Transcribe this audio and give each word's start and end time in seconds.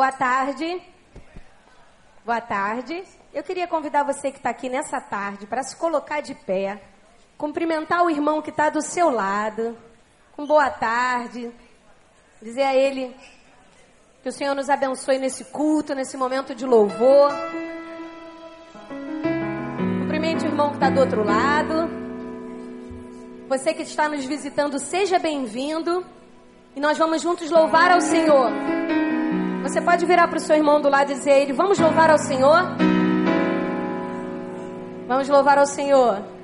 Boa 0.00 0.12
tarde. 0.12 0.80
Boa 2.24 2.40
tarde. 2.40 3.04
Eu 3.34 3.42
queria 3.42 3.68
convidar 3.68 4.02
você 4.02 4.30
que 4.30 4.38
está 4.38 4.48
aqui 4.48 4.66
nessa 4.66 4.98
tarde 4.98 5.46
para 5.46 5.62
se 5.62 5.76
colocar 5.76 6.22
de 6.22 6.34
pé, 6.34 6.80
cumprimentar 7.36 8.02
o 8.02 8.08
irmão 8.08 8.40
que 8.40 8.48
está 8.48 8.70
do 8.70 8.80
seu 8.80 9.10
lado, 9.10 9.76
com 10.34 10.46
boa 10.46 10.70
tarde, 10.70 11.52
dizer 12.40 12.62
a 12.62 12.74
ele 12.74 13.14
que 14.22 14.30
o 14.30 14.32
Senhor 14.32 14.54
nos 14.54 14.70
abençoe 14.70 15.18
nesse 15.18 15.44
culto, 15.44 15.94
nesse 15.94 16.16
momento 16.16 16.54
de 16.54 16.64
louvor. 16.64 17.30
Cumprimente 20.00 20.46
o 20.46 20.48
irmão 20.48 20.70
que 20.70 20.76
está 20.76 20.88
do 20.88 21.00
outro 21.00 21.22
lado. 21.22 21.90
Você 23.50 23.74
que 23.74 23.82
está 23.82 24.08
nos 24.08 24.24
visitando, 24.24 24.78
seja 24.78 25.18
bem-vindo. 25.18 26.02
E 26.74 26.80
nós 26.80 26.96
vamos 26.96 27.20
juntos 27.20 27.50
louvar 27.50 27.90
ao 27.90 28.00
Senhor. 28.00 28.79
Você 29.70 29.80
pode 29.80 30.04
virar 30.04 30.26
para 30.26 30.36
o 30.36 30.40
seu 30.40 30.56
irmão 30.56 30.80
do 30.80 30.88
lado 30.88 31.12
e 31.12 31.14
dizer 31.14 31.30
a 31.30 31.38
ele: 31.38 31.52
Vamos 31.52 31.78
louvar 31.78 32.10
ao 32.10 32.18
Senhor? 32.18 32.60
Vamos 35.06 35.28
louvar 35.28 35.58
ao 35.58 35.66
Senhor. 35.66 36.39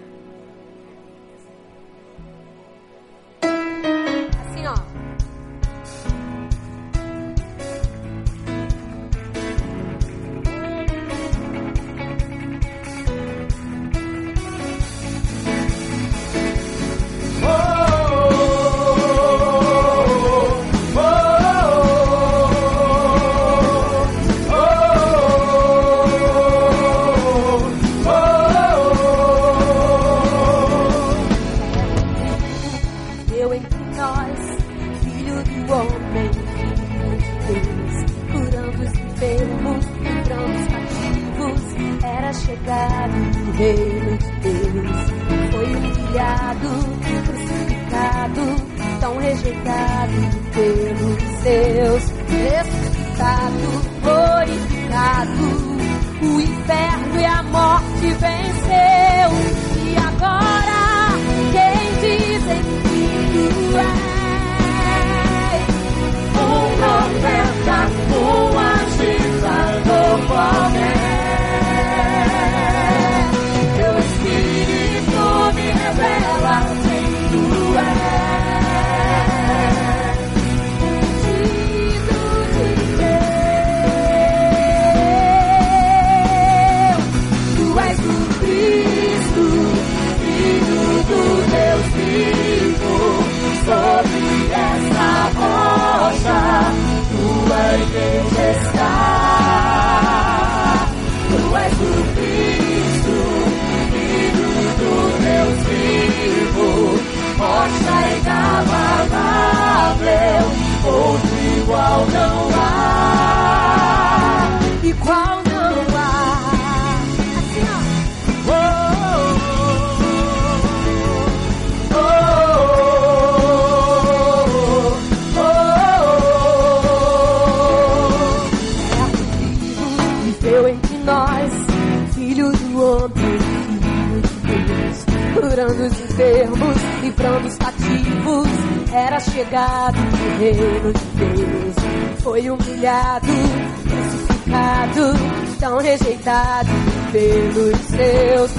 pelo 147.12 147.76
seus 147.76 148.55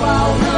wow. 0.00 0.49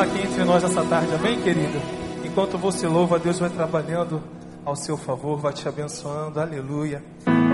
Está 0.00 0.02
aqui 0.02 0.26
entre 0.26 0.44
nós 0.44 0.64
essa 0.64 0.82
tarde, 0.84 1.14
amém, 1.14 1.40
querido? 1.42 1.78
Enquanto 2.24 2.56
você 2.56 2.86
louva, 2.86 3.18
Deus 3.18 3.38
vai 3.38 3.50
trabalhando 3.50 4.22
ao 4.64 4.74
seu 4.74 4.96
favor, 4.96 5.38
vai 5.38 5.52
te 5.52 5.68
abençoando, 5.68 6.40
aleluia. 6.40 7.02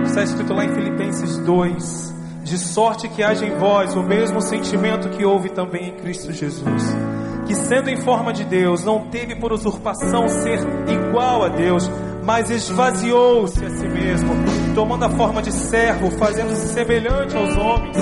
Está 0.05 0.23
escrito 0.23 0.55
lá 0.55 0.65
em 0.65 0.73
Filipenses 0.73 1.39
2: 1.39 2.15
De 2.45 2.57
sorte 2.57 3.09
que 3.09 3.23
haja 3.23 3.45
em 3.45 3.57
vós 3.57 3.97
o 3.97 4.03
mesmo 4.03 4.41
sentimento 4.41 5.09
que 5.09 5.25
houve 5.25 5.51
também 5.51 5.89
em 5.89 5.97
Cristo 5.97 6.33
Jesus, 6.33 6.85
que 7.47 7.55
sendo 7.55 7.91
em 7.91 8.01
forma 8.03 8.33
de 8.33 8.45
Deus, 8.45 8.85
não 8.85 9.09
teve 9.09 9.35
por 9.35 9.53
usurpação 9.53 10.29
ser 10.29 10.61
igual 10.89 11.43
a 11.43 11.49
Deus, 11.49 11.91
mas 12.25 12.49
esvaziou-se 12.49 13.65
a 13.65 13.71
si 13.71 13.89
mesmo, 13.89 14.31
tomando 14.73 15.05
a 15.05 15.11
forma 15.11 15.43
de 15.43 15.51
servo, 15.51 16.13
fazendo-se 16.13 16.69
semelhante 16.69 17.37
aos 17.37 17.57
homens, 17.57 17.97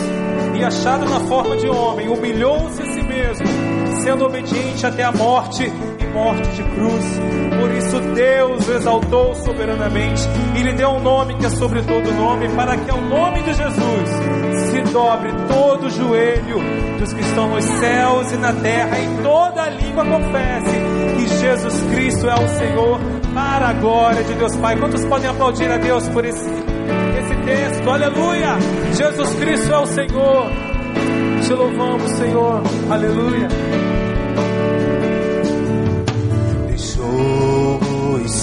e 0.54 0.62
achado 0.62 1.06
na 1.08 1.20
forma 1.20 1.56
de 1.56 1.68
homem, 1.68 2.08
humilhou-se 2.08 2.82
a 2.82 2.86
si 2.86 3.02
mesmo, 3.02 3.63
sendo 4.04 4.26
obediente 4.26 4.87
até 4.87 5.02
a 5.02 5.11
morte 5.11 5.64
e 5.64 6.06
morte 6.12 6.46
de 6.50 6.62
cruz. 6.62 7.20
Por 7.58 7.70
isso 7.73 8.00
Deus 8.14 8.68
exaltou 8.68 9.34
soberanamente 9.34 10.23
e 10.54 10.62
lhe 10.62 10.73
deu 10.75 10.90
um 10.90 11.00
nome 11.00 11.34
que 11.37 11.46
é 11.46 11.50
sobre 11.50 11.80
todo 11.82 12.12
nome, 12.12 12.49
para 12.50 12.76
que 12.76 12.90
ao 12.90 13.00
nome 13.00 13.42
de 13.42 13.54
Jesus 13.54 14.11
se 14.70 14.92
dobre 14.92 15.30
todo 15.49 15.87
o 15.87 15.90
joelho 15.90 16.58
dos 16.99 17.14
que 17.14 17.20
estão 17.23 17.49
nos 17.49 17.64
céus 17.64 18.32
e 18.32 18.37
na 18.37 18.52
terra, 18.52 18.99
e 18.99 19.23
toda 19.23 19.70
língua 19.70 20.04
confesse 20.04 20.76
que 21.16 21.26
Jesus 21.38 21.82
Cristo 21.94 22.28
é 22.28 22.34
o 22.34 22.49
Senhor, 22.49 23.00
para 23.32 23.68
a 23.68 23.73
glória 23.73 24.23
de 24.23 24.34
Deus 24.34 24.54
Pai. 24.56 24.76
Quantos 24.76 25.04
podem 25.06 25.30
aplaudir 25.30 25.70
a 25.70 25.78
Deus 25.78 26.08
por 26.11 26.25
esse, 26.25 26.44
esse 26.44 27.37
texto? 27.44 27.90
Aleluia! 27.90 28.56
Jesus 28.92 29.34
Cristo 29.34 29.73
é 29.73 29.78
o 29.78 29.87
Senhor. 29.87 30.75
Te 31.42 31.52
louvamos, 31.52 32.11
Senhor. 32.12 32.62
Aleluia. 32.90 33.84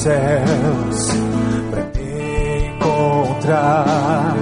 Céus 0.02 1.00
para 1.70 1.84
me 1.96 2.70
encontrar. 2.70 4.36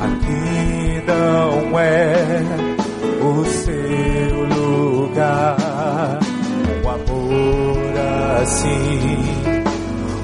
Aqui 0.00 1.02
não 1.04 1.78
é 1.80 2.14
o 3.20 3.44
seu 3.46 4.44
lugar. 4.44 6.20
Um 6.84 6.88
amor 6.88 7.96
assim, 8.40 9.24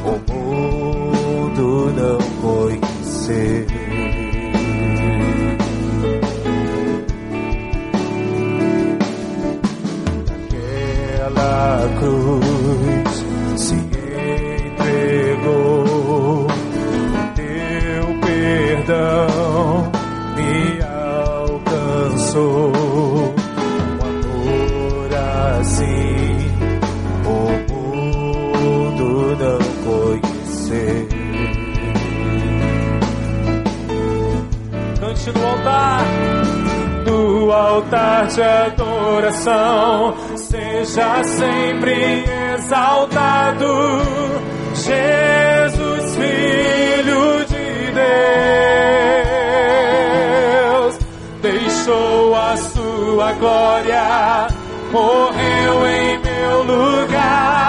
o 0.04 0.32
mundo 0.32 1.92
não 1.96 2.18
conhecer. 2.40 3.66
Aquela 10.30 11.98
cruz 11.98 12.41
altar. 35.62 36.04
no 37.06 37.52
altar 37.52 38.26
de 38.26 38.42
adoração, 38.42 40.14
seja 40.36 41.22
sempre 41.24 42.24
exaltado, 42.54 43.66
Jesus, 44.74 46.16
Filho 46.16 47.44
de 47.46 47.92
Deus, 50.82 50.98
deixou 51.42 52.34
a 52.34 52.56
sua 52.56 53.32
glória, 53.32 54.48
morreu 54.90 55.86
em 55.86 56.18
meu 56.18 56.62
lugar, 56.64 57.61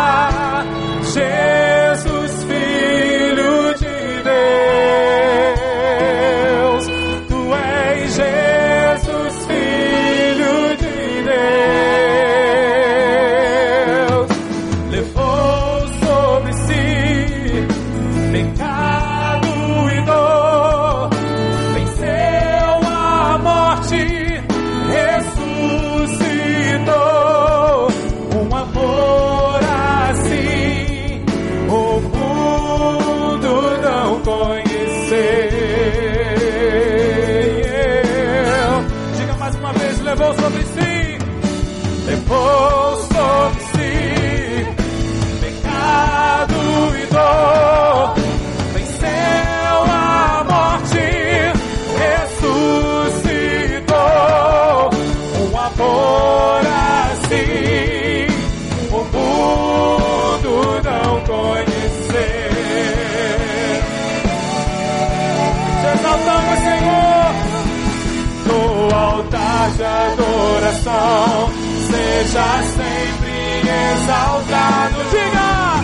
seja 72.34 72.63
sempre 72.75 73.62
exaltado. 73.94 75.04
Diga! 75.12 75.84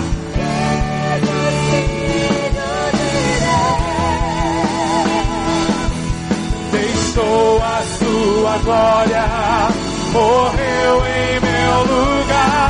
Deixou 6.71 7.61
a 7.61 7.83
sua 7.99 8.57
glória, 8.63 9.25
morreu 10.11 11.05
em 11.05 11.39
meu 11.39 11.81
lugar. 11.83 12.68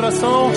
Adoração. 0.00 0.50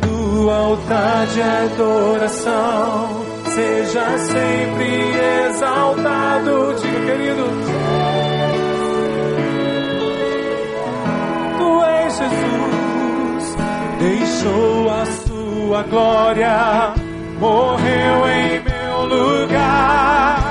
Do 0.00 0.50
altar 0.50 1.26
de 1.26 1.42
adoração, 1.42 3.24
seja 3.46 4.18
sempre 4.18 5.14
exaltado. 5.48 6.74
Diga, 6.80 7.00
querido. 7.06 7.44
Tu 11.58 11.84
és 11.84 12.18
Jesus, 12.18 13.56
deixou 13.98 14.90
a 14.90 15.06
sua 15.06 15.82
glória, 15.82 16.94
morreu 17.38 18.28
em 18.28 18.60
meu 18.60 19.04
lugar. 19.06 20.41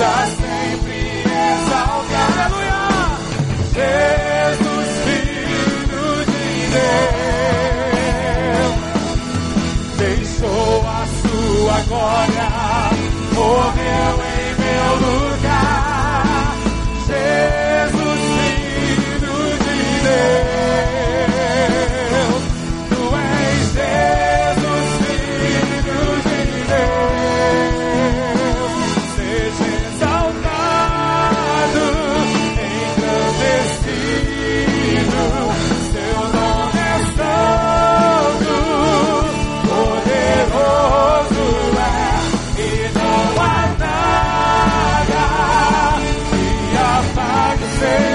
Seja 0.00 0.26
sempre 0.40 0.98
exaltado. 1.20 2.40
Aleluia! 2.40 2.80
Jesus, 3.74 4.88
Filho 5.04 6.08
de 6.24 6.46
Deus, 8.56 8.78
deixou 9.98 10.72
a 10.86 11.06
sua 11.20 11.76
glória, 11.82 12.29
say 47.80 48.09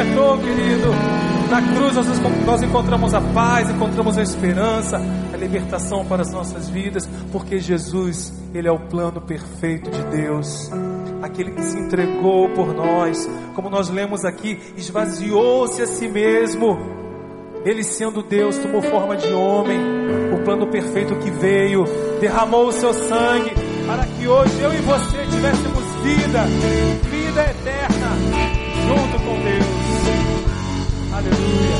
libertou, 0.00 0.38
querido. 0.38 0.90
Na 1.50 1.62
cruz 1.62 1.94
nós, 1.94 2.06
nós 2.46 2.62
encontramos 2.62 3.12
a 3.12 3.20
paz, 3.20 3.68
encontramos 3.68 4.16
a 4.16 4.22
esperança, 4.22 5.00
a 5.32 5.36
libertação 5.36 6.04
para 6.04 6.22
as 6.22 6.32
nossas 6.32 6.68
vidas, 6.68 7.08
porque 7.32 7.58
Jesus, 7.58 8.32
Ele 8.54 8.68
é 8.68 8.72
o 8.72 8.78
plano 8.78 9.20
perfeito 9.20 9.90
de 9.90 10.02
Deus. 10.04 10.70
Aquele 11.22 11.50
que 11.50 11.62
se 11.62 11.78
entregou 11.78 12.48
por 12.50 12.72
nós, 12.72 13.28
como 13.54 13.68
nós 13.68 13.90
lemos 13.90 14.24
aqui, 14.24 14.58
esvaziou-se 14.76 15.82
a 15.82 15.86
si 15.86 16.08
mesmo. 16.08 16.78
Ele 17.64 17.84
sendo 17.84 18.22
Deus, 18.22 18.56
tomou 18.56 18.80
forma 18.80 19.16
de 19.16 19.30
homem, 19.34 19.78
o 20.32 20.42
plano 20.44 20.68
perfeito 20.68 21.14
que 21.16 21.30
veio, 21.30 21.84
derramou 22.20 22.68
o 22.68 22.72
seu 22.72 22.94
sangue, 22.94 23.50
para 23.86 24.06
que 24.06 24.26
hoje 24.26 24.60
eu 24.62 24.72
e 24.72 24.78
você 24.78 25.18
tivéssemos 25.30 25.84
vida, 26.02 26.44
vida 27.10 27.42
eterna, 27.42 28.16
junto 28.86 29.24
com. 29.24 29.39
Aleluia. 31.20 31.78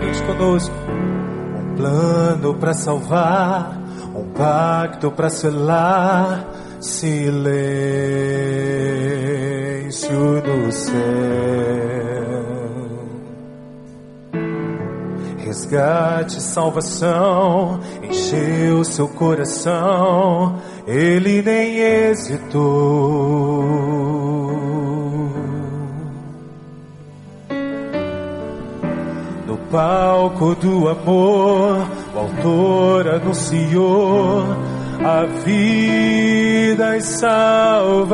Cante 0.00 0.22
conosco. 0.24 0.74
Um 1.58 1.76
plano 1.76 2.54
para 2.54 2.74
salvar, 2.74 3.78
um 4.14 4.24
pacto 4.32 5.12
para 5.12 5.30
selar, 5.30 6.44
silêncio 6.80 7.48
no 10.44 10.72
céu. 10.72 10.98
Resgate, 15.38 16.42
salvação, 16.42 17.80
encheu 18.02 18.84
seu 18.84 19.08
coração, 19.08 20.57
ele 20.88 21.42
nem 21.42 21.78
hesitou. 21.80 22.58
No 29.46 29.58
palco 29.70 30.54
do 30.54 30.88
amor, 30.88 31.86
o 32.14 32.18
autor 32.18 33.06
anunciou 33.06 34.46
a 35.04 35.26
vida 35.44 36.96
e 36.96 37.02
salvação. 37.02 38.08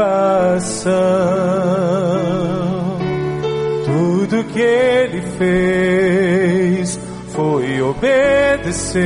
Tudo 3.85 4.43
que 4.53 4.61
ele 4.61 5.23
fez 5.39 6.99
foi 7.29 7.81
obedecer 7.81 9.05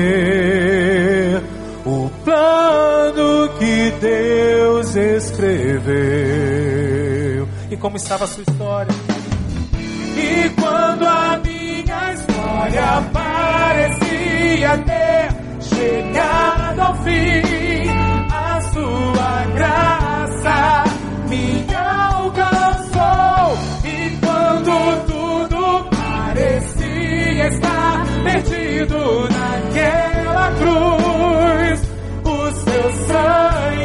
o 2.39 3.49
que 3.59 3.91
Deus 4.01 4.95
escreveu. 4.97 5.89
E 7.71 7.77
como 7.77 7.97
estava 7.97 8.25
a 8.25 8.27
sua 8.29 8.43
história? 8.43 8.93
E 10.17 10.49
quando 10.61 11.07
a 11.07 11.41
minha 11.45 12.13
história 12.15 13.03
parecia 13.13 14.79
ter 14.79 15.29
chegado 15.61 16.81
ao 16.81 16.95
fim, 17.03 17.89
a 18.33 18.61
sua 18.73 19.45
graça 19.55 20.85
me 21.29 21.67
alcançou. 21.75 23.59
E 23.85 24.17
quando 24.25 25.07
tudo 25.07 25.89
parecia 25.91 27.49
estar 27.49 28.07
perdido 28.25 29.28
o 32.79 32.93
seu 32.93 33.78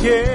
Tudo 0.00 0.29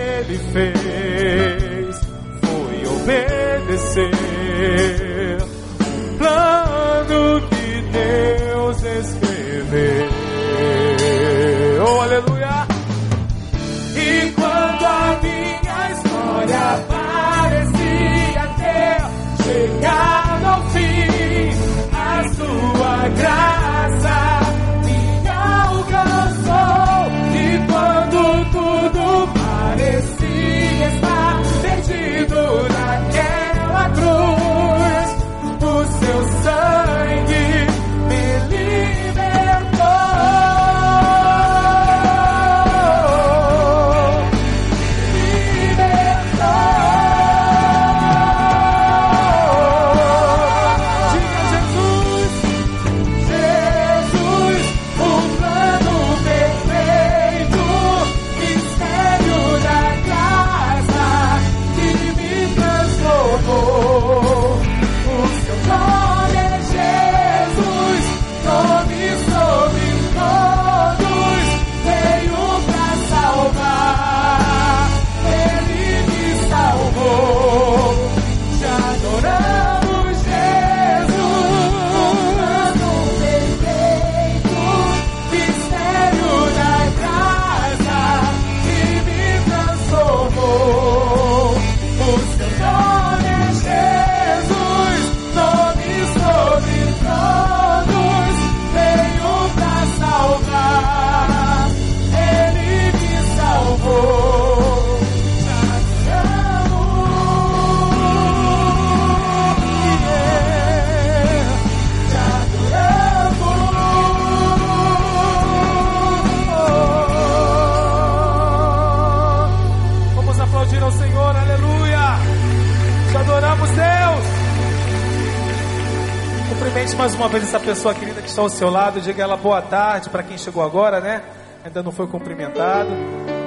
mais 127.15 127.19
uma 127.19 127.29
vez 127.29 127.43
essa 127.43 127.59
pessoa 127.59 127.93
querida 127.93 128.21
que 128.21 128.27
está 128.27 128.41
ao 128.41 128.49
seu 128.49 128.69
lado. 128.69 128.99
Diga 128.99 129.23
ela 129.23 129.37
boa 129.37 129.61
tarde 129.61 130.09
para 130.09 130.21
quem 130.21 130.37
chegou 130.37 130.61
agora, 130.61 130.99
né? 130.99 131.21
Ainda 131.63 131.81
não 131.81 131.91
foi 131.91 132.07
cumprimentado. 132.07 132.89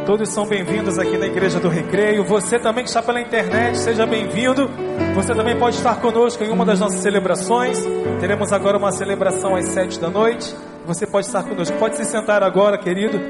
Todos 0.06 0.30
são 0.30 0.46
bem-vindos 0.46 0.98
aqui 0.98 1.18
na 1.18 1.26
Igreja 1.26 1.60
do 1.60 1.68
Recreio. 1.68 2.24
Você 2.24 2.58
também 2.58 2.82
que 2.82 2.88
está 2.88 3.02
pela 3.02 3.20
internet, 3.20 3.78
seja 3.78 4.06
bem-vindo. 4.06 4.70
Você 5.14 5.34
também 5.34 5.58
pode 5.58 5.76
estar 5.76 5.96
conosco 6.00 6.42
em 6.42 6.50
uma 6.50 6.64
das 6.64 6.80
nossas 6.80 7.00
celebrações. 7.00 7.78
Teremos 8.20 8.52
agora 8.52 8.78
uma 8.78 8.90
celebração 8.90 9.54
às 9.54 9.66
sete 9.66 10.00
da 10.00 10.08
noite. 10.08 10.56
Você 10.86 11.06
pode 11.06 11.26
estar 11.26 11.42
conosco. 11.42 11.76
Pode 11.76 11.96
se 11.96 12.06
sentar 12.06 12.42
agora, 12.42 12.78
querido. 12.78 13.20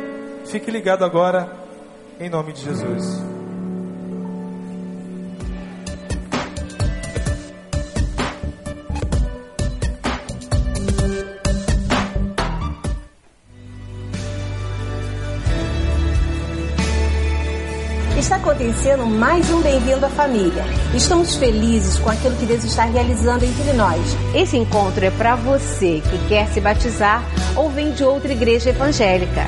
Fique 0.46 0.70
ligado 0.70 1.05
agora, 1.05 1.51
em 2.20 2.31
nome 2.31 2.53
de 2.53 2.62
Jesus. 2.62 3.27
Acontecendo 18.58 19.06
mais 19.06 19.48
um 19.52 19.60
Bem-vindo 19.60 20.04
à 20.04 20.08
Família. 20.08 20.64
Estamos 20.92 21.36
felizes 21.36 21.96
com 22.00 22.10
aquilo 22.10 22.34
que 22.34 22.44
Deus 22.44 22.64
está 22.64 22.86
realizando 22.86 23.44
entre 23.44 23.72
nós. 23.72 24.00
Esse 24.34 24.56
encontro 24.56 25.04
é 25.04 25.12
para 25.12 25.36
você 25.36 26.02
que 26.10 26.28
quer 26.28 26.48
se 26.48 26.60
batizar 26.60 27.22
ou 27.54 27.70
vem 27.70 27.92
de 27.92 28.02
outra 28.02 28.32
igreja 28.32 28.70
evangélica. 28.70 29.46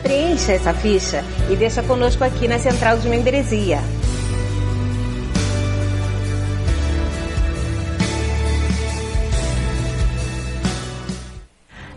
Preencha 0.00 0.52
essa 0.52 0.72
ficha 0.72 1.24
e 1.50 1.56
deixa 1.56 1.82
conosco 1.82 2.22
aqui 2.22 2.46
na 2.46 2.60
Central 2.60 2.98
de 2.98 3.08
Membresia. 3.08 3.80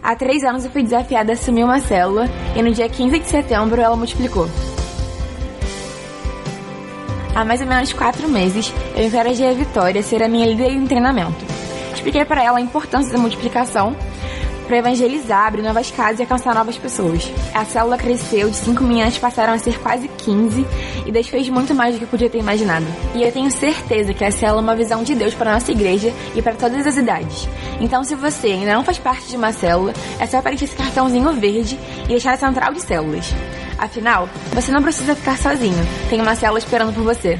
Há 0.01 0.15
três 0.15 0.43
anos 0.43 0.65
eu 0.65 0.71
fui 0.71 0.81
desafiada 0.81 1.31
a 1.31 1.35
assumir 1.35 1.63
uma 1.63 1.79
célula 1.79 2.27
e 2.55 2.63
no 2.63 2.73
dia 2.73 2.89
15 2.89 3.19
de 3.19 3.27
setembro 3.27 3.79
ela 3.79 3.95
multiplicou. 3.95 4.49
Há 7.35 7.43
mais 7.43 7.59
ou 7.59 7.67
menos 7.67 7.91
quatro 7.91 8.29
meses, 8.29 8.73
eu 8.95 9.05
encorajei 9.05 9.49
a 9.49 9.53
Vitória 9.53 9.99
a 9.99 10.03
ser 10.03 10.23
a 10.23 10.27
minha 10.29 10.47
líder 10.47 10.71
em 10.71 10.87
treinamento. 10.87 11.35
Expliquei 11.93 12.23
para 12.23 12.41
ela 12.41 12.59
a 12.59 12.61
importância 12.61 13.11
da 13.11 13.17
multiplicação 13.17 13.93
para 14.65 14.77
evangelizar, 14.77 15.47
abrir 15.47 15.61
novas 15.61 15.91
casas 15.91 16.19
e 16.19 16.21
alcançar 16.23 16.55
novas 16.55 16.77
pessoas. 16.77 17.29
A 17.53 17.65
célula 17.65 17.97
cresceu, 17.97 18.49
de 18.49 18.55
5 18.55 18.81
meninas 18.85 19.17
passaram 19.17 19.51
a 19.51 19.59
ser 19.59 19.77
quase 19.79 20.07
15 20.07 20.65
e 21.05 21.11
Deus 21.11 21.27
fez 21.27 21.49
muito 21.49 21.75
mais 21.75 21.93
do 21.93 21.97
que 21.97 22.05
eu 22.05 22.07
podia 22.07 22.29
ter 22.29 22.39
imaginado. 22.39 22.85
E 23.13 23.21
eu 23.21 23.31
tenho 23.33 23.51
certeza 23.51 24.13
que 24.13 24.23
a 24.23 24.31
célula 24.31 24.61
é 24.61 24.63
uma 24.63 24.75
visão 24.75 25.03
de 25.03 25.13
Deus 25.13 25.33
para 25.33 25.51
a 25.51 25.53
nossa 25.55 25.73
igreja 25.73 26.13
e 26.35 26.41
para 26.41 26.53
todas 26.53 26.87
as 26.87 26.95
idades. 26.95 27.49
Então, 27.81 28.01
se 28.05 28.15
você 28.15 28.47
ainda 28.47 28.73
não 28.73 28.83
faz 28.85 28.97
parte 28.97 29.27
de 29.27 29.35
uma 29.35 29.51
célula, 29.51 29.93
é 30.19 30.25
só 30.25 30.41
preencher 30.41 30.65
esse 30.65 30.75
cartãozinho 30.75 31.33
verde 31.33 31.77
e 32.05 32.07
deixar 32.07 32.33
a 32.33 32.37
central 32.37 32.73
de 32.73 32.81
células. 32.81 33.35
Afinal, 33.77 34.29
você 34.53 34.71
não 34.71 34.81
precisa 34.81 35.15
ficar 35.15 35.37
sozinho. 35.37 35.85
Tem 36.09 36.21
uma 36.21 36.35
célula 36.35 36.59
esperando 36.59 36.93
por 36.93 37.03
você. 37.03 37.39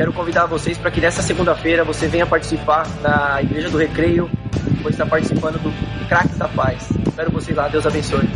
Quero 0.00 0.14
convidar 0.14 0.46
vocês 0.46 0.78
para 0.78 0.90
que 0.90 0.98
nessa 0.98 1.20
segunda-feira 1.20 1.84
você 1.84 2.08
venha 2.08 2.24
participar 2.24 2.86
da 3.02 3.42
Igreja 3.42 3.68
do 3.68 3.76
Recreio, 3.76 4.30
pois 4.80 4.94
está 4.94 5.04
participando 5.04 5.58
do 5.58 6.08
Craques 6.08 6.38
da 6.38 6.48
Paz. 6.48 6.88
Espero 7.06 7.30
vocês 7.30 7.54
lá, 7.54 7.68
Deus 7.68 7.84
abençoe. 7.84 8.26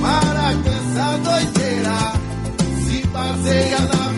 Para 0.00 0.54
com 0.62 0.70
essa 0.70 1.18
doideira, 1.18 2.12
se 2.84 3.06
baseia 3.08 3.80
na 3.80 4.15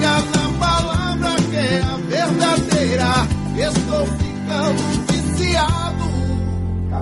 na 0.00 0.48
palavra 0.58 1.36
que 1.50 1.56
é 1.56 1.82
a 1.82 1.96
verdadeira. 1.96 3.12
Estou 3.56 4.06
ficando 4.06 4.82
viciado. 5.12 6.06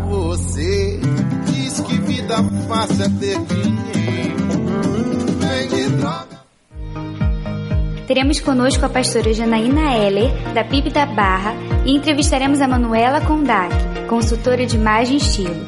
Você 0.08 1.00
diz 1.46 1.80
que 1.80 1.94
vida 2.00 2.36
fácil 2.68 3.04
é 3.04 3.08
ter 3.20 3.38
dinheiro. 3.44 4.48
Vende 5.38 5.88
droga. 5.96 6.38
Teremos 8.06 8.40
conosco 8.40 8.84
a 8.86 8.88
pastora 8.88 9.34
Janaína 9.34 9.94
Heller, 9.94 10.32
da 10.54 10.64
PIB 10.64 10.90
da 10.90 11.04
Barra, 11.04 11.54
e 11.84 11.94
entrevistaremos 11.94 12.60
a 12.60 12.66
Manuela 12.66 13.20
Kondak, 13.20 13.74
consultora 14.08 14.64
de 14.66 14.76
imagem 14.76 15.14
e 15.14 15.18
estilo. 15.18 15.66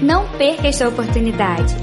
Não 0.00 0.28
perca 0.38 0.68
esta 0.68 0.88
oportunidade. 0.88 1.74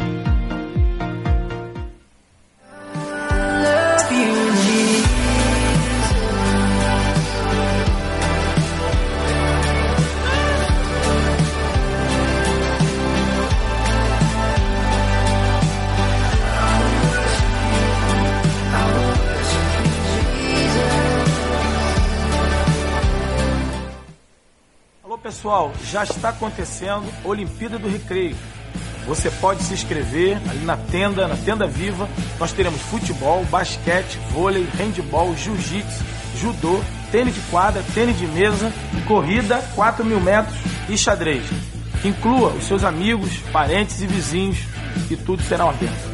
Pessoal, 25.43 25.73
já 25.91 26.03
está 26.05 26.29
acontecendo 26.29 27.03
Olimpíada 27.25 27.77
do 27.77 27.89
Recreio. 27.89 28.33
Você 29.05 29.29
pode 29.29 29.61
se 29.61 29.73
inscrever 29.73 30.37
ali 30.49 30.63
na 30.63 30.77
tenda, 30.77 31.27
na 31.27 31.35
tenda 31.35 31.67
viva. 31.67 32.07
Nós 32.39 32.53
teremos 32.53 32.79
futebol, 32.83 33.43
basquete, 33.51 34.17
vôlei, 34.31 34.65
handball, 34.77 35.35
jiu-jitsu, 35.35 36.01
judô, 36.37 36.79
tênis 37.11 37.35
de 37.35 37.41
quadra, 37.51 37.83
tênis 37.93 38.17
de 38.17 38.25
mesa, 38.25 38.71
corrida, 39.05 39.61
4 39.75 40.05
mil 40.05 40.21
metros 40.21 40.55
e 40.87 40.97
xadrez. 40.97 41.43
Inclua 42.05 42.53
os 42.53 42.63
seus 42.63 42.85
amigos, 42.85 43.35
parentes 43.51 44.01
e 44.01 44.07
vizinhos 44.07 44.59
e 45.11 45.17
tudo 45.17 45.43
será 45.43 45.65
uma 45.65 45.73
bênção. 45.73 46.13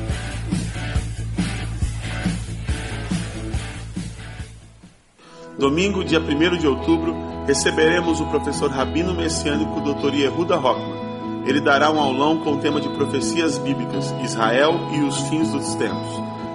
Domingo, 5.60 6.04
dia 6.04 6.20
1 6.20 6.58
de 6.58 6.66
outubro, 6.66 7.29
receberemos 7.50 8.22
o 8.22 8.28
professor 8.28 8.70
Rabino 8.70 9.12
Messiânico 9.12 9.82
Dr. 9.82 10.14
Yehuda 10.14 10.56
Rockman. 10.56 11.44
Ele 11.48 11.60
dará 11.60 11.90
um 11.90 12.00
aulão 12.00 12.38
com 12.44 12.54
o 12.54 12.60
tema 12.60 12.80
de 12.80 12.88
profecias 12.90 13.58
bíblicas, 13.58 14.14
Israel 14.24 14.80
e 14.94 15.00
os 15.02 15.20
fins 15.22 15.50
dos 15.52 15.74
tempos. 15.74 16.12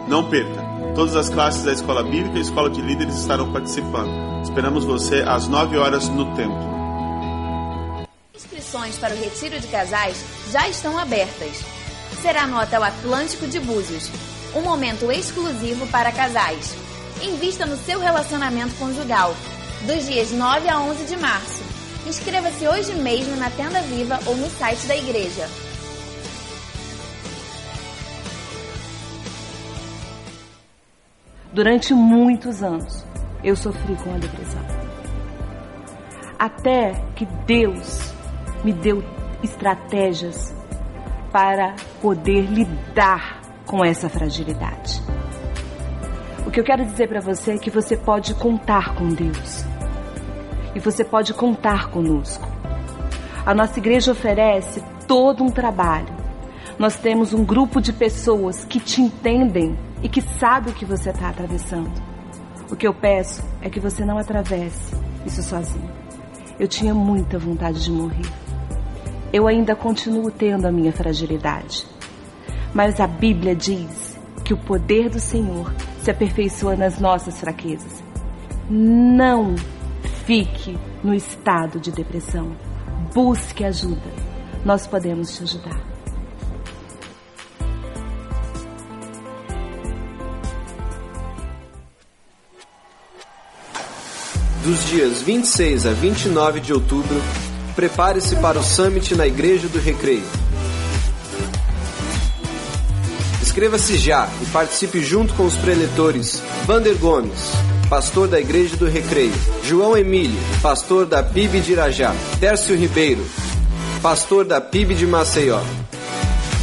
Não 0.07 0.31
perca! 0.31 0.63
Todas 0.95 1.17
as 1.17 1.29
classes 1.29 1.65
da 1.65 1.73
Escola 1.73 2.05
Bíblica 2.05 2.39
e 2.39 2.43
Escola 2.43 2.71
de 2.71 2.81
Líderes 2.81 3.17
estarão 3.17 3.51
participando. 3.53 4.09
Esperamos 4.45 4.85
você 4.85 5.25
às 5.27 5.49
9 5.49 5.77
horas 5.79 6.09
no 6.09 6.33
templo. 6.37 6.63
Inscrições 8.33 8.97
para 8.97 9.15
o 9.15 9.19
Retiro 9.19 9.59
de 9.59 9.67
Casais 9.67 10.25
já 10.53 10.69
estão 10.69 10.97
abertas. 10.97 11.61
Será 12.23 12.47
no 12.47 12.57
Hotel 12.57 12.85
Atlântico 12.85 13.49
de 13.49 13.59
Búzios. 13.59 14.09
Um 14.55 14.63
momento 14.63 15.11
exclusivo 15.11 15.89
para 15.89 16.13
casais. 16.13 16.73
Invista 17.21 17.67
no 17.67 17.77
seu 17.77 17.99
relacionamento 17.99 18.77
conjugal. 18.77 19.35
Dos 19.87 20.07
dias 20.07 20.33
9 20.33 20.67
a 20.67 20.81
11 20.81 21.05
de 21.05 21.17
março. 21.19 21.63
Inscreva-se 22.07 22.67
hoje 22.67 22.95
mesmo 22.95 23.37
na 23.37 23.51
Tenda 23.51 23.83
Viva 23.83 24.19
ou 24.25 24.35
no 24.35 24.49
site 24.49 24.87
da 24.87 24.97
igreja. 24.97 25.47
Durante 31.53 31.93
muitos 31.93 32.63
anos, 32.63 33.05
eu 33.43 33.55
sofri 33.55 33.95
com 33.97 34.15
a 34.15 34.17
depressão. 34.17 34.63
Até 36.39 36.93
que 37.15 37.27
Deus 37.47 38.11
me 38.65 38.73
deu 38.73 39.05
estratégias 39.43 40.55
para 41.31 41.77
poder 42.01 42.47
lidar 42.47 43.43
com 43.67 43.85
essa 43.85 44.09
fragilidade. 44.09 45.03
O 46.47 46.51
que 46.51 46.59
eu 46.59 46.65
quero 46.65 46.87
dizer 46.87 47.07
para 47.07 47.21
você 47.21 47.53
é 47.53 47.59
que 47.59 47.69
você 47.71 47.99
pode 47.99 48.35
contar 48.35 48.95
com 48.95 49.09
Deus. 49.09 49.74
E 50.75 50.81
você 50.81 51.05
pode 51.05 51.33
contar 51.33 51.89
conosco. 51.91 52.47
A 53.47 53.55
nossa 53.55 53.79
igreja 53.79 54.13
oferece 54.13 54.83
todo 55.07 55.45
um 55.45 55.51
trabalho. 55.51 56.13
Nós 56.79 56.97
temos 56.97 57.33
um 57.33 57.45
grupo 57.45 57.81
de 57.81 57.93
pessoas 57.93 58.65
que 58.65 58.81
te 58.81 59.01
entendem 59.01 59.79
e 60.03 60.09
que 60.09 60.21
sabem 60.21 60.73
o 60.73 60.77
que 60.77 60.85
você 60.85 61.11
está 61.11 61.29
atravessando. 61.29 61.93
O 62.71 62.77
que 62.77 62.87
eu 62.87 62.95
peço 62.95 63.45
é 63.61 63.71
que 63.71 63.79
você 63.79 64.05
não 64.05 64.19
atravesse 64.19 64.95
isso 65.25 65.43
sozinho. 65.43 65.91
Eu 66.59 66.67
tinha 66.67 66.95
muita 66.95 67.39
vontade 67.39 67.85
de 67.85 67.91
morrer. 67.91 68.27
Eu 69.33 69.47
ainda 69.47 69.77
continuo 69.77 70.31
tendo 70.31 70.67
a 70.67 70.73
minha 70.73 70.93
fragilidade. 70.93 71.87
Mas 72.73 72.99
a 72.99 73.07
Bíblia 73.07 73.55
diz 73.55 74.19
que 74.45 74.55
o 74.55 74.59
poder 74.59 75.09
do 75.09 75.21
Senhor 75.21 75.73
se 76.03 76.11
aperfeiçoa 76.11 76.77
nas 76.77 76.99
nossas 76.99 77.39
fraquezas. 77.39 78.03
Não 78.69 79.55
fique 80.27 80.79
no 81.03 81.15
estado 81.15 81.79
de 81.79 81.91
depressão. 81.91 82.57
busque 83.13 83.65
ajuda. 83.65 84.11
Nós 84.65 84.87
podemos 84.87 85.37
te 85.37 85.43
ajudar. 85.45 85.81
Dos 94.65 94.85
dias 94.87 95.23
26 95.23 95.87
a 95.87 95.93
29 95.93 96.61
de 96.61 96.73
outubro, 96.73 97.23
prepare-se 97.77 98.37
para 98.37 98.59
o 98.59 98.63
Summit 98.63 99.15
na 99.15 99.27
Igreja 99.27 99.69
do 99.69 99.79
Recreio. 99.79 100.25
Inscreva-se 103.43 103.99
já 103.99 104.29
e 104.43 104.47
participe 104.47 105.01
junto 105.01 105.35
com 105.35 105.45
os 105.45 105.55
preletores 105.57 106.43
Vander 106.67 106.97
Gomes, 106.97 107.53
pastor 107.89 108.29
da 108.29 108.41
Igreja 108.41 108.77
do 108.77 108.87
Recreio, 108.87 109.33
João 109.63 109.97
Emílio, 109.97 110.39
pastor 110.63 111.07
da 111.07 111.23
PIB 111.23 111.61
de 111.61 111.73
Irajá, 111.73 112.15
Tércio 112.41 112.77
Ribeiro, 112.77 113.25
pastor 114.01 114.45
da 114.45 114.61
PIB 114.61 114.95
de 114.95 115.07
Maceió, 115.07 115.61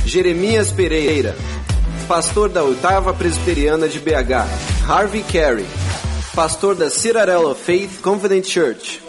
Jeremias 0.06 0.72
Pereira, 0.72 1.36
pastor 2.08 2.50
da 2.50 2.64
Oitava 2.64 3.14
Presbiteriana 3.14 3.88
de 3.88 4.00
BH, 4.00 4.88
Harvey 4.88 5.24
Carey, 5.24 5.66
pastor 6.34 6.76
da 6.76 6.90
Citadel 6.90 7.48
of 7.50 7.62
Faith 7.62 8.02
Confident 8.02 8.46
Church. 8.46 9.02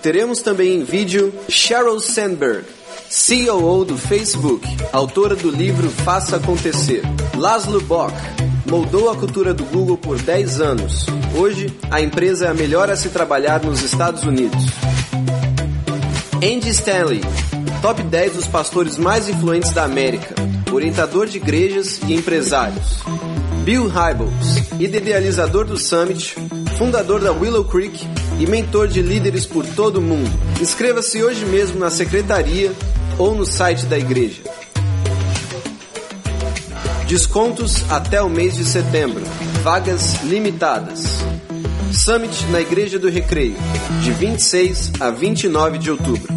Teremos 0.00 0.40
também 0.40 0.80
em 0.80 0.84
vídeo 0.84 1.32
Sheryl 1.48 2.00
Sandberg, 2.00 2.64
COO 3.08 3.84
do 3.84 3.96
Facebook, 3.96 4.66
autora 4.92 5.36
do 5.36 5.50
livro 5.50 5.88
Faça 5.90 6.36
Acontecer. 6.36 7.02
Laszlo 7.36 7.80
Bock, 7.82 8.14
moldou 8.72 9.10
a 9.10 9.14
cultura 9.14 9.52
do 9.52 9.64
Google 9.64 9.98
por 9.98 10.18
10 10.18 10.62
anos. 10.62 11.04
Hoje, 11.36 11.70
a 11.90 12.00
empresa 12.00 12.46
é 12.46 12.48
a 12.48 12.54
melhor 12.54 12.88
a 12.88 12.96
se 12.96 13.10
trabalhar 13.10 13.62
nos 13.62 13.82
Estados 13.82 14.22
Unidos. 14.24 14.64
Andy 16.36 16.70
Stanley, 16.70 17.20
top 17.82 18.02
10 18.02 18.32
dos 18.32 18.46
pastores 18.46 18.96
mais 18.96 19.28
influentes 19.28 19.72
da 19.72 19.84
América, 19.84 20.34
orientador 20.72 21.26
de 21.26 21.36
igrejas 21.36 22.00
e 22.08 22.14
empresários. 22.14 23.00
Bill 23.62 23.88
Hybels, 23.88 24.80
idealizador 24.80 25.66
do 25.66 25.76
Summit, 25.76 26.34
fundador 26.78 27.20
da 27.20 27.30
Willow 27.30 27.66
Creek 27.66 28.08
e 28.40 28.46
mentor 28.46 28.88
de 28.88 29.02
líderes 29.02 29.44
por 29.44 29.66
todo 29.66 29.98
o 29.98 30.02
mundo. 30.02 30.32
Inscreva-se 30.62 31.22
hoje 31.22 31.44
mesmo 31.44 31.78
na 31.78 31.90
secretaria 31.90 32.72
ou 33.18 33.34
no 33.34 33.44
site 33.44 33.84
da 33.84 33.98
igreja. 33.98 34.51
Descontos 37.12 37.84
até 37.90 38.22
o 38.22 38.30
mês 38.30 38.54
de 38.56 38.64
setembro. 38.64 39.22
Vagas 39.62 40.22
limitadas. 40.22 41.04
Summit 41.92 42.46
na 42.46 42.58
Igreja 42.58 42.98
do 42.98 43.10
Recreio, 43.10 43.54
de 44.02 44.12
26 44.12 44.92
a 44.98 45.10
29 45.10 45.76
de 45.76 45.90
outubro. 45.90 46.32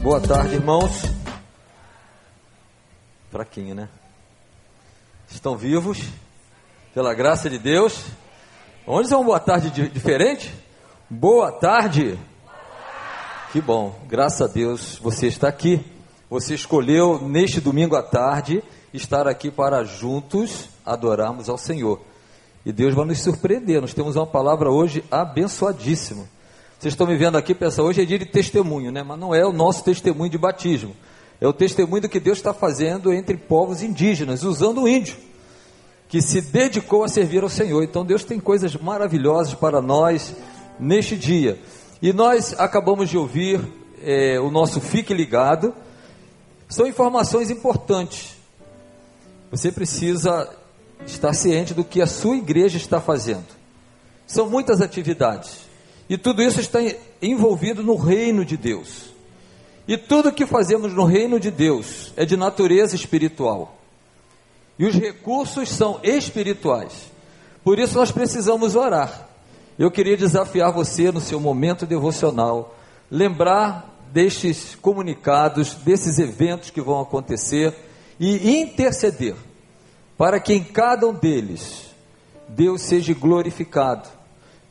Boa 0.00 0.22
tarde, 0.22 0.54
irmãos. 0.54 1.02
Fraquinho, 3.30 3.74
né? 3.74 3.90
Estão 5.30 5.54
vivos, 5.54 6.00
pela 6.94 7.12
graça 7.12 7.50
de 7.50 7.58
Deus. 7.58 8.06
Vamos 8.86 9.02
dizer 9.02 9.16
uma 9.16 9.24
boa 9.24 9.38
tarde 9.38 9.68
diferente? 9.90 10.66
Boa 11.10 11.50
tarde. 11.50 12.18
Que 13.50 13.62
bom, 13.62 13.98
graças 14.06 14.42
a 14.42 14.46
Deus 14.46 14.98
você 15.02 15.26
está 15.26 15.48
aqui. 15.48 15.80
Você 16.28 16.54
escolheu 16.54 17.18
neste 17.26 17.62
domingo 17.62 17.96
à 17.96 18.02
tarde 18.02 18.62
estar 18.92 19.26
aqui 19.26 19.50
para 19.50 19.84
juntos 19.84 20.68
adorarmos 20.84 21.48
ao 21.48 21.56
Senhor. 21.56 21.98
E 22.62 22.70
Deus 22.72 22.94
vai 22.94 23.06
nos 23.06 23.22
surpreender. 23.22 23.80
Nós 23.80 23.94
temos 23.94 24.16
uma 24.16 24.26
palavra 24.26 24.70
hoje 24.70 25.02
abençoadíssima. 25.10 26.26
Vocês 26.78 26.92
estão 26.92 27.06
me 27.06 27.16
vendo 27.16 27.38
aqui, 27.38 27.54
pensa, 27.54 27.82
hoje 27.82 28.02
é 28.02 28.04
dia 28.04 28.18
de 28.18 28.26
testemunho, 28.26 28.92
né? 28.92 29.02
Mas 29.02 29.18
não 29.18 29.34
é 29.34 29.46
o 29.46 29.52
nosso 29.52 29.82
testemunho 29.82 30.30
de 30.30 30.36
batismo. 30.36 30.94
É 31.40 31.48
o 31.48 31.54
testemunho 31.54 32.02
do 32.02 32.08
que 32.10 32.20
Deus 32.20 32.36
está 32.36 32.52
fazendo 32.52 33.14
entre 33.14 33.38
povos 33.38 33.82
indígenas, 33.82 34.42
usando 34.42 34.82
o 34.82 34.88
índio, 34.88 35.16
que 36.06 36.20
se 36.20 36.42
dedicou 36.42 37.02
a 37.02 37.08
servir 37.08 37.42
ao 37.42 37.48
Senhor. 37.48 37.82
Então 37.82 38.04
Deus 38.04 38.24
tem 38.24 38.38
coisas 38.38 38.76
maravilhosas 38.76 39.54
para 39.54 39.80
nós 39.80 40.36
neste 40.78 41.16
dia. 41.16 41.58
E 42.00 42.12
nós 42.12 42.54
acabamos 42.58 43.08
de 43.10 43.18
ouvir 43.18 43.60
é, 44.02 44.38
o 44.40 44.50
nosso 44.50 44.80
Fique 44.80 45.12
Ligado. 45.12 45.74
São 46.68 46.86
informações 46.86 47.50
importantes. 47.50 48.36
Você 49.50 49.72
precisa 49.72 50.48
estar 51.06 51.32
ciente 51.32 51.74
do 51.74 51.84
que 51.84 52.02
a 52.02 52.06
sua 52.06 52.36
igreja 52.36 52.76
está 52.76 53.00
fazendo. 53.00 53.46
São 54.26 54.48
muitas 54.48 54.80
atividades. 54.80 55.66
E 56.08 56.16
tudo 56.16 56.42
isso 56.42 56.60
está 56.60 56.78
envolvido 57.20 57.82
no 57.82 57.96
reino 57.96 58.44
de 58.44 58.56
Deus. 58.56 59.08
E 59.86 59.96
tudo 59.96 60.32
que 60.32 60.46
fazemos 60.46 60.92
no 60.92 61.04
reino 61.04 61.40
de 61.40 61.50
Deus 61.50 62.12
é 62.16 62.24
de 62.24 62.36
natureza 62.36 62.94
espiritual. 62.94 63.78
E 64.78 64.84
os 64.84 64.94
recursos 64.94 65.68
são 65.70 65.98
espirituais. 66.02 66.92
Por 67.64 67.78
isso 67.78 67.96
nós 67.96 68.12
precisamos 68.12 68.76
orar. 68.76 69.27
Eu 69.78 69.90
queria 69.90 70.16
desafiar 70.16 70.72
você 70.72 71.12
no 71.12 71.20
seu 71.20 71.38
momento 71.38 71.86
devocional, 71.86 72.76
lembrar 73.10 73.94
destes 74.12 74.74
comunicados, 74.74 75.74
desses 75.74 76.18
eventos 76.18 76.70
que 76.70 76.80
vão 76.80 77.00
acontecer 77.00 77.74
e 78.18 78.58
interceder 78.60 79.36
para 80.16 80.40
que 80.40 80.52
em 80.52 80.64
cada 80.64 81.06
um 81.06 81.14
deles 81.14 81.94
Deus 82.48 82.82
seja 82.82 83.14
glorificado 83.14 84.08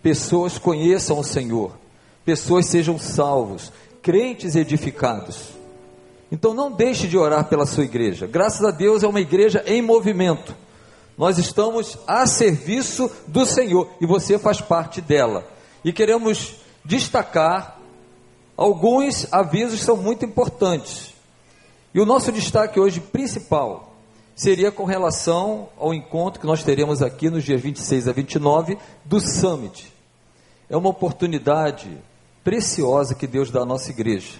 pessoas 0.08 0.58
conheçam 0.58 1.20
o 1.20 1.24
Senhor, 1.24 1.78
pessoas 2.24 2.68
sejam 2.68 2.98
salvos, 2.98 3.74
crentes 4.02 4.56
edificados. 4.56 5.50
Então 6.32 6.54
não 6.54 6.72
deixe 6.72 7.08
de 7.08 7.18
orar 7.18 7.46
pela 7.50 7.66
sua 7.66 7.84
igreja. 7.84 8.26
Graças 8.26 8.64
a 8.64 8.72
Deus 8.72 9.04
é 9.04 9.08
uma 9.08 9.20
igreja 9.20 9.64
em 9.66 9.82
movimento. 9.82 10.56
Nós 11.18 11.40
estamos 11.40 11.98
a 12.06 12.28
serviço 12.28 13.10
do 13.26 13.46
Senhor 13.46 13.90
e 14.00 14.06
você 14.06 14.38
faz 14.38 14.62
parte 14.62 15.02
dela. 15.02 15.48
E 15.84 15.92
queremos 15.92 16.56
destacar 16.86 17.80
alguns 18.56 19.32
avisos 19.34 19.82
são 19.82 19.98
muito 19.98 20.26
importantes. 20.26 21.14
E 21.94 22.00
o 22.00 22.06
nosso 22.06 22.32
destaque 22.32 22.80
hoje 22.80 23.00
principal 23.00 23.96
seria 24.36 24.72
com 24.72 24.86
relação 24.86 25.70
ao 25.78 25.92
encontro 25.92 26.40
que 26.40 26.46
nós 26.46 26.64
teremos 26.64 27.02
aqui 27.02 27.30
nos 27.30 27.44
dias 27.44 27.60
26 27.62 28.08
a 28.08 28.12
29 28.12 28.78
do 29.04 29.20
Summit. 29.20 29.92
É 30.70 30.78
uma 30.78 30.90
oportunidade 30.90 31.90
preciosa 32.44 33.16
que 33.16 33.26
Deus 33.26 33.50
dá 33.50 33.62
à 33.62 33.66
nossa 33.66 33.90
igreja, 33.90 34.36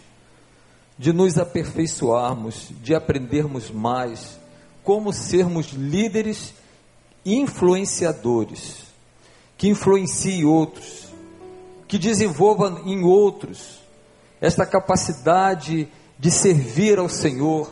de 0.98 1.12
nos 1.12 1.38
aperfeiçoarmos, 1.40 2.70
de 2.82 2.94
aprendermos 2.94 3.72
mais, 3.72 4.40
como 4.84 5.12
sermos 5.12 5.72
líderes 5.72 6.54
influenciadores, 7.36 8.84
que 9.58 9.68
influenciem 9.68 10.46
outros, 10.46 11.08
que 11.88 11.98
desenvolvam 11.98 12.88
em 12.88 13.04
outros 13.04 13.80
esta 14.40 14.66
capacidade 14.66 15.88
de 16.18 16.32
servir 16.32 17.00
ao 17.00 17.10
Senhor, 17.10 17.72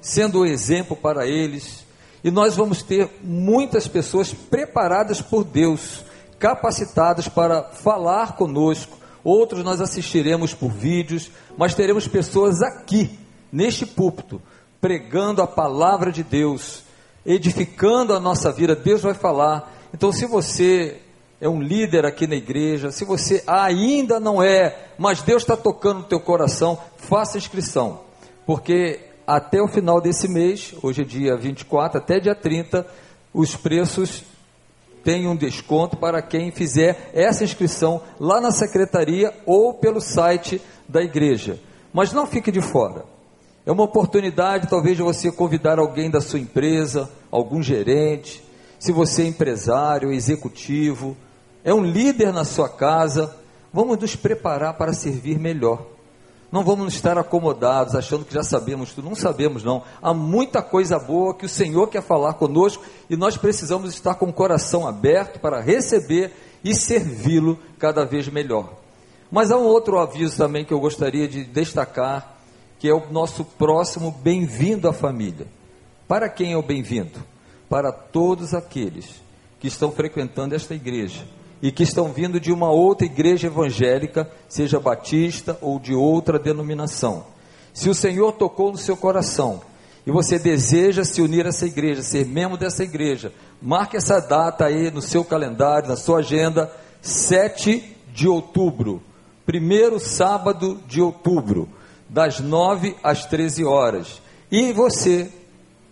sendo 0.00 0.40
o 0.40 0.46
exemplo 0.46 0.96
para 0.96 1.26
eles. 1.26 1.84
E 2.24 2.30
nós 2.30 2.56
vamos 2.56 2.82
ter 2.82 3.08
muitas 3.22 3.86
pessoas 3.86 4.32
preparadas 4.32 5.20
por 5.20 5.44
Deus 5.44 6.04
capacitados 6.38 7.28
para 7.28 7.62
falar 7.62 8.36
conosco. 8.36 8.98
Outros 9.22 9.64
nós 9.64 9.80
assistiremos 9.80 10.54
por 10.54 10.70
vídeos, 10.70 11.30
mas 11.56 11.74
teremos 11.74 12.06
pessoas 12.06 12.62
aqui, 12.62 13.18
neste 13.50 13.86
púlpito, 13.86 14.40
pregando 14.80 15.42
a 15.42 15.46
palavra 15.46 16.12
de 16.12 16.22
Deus, 16.22 16.82
edificando 17.26 18.14
a 18.14 18.20
nossa 18.20 18.52
vida. 18.52 18.76
Deus 18.76 19.02
vai 19.02 19.14
falar. 19.14 19.72
Então, 19.92 20.12
se 20.12 20.24
você 20.26 20.98
é 21.40 21.48
um 21.48 21.60
líder 21.60 22.06
aqui 22.06 22.26
na 22.26 22.36
igreja, 22.36 22.90
se 22.90 23.04
você 23.04 23.42
ainda 23.46 24.18
não 24.20 24.42
é, 24.42 24.88
mas 24.96 25.22
Deus 25.22 25.42
está 25.42 25.56
tocando 25.56 25.98
no 25.98 26.04
teu 26.04 26.20
coração, 26.20 26.78
faça 26.96 27.36
inscrição, 27.36 28.00
porque 28.46 29.00
até 29.26 29.60
o 29.60 29.68
final 29.68 30.00
desse 30.00 30.28
mês, 30.28 30.74
hoje 30.82 31.02
é 31.02 31.04
dia 31.04 31.36
24, 31.36 31.98
até 31.98 32.20
dia 32.20 32.34
30, 32.34 32.86
os 33.34 33.56
preços 33.56 34.22
tem 35.04 35.28
um 35.28 35.36
desconto 35.36 35.96
para 35.96 36.22
quem 36.22 36.50
fizer 36.50 37.10
essa 37.12 37.44
inscrição 37.44 38.02
lá 38.18 38.40
na 38.40 38.50
secretaria 38.50 39.32
ou 39.44 39.74
pelo 39.74 40.00
site 40.00 40.60
da 40.88 41.02
igreja. 41.02 41.60
Mas 41.92 42.12
não 42.12 42.26
fique 42.26 42.50
de 42.50 42.60
fora. 42.60 43.04
É 43.66 43.72
uma 43.72 43.82
oportunidade, 43.82 44.68
talvez, 44.68 44.96
de 44.96 45.02
você 45.02 45.32
convidar 45.32 45.80
alguém 45.80 46.08
da 46.08 46.20
sua 46.20 46.38
empresa, 46.38 47.10
algum 47.32 47.60
gerente, 47.60 48.40
se 48.78 48.92
você 48.92 49.22
é 49.22 49.26
empresário, 49.26 50.12
executivo, 50.12 51.16
é 51.64 51.74
um 51.74 51.84
líder 51.84 52.32
na 52.32 52.44
sua 52.44 52.68
casa. 52.68 53.34
Vamos 53.72 53.98
nos 53.98 54.14
preparar 54.14 54.74
para 54.74 54.92
servir 54.92 55.36
melhor. 55.36 55.84
Não 56.52 56.62
vamos 56.62 56.94
estar 56.94 57.18
acomodados, 57.18 57.96
achando 57.96 58.24
que 58.24 58.32
já 58.32 58.44
sabemos 58.44 58.92
tudo. 58.92 59.08
Não 59.08 59.16
sabemos, 59.16 59.64
não. 59.64 59.82
Há 60.00 60.14
muita 60.14 60.62
coisa 60.62 60.96
boa 60.96 61.34
que 61.34 61.44
o 61.44 61.48
Senhor 61.48 61.88
quer 61.88 62.02
falar 62.02 62.34
conosco 62.34 62.84
e 63.10 63.16
nós 63.16 63.36
precisamos 63.36 63.92
estar 63.92 64.14
com 64.14 64.26
o 64.26 64.32
coração 64.32 64.86
aberto 64.86 65.40
para 65.40 65.60
receber 65.60 66.32
e 66.62 66.72
servi-lo 66.72 67.58
cada 67.80 68.04
vez 68.04 68.28
melhor. 68.28 68.74
Mas 69.28 69.50
há 69.50 69.58
um 69.58 69.64
outro 69.64 69.98
aviso 69.98 70.36
também 70.36 70.64
que 70.64 70.72
eu 70.72 70.78
gostaria 70.78 71.26
de 71.26 71.42
destacar, 71.44 72.35
que 72.78 72.88
é 72.88 72.94
o 72.94 73.10
nosso 73.10 73.44
próximo 73.44 74.10
bem-vindo 74.10 74.88
à 74.88 74.92
família. 74.92 75.46
Para 76.06 76.28
quem 76.28 76.52
é 76.52 76.56
o 76.56 76.62
bem-vindo? 76.62 77.22
Para 77.68 77.90
todos 77.90 78.54
aqueles 78.54 79.06
que 79.58 79.66
estão 79.66 79.90
frequentando 79.90 80.54
esta 80.54 80.74
igreja 80.74 81.24
e 81.60 81.72
que 81.72 81.82
estão 81.82 82.12
vindo 82.12 82.38
de 82.38 82.52
uma 82.52 82.70
outra 82.70 83.06
igreja 83.06 83.46
evangélica, 83.46 84.30
seja 84.48 84.78
batista 84.78 85.58
ou 85.60 85.78
de 85.78 85.94
outra 85.94 86.38
denominação. 86.38 87.24
Se 87.72 87.88
o 87.88 87.94
Senhor 87.94 88.32
tocou 88.32 88.70
no 88.70 88.78
seu 88.78 88.96
coração 88.96 89.60
e 90.06 90.10
você 90.10 90.38
deseja 90.38 91.04
se 91.04 91.20
unir 91.20 91.46
a 91.46 91.48
essa 91.48 91.66
igreja, 91.66 92.02
ser 92.02 92.26
membro 92.26 92.56
dessa 92.56 92.84
igreja, 92.84 93.32
marque 93.60 93.96
essa 93.96 94.20
data 94.20 94.64
aí 94.64 94.90
no 94.90 95.02
seu 95.02 95.24
calendário, 95.24 95.88
na 95.88 95.96
sua 95.96 96.18
agenda, 96.18 96.70
7 97.00 97.96
de 98.12 98.28
outubro, 98.28 99.02
primeiro 99.44 99.98
sábado 99.98 100.80
de 100.86 101.00
outubro, 101.00 101.68
das 102.08 102.40
9 102.40 102.96
às 103.02 103.24
13 103.24 103.64
horas. 103.64 104.20
E 104.50 104.72
você 104.72 105.30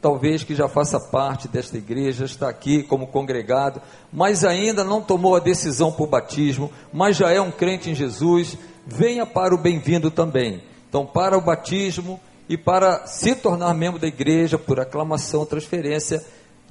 talvez 0.05 0.45
que 0.45 0.55
já 0.55 0.69
faça 0.69 1.01
parte 1.01 1.49
desta 1.49 1.79
igreja, 1.79 2.27
está 2.27 2.47
aqui 2.47 2.83
como 2.83 3.07
congregado, 3.07 3.81
mas 4.13 4.45
ainda 4.45 4.85
não 4.85 5.01
tomou 5.01 5.35
a 5.35 5.41
decisão 5.41 5.91
por 5.91 6.07
batismo, 6.07 6.71
mas 6.93 7.17
já 7.17 7.33
é 7.33 7.41
um 7.41 7.51
crente 7.51 7.89
em 7.89 7.95
Jesus, 7.95 8.59
venha 8.87 9.25
para 9.25 9.55
o 9.55 9.59
bem-vindo 9.59 10.11
também. 10.11 10.63
Então, 10.87 11.07
para 11.07 11.39
o 11.39 11.41
batismo 11.41 12.21
e 12.47 12.59
para 12.59 13.07
se 13.07 13.35
tornar 13.35 13.73
membro 13.73 13.99
da 13.99 14.07
igreja 14.07 14.59
por 14.59 14.79
aclamação, 14.79 15.47
transferência, 15.47 16.23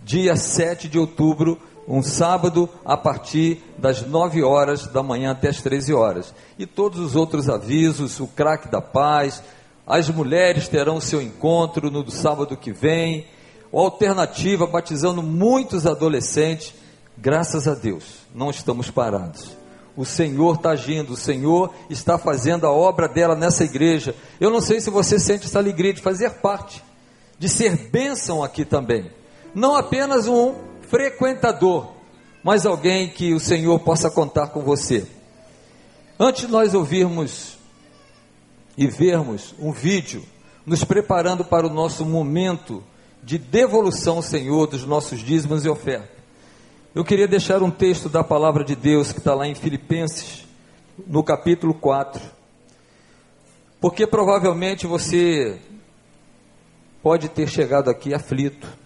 dia 0.04 0.36
7 0.36 0.88
de 0.88 1.00
outubro, 1.00 1.60
um 1.88 2.02
sábado, 2.02 2.69
a 2.86 2.96
partir 2.96 3.62
das 3.78 4.06
9 4.06 4.43
horas 4.43 4.88
da 4.88 5.04
manhã 5.04 5.32
até 5.32 5.50
as 5.50 5.62
13 5.62 5.93
horas. 5.93 6.34
E 6.58 6.65
todos 6.65 7.00
os 7.00 7.15
outros 7.15 7.50
avisos, 7.50 8.19
o 8.19 8.28
craque 8.28 8.69
da 8.69 8.82
paz, 8.82 9.43
as 9.86 10.10
mulheres 10.10 10.67
terão 10.67 11.02
seu 11.02 11.22
encontro 11.22 11.91
no 11.91 12.10
sábado 12.10 12.56
que 12.56 12.72
vem. 12.72 13.28
O 13.72 13.80
Alternativa 13.80 14.65
batizando 14.65 15.22
muitos 15.22 15.86
adolescentes. 15.86 16.74
Graças 17.17 17.67
a 17.67 17.76
Deus, 17.76 18.04
não 18.34 18.50
estamos 18.50 18.89
parados. 18.89 19.58
O 19.96 20.06
Senhor 20.06 20.56
está 20.56 20.72
agindo, 20.72 21.13
o 21.13 21.17
Senhor 21.17 21.72
está 21.89 22.17
fazendo 22.17 22.65
a 22.65 22.72
obra 22.72 23.08
dela 23.08 23.36
nessa 23.36 23.63
igreja. 23.63 24.15
Eu 24.39 24.50
não 24.50 24.62
sei 24.62 24.80
se 24.80 24.89
você 24.89 25.19
sente 25.19 25.46
essa 25.46 25.60
alegria 25.60 25.93
de 25.93 26.02
fazer 26.02 26.32
parte, 26.32 26.84
de 27.38 27.48
ser 27.48 27.89
bênção 27.91 28.43
aqui 28.43 28.65
também. 28.65 29.12
Não 29.54 29.76
apenas 29.76 30.28
um 30.28 30.56
frequentador, 30.94 31.92
mas 32.44 32.68
alguém 32.68 33.10
que 33.10 33.34
o 33.34 33.40
Senhor 33.40 33.80
possa 33.80 34.12
contar 34.12 34.50
com 34.50 34.62
você. 34.62 35.08
Antes 36.20 36.46
de 36.46 36.52
nós 36.52 36.76
ouvirmos 36.76 37.58
e 38.78 38.86
vermos 38.86 39.56
um 39.58 39.72
vídeo 39.72 40.24
nos 40.64 40.84
preparando 40.84 41.44
para 41.44 41.66
o 41.66 41.74
nosso 41.74 42.06
momento 42.06 42.84
de 43.24 43.40
devolução, 43.40 44.22
Senhor, 44.22 44.68
dos 44.68 44.86
nossos 44.86 45.22
dízimos 45.22 45.66
e 45.66 45.70
ofertas. 45.70 46.16
Eu 46.94 47.04
queria 47.04 47.28
deixar 47.28 47.64
um 47.64 47.72
texto 47.72 48.08
da 48.08 48.24
palavra 48.24 48.64
de 48.64 48.76
Deus 48.76 49.12
que 49.12 49.18
está 49.18 49.34
lá 49.34 49.48
em 49.48 49.56
Filipenses, 49.56 50.46
no 51.08 51.24
capítulo 51.24 51.74
4. 51.74 52.22
Porque 53.82 54.06
provavelmente 54.06 54.86
você 54.86 55.60
pode 57.02 57.30
ter 57.30 57.50
chegado 57.50 57.90
aqui 57.90 58.14
aflito, 58.14 58.83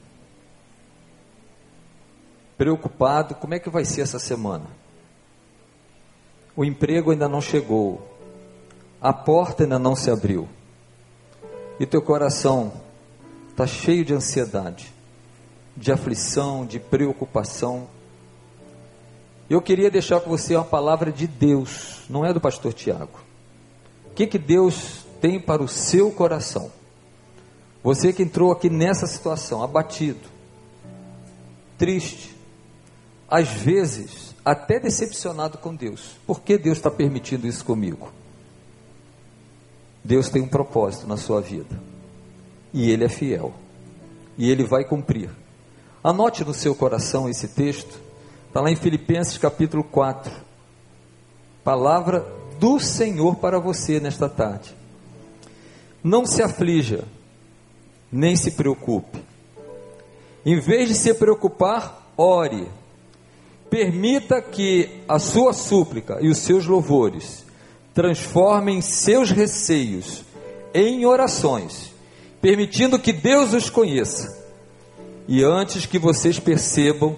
preocupado: 2.58 3.36
como 3.36 3.54
é 3.54 3.60
que 3.60 3.70
vai 3.70 3.86
ser 3.86 4.02
essa 4.02 4.20
semana? 4.20 4.66
O 6.56 6.66
emprego 6.66 7.12
ainda 7.12 7.30
não 7.30 7.40
chegou, 7.40 8.18
a 9.00 9.14
porta 9.14 9.64
ainda 9.64 9.78
não 9.78 9.96
se 9.96 10.10
abriu. 10.10 10.48
E 11.80 11.86
teu 11.86 12.02
coração 12.02 12.74
está 13.52 13.68
cheio 13.68 14.04
de 14.04 14.14
ansiedade, 14.14 14.92
de 15.76 15.92
aflição, 15.92 16.66
de 16.66 16.80
preocupação. 16.80 17.88
Eu 19.48 19.62
queria 19.62 19.92
deixar 19.92 20.20
com 20.20 20.30
você 20.30 20.56
uma 20.56 20.66
palavra 20.66 21.12
de 21.12 21.28
Deus, 21.28 22.02
não 22.10 22.26
é 22.26 22.34
do 22.34 22.42
pastor 22.42 22.74
Tiago. 22.74 23.20
O 24.08 24.14
que, 24.16 24.26
que 24.26 24.40
Deus 24.40 25.06
tem 25.22 25.40
para 25.40 25.62
o 25.62 25.68
seu 25.68 26.12
coração? 26.12 26.72
Você 27.84 28.12
que 28.12 28.24
entrou 28.24 28.52
aqui 28.52 28.70
nessa 28.70 29.06
situação, 29.06 29.62
abatido, 29.62 30.28
triste, 31.78 32.37
às 33.30 33.50
vezes 33.50 34.36
até 34.44 34.80
decepcionado 34.80 35.58
com 35.58 35.76
Deus. 35.76 36.16
Por 36.26 36.42
que 36.42 36.58
Deus 36.58 36.78
está 36.78 36.90
permitindo 36.90 37.48
isso 37.48 37.66
comigo? 37.66 38.12
Deus 40.04 40.30
tem 40.30 40.42
um 40.42 40.48
propósito 40.48 41.06
na 41.06 41.18
sua 41.18 41.42
vida. 41.42 41.78
E 42.74 42.90
Ele 42.90 43.04
é 43.04 43.10
fiel. 43.10 43.54
E 44.38 44.50
Ele 44.50 44.64
vai 44.64 44.86
cumprir. 44.86 45.30
Anote 46.02 46.46
no 46.46 46.54
seu 46.54 46.74
coração 46.74 47.28
esse 47.28 47.50
texto. 47.50 48.00
Está 48.48 48.62
lá 48.62 48.72
em 48.72 48.76
Filipenses 48.76 49.38
capítulo 49.38 49.84
4. 49.84 50.32
Palavra 51.64 52.26
do 52.58 52.80
Senhor 52.80 53.36
para 53.36 53.60
você 53.60 54.00
nesta 54.00 54.30
tarde. 54.30 54.74
Não 56.02 56.26
se 56.26 56.42
aflija, 56.42 57.04
nem 58.10 58.38
se 58.38 58.52
preocupe. 58.52 59.22
Em 60.46 60.58
vez 60.60 60.88
de 60.88 60.96
se 60.96 61.14
preocupar, 61.14 62.14
ore. 62.16 62.68
Permita 63.70 64.42
que 64.42 64.90
a 65.08 65.20
sua 65.20 65.54
súplica 65.54 66.20
e 66.22 66.30
os 66.30 66.38
seus 66.38 66.66
louvores 66.66 67.46
transformem 67.94 68.82
seus 68.82 69.32
receios 69.32 70.24
em 70.74 71.06
orações, 71.06 71.92
permitindo 72.42 73.00
que 73.00 73.12
Deus 73.12 73.54
os 73.54 73.70
conheça. 73.70 74.46
E 75.28 75.44
antes 75.44 75.86
que 75.86 75.98
vocês 75.98 76.40
percebam 76.40 77.18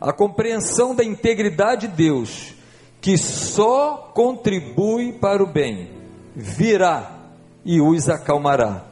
a 0.00 0.12
compreensão 0.12 0.94
da 0.94 1.04
integridade 1.04 1.86
de 1.86 1.94
Deus, 1.94 2.54
que 3.00 3.16
só 3.16 4.10
contribui 4.14 5.12
para 5.12 5.42
o 5.42 5.46
bem, 5.46 5.90
virá 6.34 7.18
e 7.64 7.80
os 7.80 8.08
acalmará. 8.08 8.86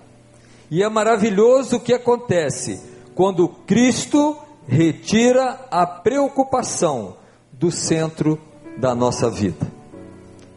E 0.70 0.82
é 0.82 0.89
maravilhoso 0.89 1.76
o 1.76 1.80
que 1.80 1.95
acontece 1.95 2.80
quando 3.14 3.49
Cristo 3.49 4.36
retira 4.69 5.66
a 5.71 5.87
preocupação 5.87 7.16
do 7.51 7.71
centro 7.71 8.39
da 8.77 8.95
nossa 8.95 9.31
vida. 9.31 9.66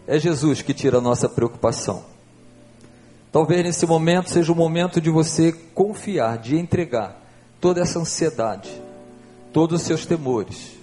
É 0.06 0.20
Jesus 0.20 0.62
que 0.62 0.74
tira 0.74 0.98
a 0.98 1.02
nossa 1.02 1.30
preocupação. 1.30 2.04
Talvez 3.32 3.64
nesse 3.64 3.86
momento 3.86 4.30
seja 4.30 4.52
o 4.52 4.56
momento 4.56 5.00
de 5.00 5.10
você 5.10 5.54
confiar, 5.74 6.38
de 6.38 6.58
entregar 6.58 7.18
toda 7.62 7.80
essa 7.80 8.00
ansiedade, 8.00 8.70
todos 9.54 9.82
os 9.82 9.88
seus 9.88 10.06
temores. 10.06 10.74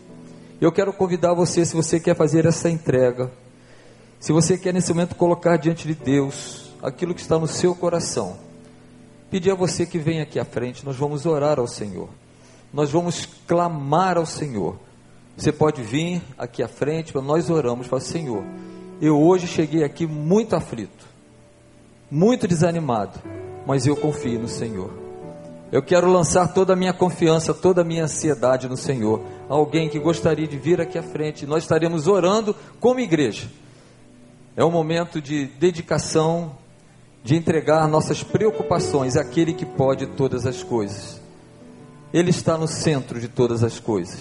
Eu 0.59 0.73
quero 0.73 0.93
convidar 0.93 1.35
você, 1.35 1.67
se 1.67 1.77
você 1.77 2.01
quer 2.01 2.17
fazer 2.17 2.47
essa 2.47 2.71
entrega, 2.71 3.31
se 4.19 4.33
você 4.33 4.57
quer 4.57 4.73
nesse 4.73 4.93
momento 4.95 5.15
colocar 5.15 5.59
diante 5.59 5.87
de 5.87 5.95
Deus 5.95 6.73
aquilo 6.83 7.15
que 7.15 7.21
está 7.21 7.39
no 7.39 7.47
seu 7.47 7.75
coração, 7.75 8.39
pedir 9.31 9.51
a 9.51 9.55
você 9.55 9.85
que 9.85 9.99
venha 9.99 10.23
aqui 10.23 10.41
à 10.41 10.45
frente, 10.45 10.87
nós 10.87 10.97
vamos 10.97 11.27
orar 11.27 11.59
ao 11.61 11.67
Senhor, 11.69 12.09
nós 12.73 12.91
vamos 12.91 13.27
clamar 13.47 14.17
ao 14.17 14.27
Senhor. 14.27 14.77
Você 15.37 15.53
pode 15.53 15.83
vir 15.83 16.23
aqui 16.37 16.63
à 16.63 16.69
frente, 16.69 17.15
nós 17.15 17.49
oramos, 17.51 17.91
o 17.91 18.01
Senhor 18.01 18.45
eu 19.01 19.21
hoje 19.21 19.47
cheguei 19.47 19.85
aqui 19.85 20.07
muito 20.07 20.57
aflito, 20.57 21.07
muito 22.11 22.49
desanimado, 22.49 23.19
mas 23.65 23.87
eu 23.87 23.97
confio 23.97 24.41
no 24.41 24.49
Senhor. 24.49 24.91
Eu 25.71 25.83
quero 25.83 26.11
lançar 26.11 26.53
toda 26.53 26.73
a 26.73 26.77
minha 26.77 26.93
confiança, 26.93 27.53
toda 27.53 27.83
a 27.83 27.85
minha 27.85 28.05
ansiedade 28.05 28.69
no 28.69 28.77
Senhor. 28.77 29.23
Alguém 29.49 29.89
que 29.89 29.99
gostaria 29.99 30.49
de 30.49 30.57
vir 30.57 30.81
aqui 30.81 30.99
à 30.99 31.03
frente, 31.03 31.47
nós 31.47 31.63
estaremos 31.63 32.07
orando 32.07 32.57
como 32.81 33.01
igreja. 33.01 33.49
É 34.57 34.65
um 34.65 34.71
momento 34.71 35.21
de 35.21 35.45
dedicação, 35.47 36.53
de 37.23 37.37
entregar 37.37 37.87
nossas 37.87 38.23
preocupações 38.23 39.17
àquele 39.17 39.53
que 39.53 39.67
pode 39.67 40.07
todas 40.07 40.47
as 40.47 40.63
coisas. 40.63 41.18
Ele 42.13 42.31
está 42.31 42.57
no 42.57 42.67
centro 42.67 43.21
de 43.21 43.29
todas 43.29 43.63
as 43.63 43.79
coisas. 43.79 44.21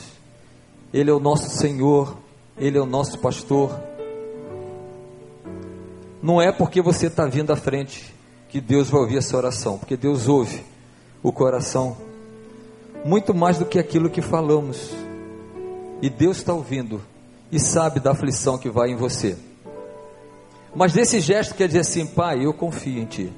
Ele 0.93 1.09
é 1.09 1.13
o 1.13 1.19
nosso 1.19 1.49
Senhor, 1.49 2.17
Ele 2.57 2.77
é 2.77 2.81
o 2.81 2.85
nosso 2.85 3.19
pastor, 3.19 3.71
não 6.21 6.41
é 6.41 6.51
porque 6.51 6.81
você 6.81 7.07
está 7.07 7.25
vindo 7.25 7.53
à 7.53 7.55
frente 7.55 8.13
que 8.49 8.59
Deus 8.59 8.89
vai 8.89 9.01
ouvir 9.01 9.17
essa 9.17 9.37
oração, 9.37 9.77
porque 9.77 9.95
Deus 9.95 10.27
ouve 10.27 10.63
o 11.21 11.31
coração 11.31 11.95
muito 13.05 13.33
mais 13.33 13.57
do 13.57 13.65
que 13.65 13.77
aquilo 13.77 14.09
que 14.09 14.21
falamos. 14.21 14.91
E 16.01 16.09
Deus 16.09 16.37
está 16.37 16.53
ouvindo 16.53 17.01
e 17.51 17.59
sabe 17.59 17.99
da 17.99 18.11
aflição 18.11 18.57
que 18.57 18.69
vai 18.69 18.89
em 18.89 18.95
você. 18.95 19.37
Mas 20.75 20.93
desse 20.93 21.19
gesto 21.19 21.55
quer 21.55 21.67
dizer 21.67 21.79
assim, 21.79 22.05
pai, 22.05 22.45
eu 22.45 22.53
confio 22.53 23.01
em 23.01 23.05
ti. 23.05 23.31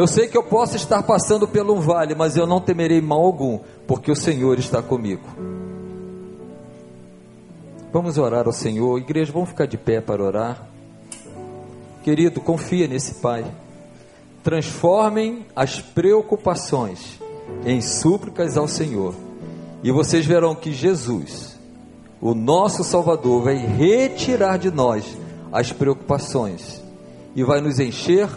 Eu 0.00 0.06
sei 0.06 0.28
que 0.28 0.38
eu 0.38 0.42
posso 0.42 0.76
estar 0.76 1.02
passando 1.02 1.46
pelo 1.46 1.74
um 1.74 1.80
vale, 1.80 2.14
mas 2.14 2.34
eu 2.34 2.46
não 2.46 2.58
temerei 2.58 3.02
mal 3.02 3.20
algum, 3.20 3.60
porque 3.86 4.10
o 4.10 4.16
Senhor 4.16 4.58
está 4.58 4.80
comigo. 4.80 5.28
Vamos 7.92 8.16
orar 8.16 8.46
ao 8.46 8.52
Senhor. 8.54 8.96
Igreja, 8.96 9.30
vamos 9.30 9.50
ficar 9.50 9.66
de 9.66 9.76
pé 9.76 10.00
para 10.00 10.24
orar. 10.24 10.66
Querido, 12.02 12.40
confia 12.40 12.88
nesse 12.88 13.16
Pai. 13.16 13.44
Transformem 14.42 15.44
as 15.54 15.82
preocupações 15.82 17.20
em 17.66 17.82
súplicas 17.82 18.56
ao 18.56 18.66
Senhor. 18.66 19.14
E 19.82 19.92
vocês 19.92 20.24
verão 20.24 20.54
que 20.54 20.72
Jesus, 20.72 21.58
o 22.22 22.32
nosso 22.32 22.82
Salvador, 22.82 23.42
vai 23.42 23.56
retirar 23.58 24.56
de 24.56 24.70
nós 24.70 25.04
as 25.52 25.72
preocupações 25.72 26.82
e 27.36 27.44
vai 27.44 27.60
nos 27.60 27.78
encher 27.78 28.30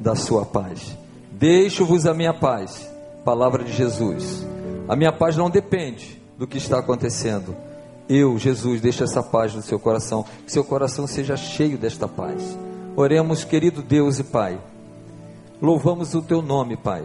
da 0.00 0.16
sua 0.16 0.46
paz. 0.46 0.96
Deixo-vos 1.30 2.06
a 2.06 2.14
minha 2.14 2.32
paz. 2.32 2.90
Palavra 3.24 3.62
de 3.62 3.72
Jesus. 3.72 4.44
A 4.88 4.96
minha 4.96 5.12
paz 5.12 5.36
não 5.36 5.50
depende 5.50 6.20
do 6.38 6.46
que 6.46 6.56
está 6.56 6.78
acontecendo. 6.78 7.54
Eu, 8.08 8.38
Jesus, 8.38 8.80
deixo 8.80 9.04
essa 9.04 9.22
paz 9.22 9.54
no 9.54 9.62
seu 9.62 9.78
coração. 9.78 10.24
Que 10.44 10.50
seu 10.50 10.64
coração 10.64 11.06
seja 11.06 11.36
cheio 11.36 11.78
desta 11.78 12.08
paz. 12.08 12.42
Oremos, 12.96 13.44
querido 13.44 13.82
Deus 13.82 14.18
e 14.18 14.24
Pai. 14.24 14.58
Louvamos 15.62 16.14
o 16.14 16.22
teu 16.22 16.40
nome, 16.40 16.76
Pai. 16.76 17.04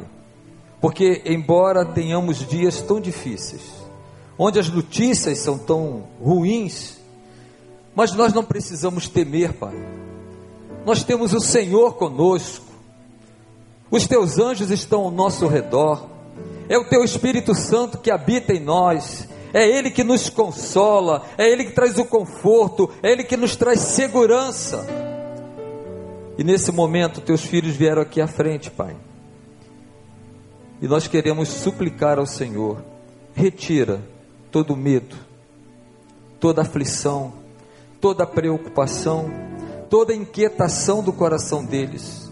Porque, 0.81 1.21
embora 1.25 1.85
tenhamos 1.85 2.47
dias 2.47 2.81
tão 2.81 2.99
difíceis, 2.99 3.61
onde 4.37 4.57
as 4.57 4.69
notícias 4.69 5.39
são 5.39 5.57
tão 5.57 6.03
ruins, 6.21 6.97
mas 7.93 8.13
nós 8.13 8.33
não 8.33 8.43
precisamos 8.43 9.07
temer, 9.07 9.53
Pai. 9.53 9.75
Nós 10.85 11.03
temos 11.03 11.33
o 11.33 11.39
Senhor 11.39 11.95
conosco. 11.95 12.64
Os 13.95 14.05
teus 14.05 14.37
anjos 14.37 14.71
estão 14.71 15.03
ao 15.03 15.09
nosso 15.09 15.47
redor. 15.47 16.09
É 16.67 16.77
o 16.77 16.83
teu 16.83 17.01
Espírito 17.05 17.55
Santo 17.55 17.97
que 17.97 18.11
habita 18.11 18.51
em 18.51 18.59
nós. 18.59 19.25
É 19.53 19.65
Ele 19.65 19.89
que 19.89 20.03
nos 20.03 20.29
consola. 20.29 21.23
É 21.37 21.49
Ele 21.49 21.63
que 21.63 21.71
traz 21.71 21.97
o 21.97 22.03
conforto. 22.03 22.91
É 23.01 23.09
Ele 23.09 23.23
que 23.23 23.37
nos 23.37 23.55
traz 23.55 23.79
segurança. 23.79 24.85
E 26.37 26.43
nesse 26.43 26.73
momento, 26.73 27.21
teus 27.21 27.39
filhos 27.39 27.77
vieram 27.77 28.01
aqui 28.01 28.19
à 28.19 28.27
frente, 28.27 28.69
Pai. 28.69 28.97
E 30.81 30.89
nós 30.89 31.07
queremos 31.07 31.47
suplicar 31.47 32.19
ao 32.19 32.25
Senhor: 32.25 32.83
retira 33.33 34.01
todo 34.51 34.75
medo, 34.75 35.15
toda 36.37 36.63
aflição, 36.63 37.31
toda 38.01 38.27
preocupação, 38.27 39.31
toda 39.89 40.13
inquietação 40.13 41.01
do 41.01 41.13
coração 41.13 41.63
deles. 41.63 42.24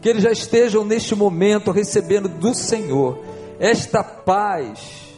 Que 0.00 0.08
eles 0.08 0.22
já 0.22 0.30
estejam 0.30 0.84
neste 0.84 1.14
momento 1.14 1.70
recebendo 1.70 2.28
do 2.28 2.54
Senhor 2.54 3.18
esta 3.58 4.02
paz 4.02 5.08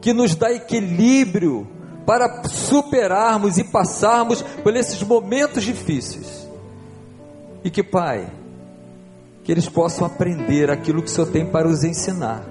que 0.00 0.12
nos 0.12 0.34
dá 0.34 0.52
equilíbrio 0.52 1.66
para 2.06 2.42
superarmos 2.48 3.58
e 3.58 3.64
passarmos 3.64 4.40
por 4.40 4.74
esses 4.74 5.02
momentos 5.02 5.62
difíceis. 5.62 6.48
E 7.62 7.70
que, 7.70 7.82
Pai, 7.82 8.30
que 9.44 9.52
eles 9.52 9.68
possam 9.68 10.06
aprender 10.06 10.70
aquilo 10.70 11.02
que 11.02 11.08
o 11.08 11.10
Senhor 11.10 11.30
tem 11.30 11.44
para 11.44 11.68
os 11.68 11.84
ensinar. 11.84 12.46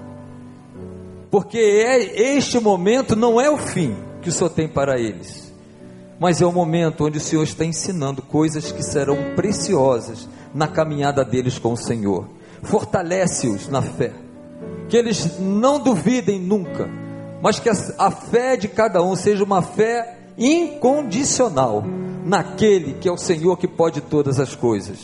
Porque 1.30 1.58
é, 1.58 2.34
este 2.36 2.58
momento 2.60 3.16
não 3.16 3.40
é 3.40 3.50
o 3.50 3.56
fim 3.58 3.96
que 4.22 4.28
o 4.28 4.32
Senhor 4.32 4.50
tem 4.50 4.68
para 4.68 4.98
eles, 4.98 5.52
mas 6.18 6.40
é 6.40 6.46
o 6.46 6.52
momento 6.52 7.04
onde 7.04 7.18
o 7.18 7.20
Senhor 7.20 7.42
está 7.42 7.64
ensinando 7.64 8.22
coisas 8.22 8.72
que 8.72 8.82
serão 8.82 9.16
preciosas 9.34 10.28
na 10.54 10.66
caminhada 10.66 11.24
deles 11.24 11.58
com 11.58 11.72
o 11.72 11.76
Senhor. 11.76 12.26
Fortalece-os 12.62 13.68
na 13.68 13.82
fé, 13.82 14.12
que 14.88 14.96
eles 14.96 15.38
não 15.38 15.78
duvidem 15.78 16.40
nunca, 16.40 16.88
mas 17.40 17.60
que 17.60 17.68
a, 17.68 18.10
fé 18.10 18.56
de 18.56 18.68
cada 18.68 19.02
um 19.02 19.14
seja 19.14 19.44
uma 19.44 19.62
fé 19.62 20.16
incondicional 20.36 21.84
naquele 22.24 22.94
que 22.94 23.08
é 23.08 23.12
o 23.12 23.16
Senhor 23.16 23.56
que 23.56 23.68
pode 23.68 24.00
todas 24.00 24.40
as 24.40 24.54
coisas. 24.54 24.98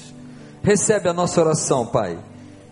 Recebe 0.62 1.08
a 1.08 1.12
nossa 1.12 1.40
oração, 1.40 1.86
Pai, 1.86 2.18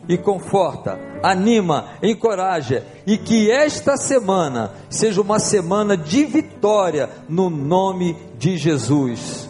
e 0.09 0.19
conforta, 0.19 0.99
anima, 1.23 1.91
encoraja, 2.03 2.85
e 3.07 3.17
que 3.17 3.51
esta 3.51 3.97
semana 3.97 4.73
seja 4.89 5.21
uma 5.21 5.39
semana 5.39 5.97
de 5.97 6.25
vitória 6.25 7.09
no 7.29 7.49
nome 7.49 8.17
de 8.39 8.57
Jesus. 8.57 9.49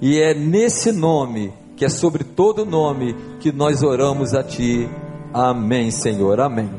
E 0.00 0.20
é 0.20 0.34
nesse 0.34 0.92
nome, 0.92 1.52
que 1.82 1.86
é 1.86 1.88
sobre 1.88 2.22
todo 2.22 2.64
nome, 2.64 3.12
que 3.40 3.50
nós 3.50 3.82
oramos 3.82 4.34
a 4.34 4.44
Ti. 4.44 4.88
Amém, 5.34 5.90
Senhor. 5.90 6.38
Amém. 6.38 6.70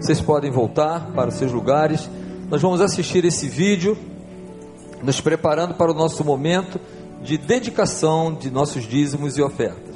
Vocês 0.00 0.20
podem 0.20 0.52
voltar 0.52 1.10
para 1.16 1.30
os 1.30 1.34
seus 1.34 1.50
lugares. 1.50 2.08
Nós 2.48 2.62
vamos 2.62 2.80
assistir 2.80 3.24
esse 3.24 3.48
vídeo, 3.48 3.98
nos 5.02 5.20
preparando 5.20 5.74
para 5.74 5.90
o 5.90 5.94
nosso 5.94 6.24
momento 6.24 6.78
de 7.24 7.36
dedicação 7.36 8.32
de 8.32 8.52
nossos 8.52 8.86
dízimos 8.86 9.36
e 9.36 9.42
ofertas. 9.42 9.91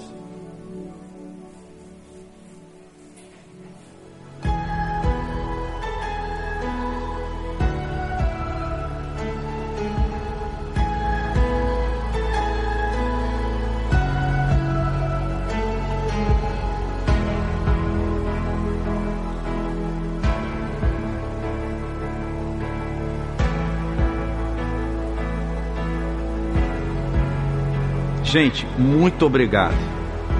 Gente, 28.27 28.66
muito 28.77 29.24
obrigado. 29.24 29.77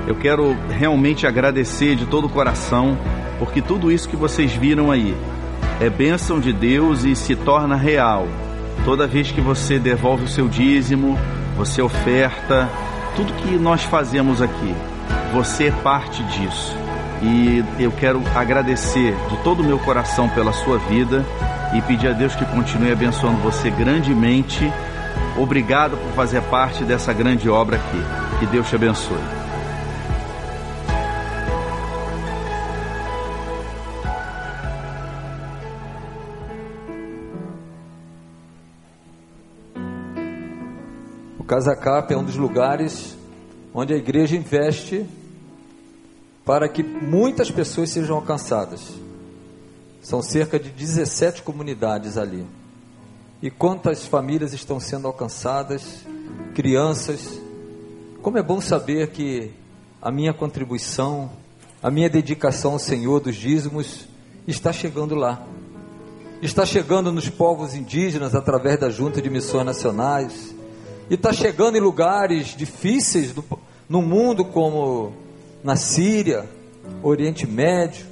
Eu 0.09 0.17
quero 0.17 0.57
realmente 0.69 1.25
agradecer 1.25 1.95
de 1.95 2.05
todo 2.05 2.27
o 2.27 2.29
coração, 2.29 2.99
porque 3.39 3.63
tudo 3.63 3.93
isso 3.93 4.09
que 4.09 4.17
vocês 4.17 4.53
viram 4.53 4.91
aí 4.91 5.15
é 5.81 5.89
bênção 5.89 6.41
de 6.41 6.53
Deus 6.53 7.05
e 7.05 7.15
se 7.15 7.37
torna 7.37 7.77
real. 7.77 8.27
Toda 8.85 9.07
vez 9.07 9.31
que 9.31 9.41
você 9.41 9.79
devolve 9.79 10.25
o 10.25 10.29
seu 10.29 10.49
dízimo, 10.49 11.17
você 11.57 11.81
oferta, 11.81 12.69
tudo 13.15 13.33
que 13.35 13.57
nós 13.57 13.85
fazemos 13.85 14.43
aqui, 14.43 14.75
você 15.33 15.69
é 15.69 15.71
parte 15.71 16.25
disso. 16.25 16.77
E 17.23 17.65
eu 17.79 17.93
quero 17.93 18.21
agradecer 18.35 19.15
de 19.31 19.37
todo 19.45 19.61
o 19.61 19.65
meu 19.65 19.79
coração 19.79 20.29
pela 20.29 20.53
sua 20.53 20.77
vida 20.77 21.25
e 21.73 21.81
pedir 21.83 22.09
a 22.09 22.13
Deus 22.13 22.35
que 22.35 22.45
continue 22.47 22.91
abençoando 22.91 23.39
você 23.39 23.71
grandemente 23.71 24.71
Obrigado 25.39 25.99
por 25.99 26.13
fazer 26.13 26.41
parte 26.45 26.83
dessa 26.83 27.13
grande 27.13 27.47
obra 27.51 27.77
aqui. 27.77 28.39
Que 28.39 28.47
Deus 28.47 28.67
te 28.69 28.75
abençoe. 28.75 29.19
O 41.39 41.45
Casacap 41.45 42.11
é 42.11 42.17
um 42.17 42.25
dos 42.25 42.37
lugares 42.37 43.15
onde 43.75 43.93
a 43.93 43.97
igreja 43.97 44.35
investe 44.35 45.05
para 46.47 46.67
que 46.67 46.83
muitas 46.83 47.51
pessoas 47.51 47.91
sejam 47.91 48.17
alcançadas. 48.17 48.95
São 50.01 50.23
cerca 50.23 50.59
de 50.59 50.71
17 50.71 51.43
comunidades 51.43 52.17
ali. 52.17 52.47
E 53.43 53.51
quantas 53.51 54.07
famílias 54.07 54.55
estão 54.55 54.81
sendo 54.81 55.07
alcançadas, 55.07 56.01
crianças. 56.55 57.39
Como 58.23 58.39
é 58.39 58.43
bom 58.43 58.63
saber 58.63 59.11
que 59.11 59.51
a 60.01 60.11
minha 60.11 60.33
contribuição, 60.33 61.31
a 61.83 61.91
minha 61.91 62.09
dedicação 62.09 62.73
ao 62.73 62.79
Senhor 62.79 63.21
dos 63.21 63.37
dízimos 63.37 64.09
está 64.47 64.73
chegando 64.73 65.15
lá. 65.15 65.47
Está 66.41 66.65
chegando 66.65 67.13
nos 67.13 67.29
povos 67.29 67.75
indígenas 67.75 68.35
através 68.35 68.81
da 68.81 68.89
Junta 68.89 69.21
de 69.21 69.29
Missões 69.29 69.67
Nacionais. 69.67 70.55
E 71.11 71.15
está 71.15 71.33
chegando 71.33 71.77
em 71.77 71.81
lugares 71.81 72.57
difíceis 72.57 73.33
do, 73.33 73.45
no 73.87 74.01
mundo, 74.01 74.47
como 74.47 75.13
na 75.63 75.77
Síria, 75.77 76.49
Oriente 77.03 77.47
Médio. 77.47 78.07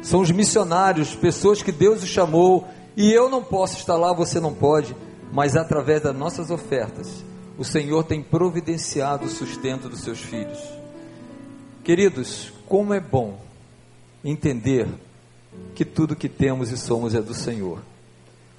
São 0.00 0.20
os 0.20 0.30
missionários, 0.30 1.14
pessoas 1.14 1.60
que 1.60 1.72
Deus 1.72 2.02
os 2.02 2.08
chamou 2.08 2.68
e 2.96 3.12
eu 3.12 3.28
não 3.28 3.42
posso 3.42 3.78
estar 3.78 3.96
lá, 3.96 4.12
você 4.12 4.38
não 4.40 4.54
pode, 4.54 4.94
mas 5.32 5.56
através 5.56 6.02
das 6.02 6.14
nossas 6.14 6.50
ofertas, 6.50 7.24
o 7.58 7.64
Senhor 7.64 8.04
tem 8.04 8.22
providenciado 8.22 9.26
o 9.26 9.30
sustento 9.30 9.88
dos 9.88 10.00
seus 10.00 10.20
filhos. 10.20 10.58
Queridos, 11.84 12.52
como 12.66 12.94
é 12.94 13.00
bom 13.00 13.38
entender 14.24 14.88
que 15.74 15.84
tudo 15.84 16.16
que 16.16 16.28
temos 16.28 16.70
e 16.70 16.76
somos 16.76 17.14
é 17.14 17.20
do 17.20 17.34
Senhor. 17.34 17.80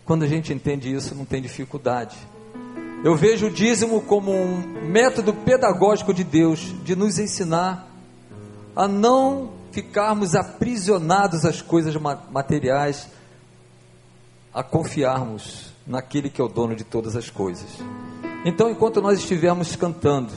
Quando 0.06 0.24
a 0.24 0.28
gente 0.28 0.54
entende 0.54 0.94
isso, 0.94 1.16
não 1.16 1.26
tem 1.26 1.42
dificuldade. 1.42 2.18
Eu 3.04 3.16
vejo 3.16 3.48
o 3.48 3.52
dízimo 3.52 4.02
como 4.02 4.32
um 4.32 4.58
método 4.88 5.34
pedagógico 5.34 6.14
de 6.14 6.24
Deus 6.24 6.74
de 6.84 6.96
nos 6.96 7.20
ensinar 7.20 7.88
a 8.76 8.88
não 8.88 9.52
ficarmos 9.72 10.36
aprisionados 10.36 11.46
às 11.46 11.62
coisas 11.62 11.96
materiais, 12.32 13.08
a 14.54 14.62
confiarmos 14.62 15.74
naquele 15.86 16.30
que 16.30 16.40
é 16.40 16.44
o 16.44 16.48
dono 16.48 16.76
de 16.76 16.84
todas 16.84 17.16
as 17.16 17.30
coisas. 17.30 17.80
Então, 18.46 18.70
enquanto 18.70 19.02
nós 19.02 19.20
estivermos 19.20 19.76
cantando, 19.76 20.32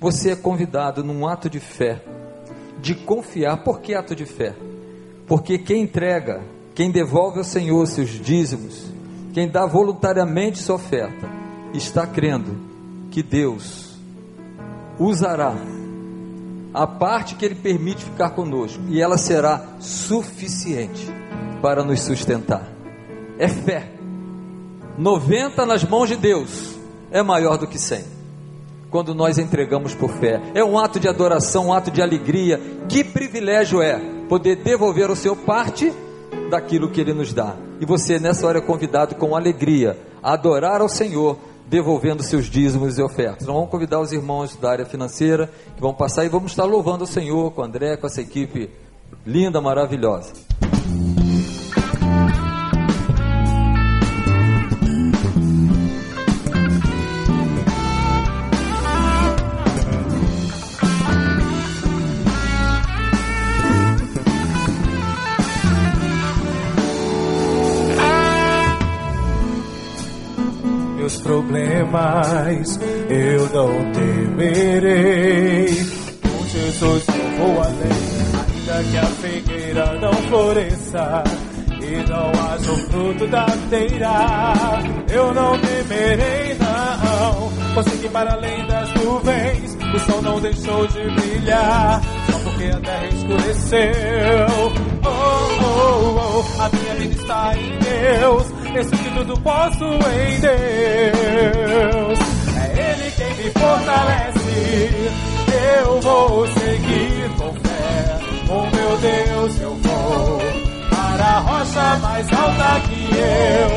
você 0.00 0.30
é 0.30 0.36
convidado 0.36 1.02
num 1.02 1.26
ato 1.26 1.50
de 1.50 1.60
fé, 1.60 2.02
de 2.80 2.94
confiar. 2.94 3.62
Por 3.64 3.80
que 3.80 3.94
ato 3.94 4.14
de 4.14 4.24
fé? 4.24 4.54
Porque 5.26 5.58
quem 5.58 5.82
entrega, 5.82 6.42
quem 6.74 6.90
devolve 6.90 7.38
ao 7.38 7.44
Senhor 7.44 7.86
seus 7.86 8.10
dízimos, 8.10 8.86
quem 9.32 9.48
dá 9.48 9.66
voluntariamente 9.66 10.58
sua 10.58 10.76
oferta, 10.76 11.28
está 11.72 12.06
crendo 12.06 12.56
que 13.10 13.22
Deus 13.22 13.98
usará 14.98 15.54
a 16.72 16.86
parte 16.86 17.34
que 17.36 17.44
Ele 17.44 17.54
permite 17.54 18.04
ficar 18.04 18.30
conosco 18.30 18.82
e 18.88 19.00
ela 19.00 19.16
será 19.16 19.76
suficiente 19.80 21.06
para 21.62 21.84
nos 21.84 22.00
sustentar. 22.00 22.73
É 23.38 23.48
fé. 23.48 23.90
90 24.96 25.66
nas 25.66 25.84
mãos 25.84 26.08
de 26.08 26.16
Deus 26.16 26.76
é 27.10 27.22
maior 27.22 27.58
do 27.58 27.66
que 27.66 27.78
100. 27.78 28.04
Quando 28.90 29.12
nós 29.14 29.38
entregamos 29.38 29.94
por 29.94 30.10
fé, 30.18 30.40
é 30.54 30.62
um 30.62 30.78
ato 30.78 31.00
de 31.00 31.08
adoração, 31.08 31.66
um 31.66 31.72
ato 31.72 31.90
de 31.90 32.00
alegria. 32.00 32.60
Que 32.88 33.02
privilégio 33.02 33.82
é 33.82 33.98
poder 34.28 34.56
devolver 34.56 35.10
ao 35.10 35.16
Senhor 35.16 35.36
parte 35.36 35.92
daquilo 36.48 36.88
que 36.88 37.00
Ele 37.00 37.12
nos 37.12 37.32
dá. 37.32 37.56
E 37.80 37.84
você, 37.84 38.20
nessa 38.20 38.46
hora, 38.46 38.58
é 38.58 38.60
convidado 38.60 39.16
com 39.16 39.34
alegria 39.34 39.98
a 40.22 40.34
adorar 40.34 40.80
ao 40.80 40.88
Senhor, 40.88 41.36
devolvendo 41.66 42.22
seus 42.22 42.46
dízimos 42.46 42.96
e 42.96 43.02
ofertas. 43.02 43.46
Vamos 43.46 43.68
convidar 43.68 44.00
os 44.00 44.12
irmãos 44.12 44.54
da 44.56 44.70
área 44.70 44.86
financeira 44.86 45.50
que 45.74 45.80
vão 45.80 45.92
passar 45.92 46.24
e 46.24 46.28
vamos 46.28 46.52
estar 46.52 46.64
louvando 46.64 47.02
o 47.02 47.06
Senhor 47.06 47.50
com 47.50 47.62
o 47.62 47.64
André, 47.64 47.96
com 47.96 48.06
essa 48.06 48.20
equipe 48.20 48.70
linda, 49.26 49.60
maravilhosa. 49.60 50.32
Problemas 71.84 72.80
eu 73.08 73.48
não 73.50 73.92
temerei. 73.92 75.66
Com 76.22 76.46
Jesus 76.46 77.04
eu 77.08 77.38
vou 77.38 77.62
além, 77.62 77.92
ainda 78.48 78.84
que 78.90 78.96
a 78.96 79.06
figueira 79.06 79.98
não 80.00 80.12
floresça 80.12 81.24
e 81.80 81.96
não 82.08 82.30
haja 82.30 82.72
o 82.72 82.76
fruto 82.90 83.26
da 83.26 83.44
videira. 83.46 84.12
Eu 85.10 85.34
não 85.34 85.58
temerei, 85.58 86.56
não. 86.58 87.52
Consegui 87.74 88.08
para 88.08 88.32
além 88.32 88.66
das 88.66 88.94
nuvens, 88.94 89.76
o 89.94 89.98
sol 89.98 90.22
não 90.22 90.40
deixou 90.40 90.86
de 90.86 91.10
brilhar, 91.10 92.00
só 92.30 92.38
porque 92.38 92.64
a 92.64 92.80
terra 92.80 93.06
escureceu. 93.08 94.46
Oh, 95.04 95.08
oh, 95.08 96.44
oh, 96.58 96.62
a 96.62 96.68
minha 96.68 96.94
vida 96.94 97.14
está 97.14 97.52
em 97.56 97.78
Deus 97.78 98.63
penso 98.74 98.90
que 98.90 99.10
tudo 99.10 99.40
posso 99.40 99.84
em 99.84 100.40
Deus. 100.40 102.18
É 102.58 102.90
Ele 102.90 103.10
quem 103.12 103.34
me 103.36 103.50
fortalece. 103.52 105.12
Eu 105.76 106.00
vou 106.00 106.46
seguir 106.48 107.30
com 107.38 107.52
fé. 107.54 108.18
Com 108.48 108.62
meu 108.76 108.96
Deus 108.98 109.60
eu 109.60 109.74
vou 109.76 110.40
para 110.90 111.24
a 111.24 111.38
rocha 111.38 111.98
mais 112.02 112.26
alta 112.32 112.80
que 112.88 113.16
eu. 113.16 113.70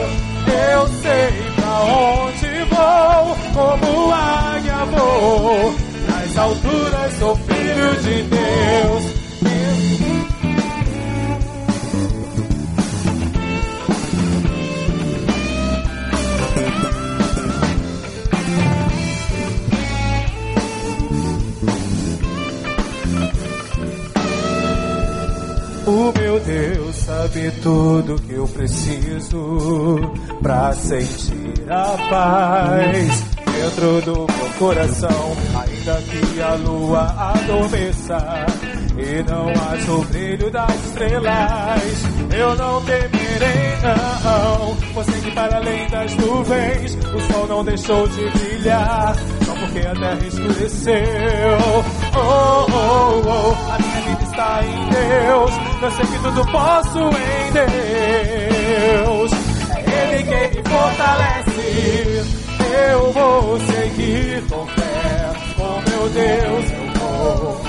Eu 0.53 0.87
sei 0.87 1.31
pra 1.55 1.81
onde 1.83 2.47
vou, 2.73 3.37
como 3.53 4.11
águia 4.13 4.85
vou. 4.85 5.75
Nas 6.09 6.37
alturas 6.37 7.13
sou 7.19 7.35
filho 7.35 8.01
de 8.01 8.23
Deus. 8.23 9.17
Meu 26.15 26.39
Deus 26.39 26.95
sabe 26.95 27.51
tudo 27.61 28.21
que 28.21 28.33
eu 28.33 28.47
preciso 28.47 29.99
pra 30.41 30.73
sentir 30.73 31.69
a 31.69 31.97
paz 32.09 33.23
dentro 33.57 34.01
do 34.01 34.15
meu 34.15 34.49
coração, 34.57 35.35
ainda 35.55 36.01
que 36.03 36.41
a 36.41 36.53
lua 36.55 37.33
adormeça 37.33 38.45
e 38.97 39.23
não 39.29 39.49
haja 39.49 39.91
o 39.91 40.03
brilho 40.05 40.49
das 40.49 40.73
estrelas. 40.85 41.81
Eu 42.35 42.55
não 42.55 42.81
temerei, 42.83 43.77
não. 43.83 44.75
Você 44.93 45.11
que 45.21 45.31
para 45.31 45.57
além 45.57 45.87
das 45.89 46.15
nuvens, 46.15 46.95
o 46.95 47.33
sol 47.33 47.47
não 47.47 47.63
deixou 47.63 48.07
de 48.07 48.29
brilhar, 48.29 49.15
só 49.45 49.53
porque 49.53 49.79
a 49.79 49.93
terra 49.93 50.27
escureceu. 50.27 51.03
Oh, 52.15 52.65
oh, 52.71 53.21
oh, 53.25 53.71
a 53.71 53.77
minha 53.79 54.01
vida 54.01 54.06
está 54.37 54.63
em 54.63 54.89
Deus. 54.89 55.51
Eu 55.81 55.91
sei 55.91 56.05
que 56.05 56.19
tudo 56.19 56.45
posso 56.51 56.99
em 56.99 57.51
Deus. 57.53 59.31
É 59.75 60.13
Ele 60.13 60.23
quem 60.23 60.49
me 60.49 60.69
fortalece. 60.69 62.23
Eu 62.91 63.11
vou 63.13 63.59
seguir 63.59 64.43
com 64.47 64.67
fé. 64.67 65.33
Com 65.55 65.89
meu 65.89 66.09
Deus 66.09 66.65
eu 66.71 66.85
vou. 66.99 67.61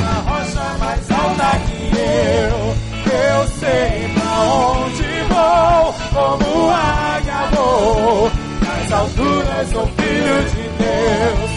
Na 0.00 0.14
rocha 0.30 0.78
mais 0.78 1.10
alta 1.10 1.58
que 1.66 1.80
eu. 1.98 2.76
Eu 3.12 3.48
sei 3.48 4.08
pra 4.14 4.40
onde 4.42 5.08
vou. 5.28 5.94
Como 6.14 6.70
águia 6.70 7.40
vou. 7.52 8.30
Nas 8.60 8.92
alturas 8.92 9.68
sou 9.70 9.86
filho 9.88 10.38
de 10.50 10.64
Deus. 10.78 11.50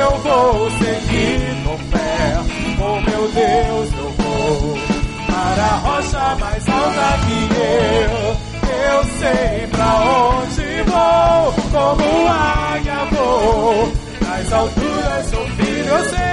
Eu 0.00 0.10
vou 0.18 0.70
seguir 0.70 1.64
com 1.64 1.76
fé. 1.90 2.53
Com 2.76 3.00
meu 3.00 3.28
Deus 3.28 3.92
eu 3.92 4.10
vou 4.10 4.78
para 5.26 5.64
a 5.64 5.76
rocha 5.76 6.36
mais 6.40 6.68
alta 6.68 7.18
que 7.26 7.38
eu. 7.60 8.54
Eu 8.66 9.04
sei 9.18 9.66
pra 9.68 9.90
onde 10.10 10.82
vou, 10.90 11.52
como 11.70 12.28
águia 12.28 13.04
vou. 13.12 13.92
Nas 14.20 14.52
alturas 14.52 15.26
sou 15.30 15.46
filho, 15.48 15.88
eu 15.88 16.04
sei. 16.04 16.24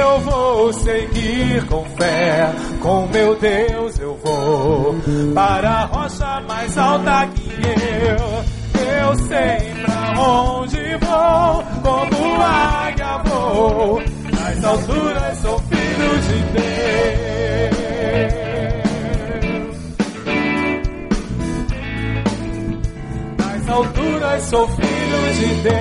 Eu 0.00 0.20
vou 0.20 0.72
seguir 0.72 1.66
com 1.66 1.84
fé, 1.96 2.52
com 2.80 3.06
meu 3.08 3.34
Deus 3.36 3.98
eu 3.98 4.18
vou 4.22 4.96
para 5.34 5.68
a 5.68 5.84
rocha 5.86 6.40
mais 6.46 6.76
alta 6.78 7.26
que 7.34 7.50
eu. 7.50 8.80
Eu 8.80 9.14
sei 9.26 9.84
pra 9.84 10.20
onde 10.20 10.96
vou, 10.96 11.64
como 11.82 12.42
águia 12.42 13.18
vou. 13.24 14.09
Nas 14.60 14.72
alturas 14.72 15.38
sou 15.38 15.58
filho 15.58 16.20
de 16.20 16.42
Deus. 16.52 16.68
Nas 23.38 23.68
alturas 23.70 24.42
sou 24.42 24.68
filho 24.68 25.32
de 25.32 25.62
Deus. 25.62 25.80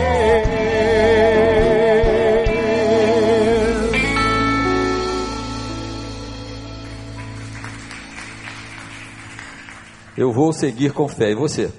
Eu 10.17 10.32
vou 10.32 10.53
seguir 10.53 10.93
com 10.93 11.09
fé. 11.09 11.32
E 11.32 11.36
você? 11.36 11.69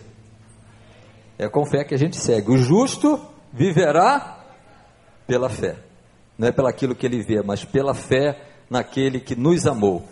É 1.39 1.49
com 1.49 1.65
fé 1.65 1.83
que 1.83 1.95
a 1.95 1.99
gente 1.99 2.19
segue. 2.19 2.51
O 2.51 2.59
justo 2.59 3.19
viverá 3.55 4.39
pela 5.27 5.49
fé. 5.49 5.90
Não 6.41 6.49
é 6.49 6.53
pelaquilo 6.53 6.95
que 6.95 7.05
ele 7.05 7.21
vê, 7.21 7.43
mas 7.43 7.67
pela 7.67 7.93
fé 7.93 8.35
naquele 8.71 9.21
que 9.21 9.37
nos 9.37 9.67
amou. 9.67 10.03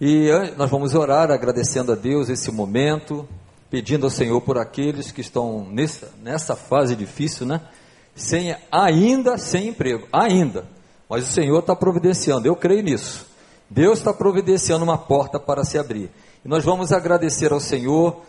E 0.00 0.30
nós 0.56 0.70
vamos 0.70 0.94
orar 0.94 1.30
agradecendo 1.30 1.92
a 1.92 1.94
Deus 1.94 2.30
esse 2.30 2.50
momento, 2.50 3.28
pedindo 3.68 4.06
ao 4.06 4.10
Senhor 4.10 4.40
por 4.40 4.56
aqueles 4.56 5.12
que 5.12 5.20
estão 5.20 5.68
nessa, 5.70 6.10
nessa 6.22 6.56
fase 6.56 6.96
difícil, 6.96 7.44
né? 7.44 7.60
Sem, 8.14 8.56
ainda 8.72 9.36
sem 9.36 9.68
emprego, 9.68 10.08
ainda. 10.10 10.64
Mas 11.06 11.28
o 11.28 11.32
Senhor 11.34 11.58
está 11.58 11.76
providenciando, 11.76 12.48
eu 12.48 12.56
creio 12.56 12.82
nisso. 12.82 13.26
Deus 13.68 13.98
está 13.98 14.14
providenciando 14.14 14.84
uma 14.84 14.96
porta 14.96 15.38
para 15.38 15.64
se 15.64 15.76
abrir. 15.76 16.10
E 16.42 16.48
nós 16.48 16.64
vamos 16.64 16.92
agradecer 16.92 17.52
ao 17.52 17.60
Senhor. 17.60 18.22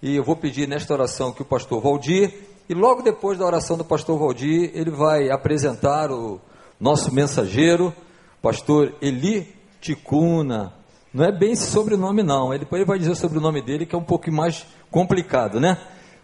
E 0.00 0.14
eu 0.14 0.22
vou 0.22 0.36
pedir 0.36 0.68
nesta 0.68 0.94
oração 0.94 1.32
que 1.32 1.42
o 1.42 1.44
pastor 1.44 1.82
Valdir 1.82 2.32
E 2.68 2.72
logo 2.72 3.02
depois 3.02 3.36
da 3.36 3.44
oração 3.44 3.76
do 3.76 3.84
pastor 3.84 4.16
Valdir, 4.16 4.70
ele 4.74 4.92
vai 4.92 5.28
apresentar 5.28 6.12
o 6.12 6.40
nosso 6.80 7.12
mensageiro, 7.12 7.94
pastor 8.40 8.94
Eli 9.00 9.54
Ticuna. 9.80 10.72
Não 11.12 11.24
é 11.24 11.32
bem 11.32 11.52
esse 11.52 11.70
sobrenome, 11.70 12.22
não. 12.22 12.52
Ele, 12.52 12.60
depois 12.60 12.80
ele 12.80 12.88
vai 12.88 12.98
dizer 12.98 13.10
o 13.10 13.16
sobrenome 13.16 13.62
dele, 13.62 13.86
que 13.86 13.94
é 13.94 13.98
um 13.98 14.04
pouco 14.04 14.30
mais 14.30 14.66
complicado, 14.90 15.58
né? 15.58 15.78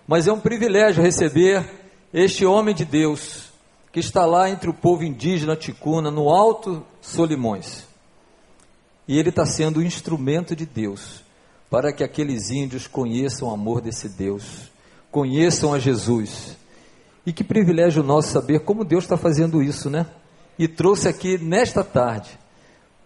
Mas 0.06 0.26
é 0.26 0.32
um 0.32 0.40
privilégio 0.40 1.02
receber 1.02 1.64
este 2.12 2.44
homem 2.44 2.74
de 2.74 2.84
Deus, 2.84 3.50
que 3.92 3.98
está 3.98 4.24
lá 4.24 4.48
entre 4.48 4.68
o 4.68 4.74
povo 4.74 5.02
indígena 5.02 5.56
Ticuna, 5.56 6.10
no 6.10 6.28
Alto 6.28 6.84
Solimões. 7.00 7.86
E 9.08 9.18
ele 9.18 9.30
está 9.30 9.44
sendo 9.44 9.80
o 9.80 9.82
instrumento 9.82 10.54
de 10.54 10.66
Deus 10.66 11.22
para 11.70 11.92
que 11.92 12.04
aqueles 12.04 12.50
índios 12.50 12.86
conheçam 12.86 13.48
o 13.48 13.52
amor 13.52 13.80
desse 13.80 14.08
Deus, 14.08 14.70
conheçam 15.10 15.74
a 15.74 15.78
Jesus. 15.78 16.56
E 17.26 17.32
que 17.32 17.42
privilégio 17.42 18.02
nosso 18.02 18.28
saber 18.28 18.60
como 18.60 18.84
Deus 18.84 19.04
está 19.04 19.16
fazendo 19.16 19.62
isso, 19.62 19.90
né? 19.90 20.06
E 20.58 20.68
trouxe 20.68 21.08
aqui 21.08 21.38
nesta 21.38 21.82
tarde 21.82 22.38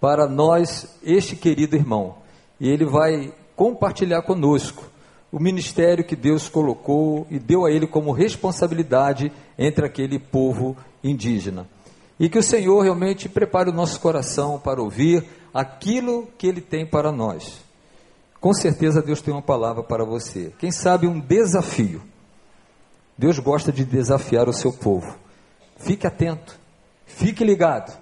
para 0.01 0.29
nós 0.29 0.99
este 1.03 1.35
querido 1.37 1.77
irmão. 1.77 2.17
E 2.61 2.69
ele 2.69 2.85
vai 2.85 3.33
compartilhar 3.57 4.23
conosco 4.23 4.85
o 5.31 5.39
ministério 5.39 6.05
que 6.05 6.17
Deus 6.17 6.49
colocou 6.49 7.27
e 7.31 7.39
deu 7.39 7.65
a 7.65 7.71
ele 7.71 7.87
como 7.87 8.13
responsabilidade 8.13 9.31
entre 9.59 9.85
aquele 9.85 10.19
povo 10.19 10.77
indígena. 11.03 11.69
E 12.19 12.29
que 12.29 12.39
o 12.39 12.43
Senhor 12.43 12.83
realmente 12.83 13.29
prepare 13.29 13.71
o 13.71 13.75
nosso 13.75 14.01
coração 14.01 14.59
para 14.59 14.83
ouvir 14.83 15.25
aquilo 15.53 16.29
que 16.39 16.47
ele 16.47 16.61
tem 16.61 16.87
para 16.87 17.13
nós. 17.13 17.61
Com 18.41 18.53
certeza 18.55 19.03
Deus 19.03 19.21
tem 19.21 19.35
uma 19.35 19.43
palavra 19.43 19.83
para 19.83 20.05
você. 20.05 20.53
Quem 20.59 20.71
sabe 20.71 21.07
um 21.07 21.21
desafio. 21.21 22.03
Deus 23.17 23.39
gosta 23.39 23.73
de 23.73 23.85
desafiar 23.85 24.49
o 24.49 24.53
seu 24.53 24.73
povo. 24.73 25.17
Fique 25.77 26.07
atento, 26.07 26.58
fique 27.19 27.45
ligado, 27.45 27.97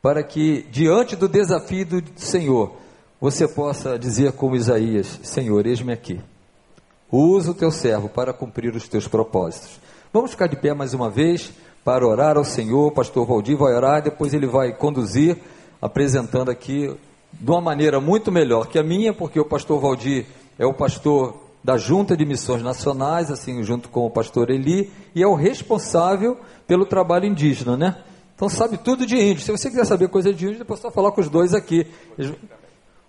para 0.00 0.22
que 0.22 0.66
diante 0.70 1.14
do 1.14 1.28
desafio 1.28 1.84
do 1.84 2.02
Senhor, 2.16 2.76
você 3.20 3.46
possa 3.46 3.98
dizer 3.98 4.32
como 4.32 4.56
Isaías: 4.56 5.20
Senhor, 5.22 5.66
eis-me 5.66 5.92
aqui. 5.92 6.20
Usa 7.12 7.50
o 7.50 7.54
teu 7.54 7.70
servo 7.70 8.08
para 8.08 8.32
cumprir 8.32 8.74
os 8.74 8.88
teus 8.88 9.06
propósitos. 9.06 9.78
Vamos 10.12 10.30
ficar 10.30 10.46
de 10.46 10.56
pé 10.56 10.72
mais 10.72 10.94
uma 10.94 11.10
vez 11.10 11.52
para 11.84 12.06
orar 12.06 12.36
ao 12.38 12.44
Senhor. 12.44 12.88
O 12.88 12.90
pastor 12.90 13.26
Valdir 13.26 13.56
vai 13.56 13.74
orar, 13.74 14.02
depois 14.02 14.32
ele 14.32 14.46
vai 14.46 14.72
conduzir, 14.72 15.36
apresentando 15.80 16.50
aqui 16.50 16.96
de 17.32 17.50
uma 17.50 17.60
maneira 17.60 18.00
muito 18.00 18.32
melhor 18.32 18.66
que 18.66 18.78
a 18.78 18.82
minha, 18.82 19.12
porque 19.12 19.38
o 19.38 19.44
pastor 19.44 19.78
Valdir 19.78 20.26
é 20.58 20.64
o 20.64 20.72
pastor 20.72 21.36
da 21.62 21.76
Junta 21.76 22.16
de 22.16 22.24
Missões 22.24 22.62
Nacionais, 22.62 23.30
assim, 23.30 23.62
junto 23.62 23.88
com 23.88 24.06
o 24.06 24.10
pastor 24.10 24.50
Eli, 24.50 24.90
e 25.14 25.22
é 25.22 25.26
o 25.26 25.34
responsável 25.34 26.38
pelo 26.66 26.86
trabalho 26.86 27.26
indígena, 27.26 27.76
né? 27.76 27.96
Então 28.44 28.54
sabe 28.54 28.76
tudo 28.76 29.06
de 29.06 29.16
índio. 29.16 29.42
Se 29.42 29.50
você 29.50 29.70
quiser 29.70 29.86
saber 29.86 30.10
coisa 30.10 30.30
de 30.30 30.44
índio, 30.44 30.58
depois 30.58 30.78
só 30.78 30.90
falar 30.90 31.12
com 31.12 31.20
os 31.22 31.30
dois 31.30 31.54
aqui. 31.54 31.86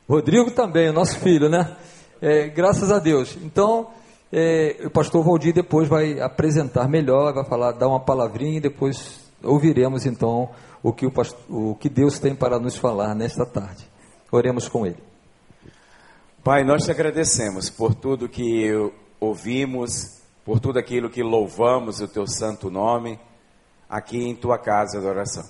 Rodrigo 0.07 0.49
também, 0.51 0.93
nosso 0.93 1.19
filho, 1.19 1.49
né? 1.49 1.75
É, 2.21 2.47
graças 2.47 2.89
a 2.89 2.99
Deus. 2.99 3.37
Então, 3.43 3.89
é, 4.31 4.77
o 4.85 4.89
pastor 4.89 5.25
Valdir 5.25 5.53
depois 5.53 5.89
vai 5.89 6.21
apresentar 6.21 6.87
melhor, 6.87 7.33
vai 7.33 7.43
falar, 7.43 7.73
dar 7.73 7.89
uma 7.89 7.99
palavrinha 7.99 8.59
e 8.59 8.61
depois 8.61 9.29
ouviremos 9.43 10.05
então 10.05 10.51
o 10.81 10.93
que, 10.93 11.05
o, 11.05 11.11
o 11.49 11.75
que 11.75 11.89
Deus 11.89 12.17
tem 12.17 12.33
para 12.33 12.57
nos 12.57 12.77
falar 12.77 13.13
nesta 13.13 13.45
tarde. 13.45 13.85
Oremos 14.31 14.69
com 14.69 14.85
Ele. 14.85 15.03
Pai, 16.45 16.63
nós 16.63 16.85
te 16.85 16.91
agradecemos 16.91 17.69
por 17.69 17.93
tudo 17.93 18.29
que 18.29 18.71
ouvimos, 19.19 20.21
por 20.45 20.61
tudo 20.61 20.79
aquilo 20.79 21.09
que 21.09 21.21
louvamos 21.21 21.99
o 21.99 22.07
teu 22.07 22.25
santo 22.25 22.71
nome 22.71 23.19
aqui 23.89 24.23
em 24.23 24.35
tua 24.35 24.57
casa 24.57 24.99
de 24.99 25.05
oração. 25.05 25.45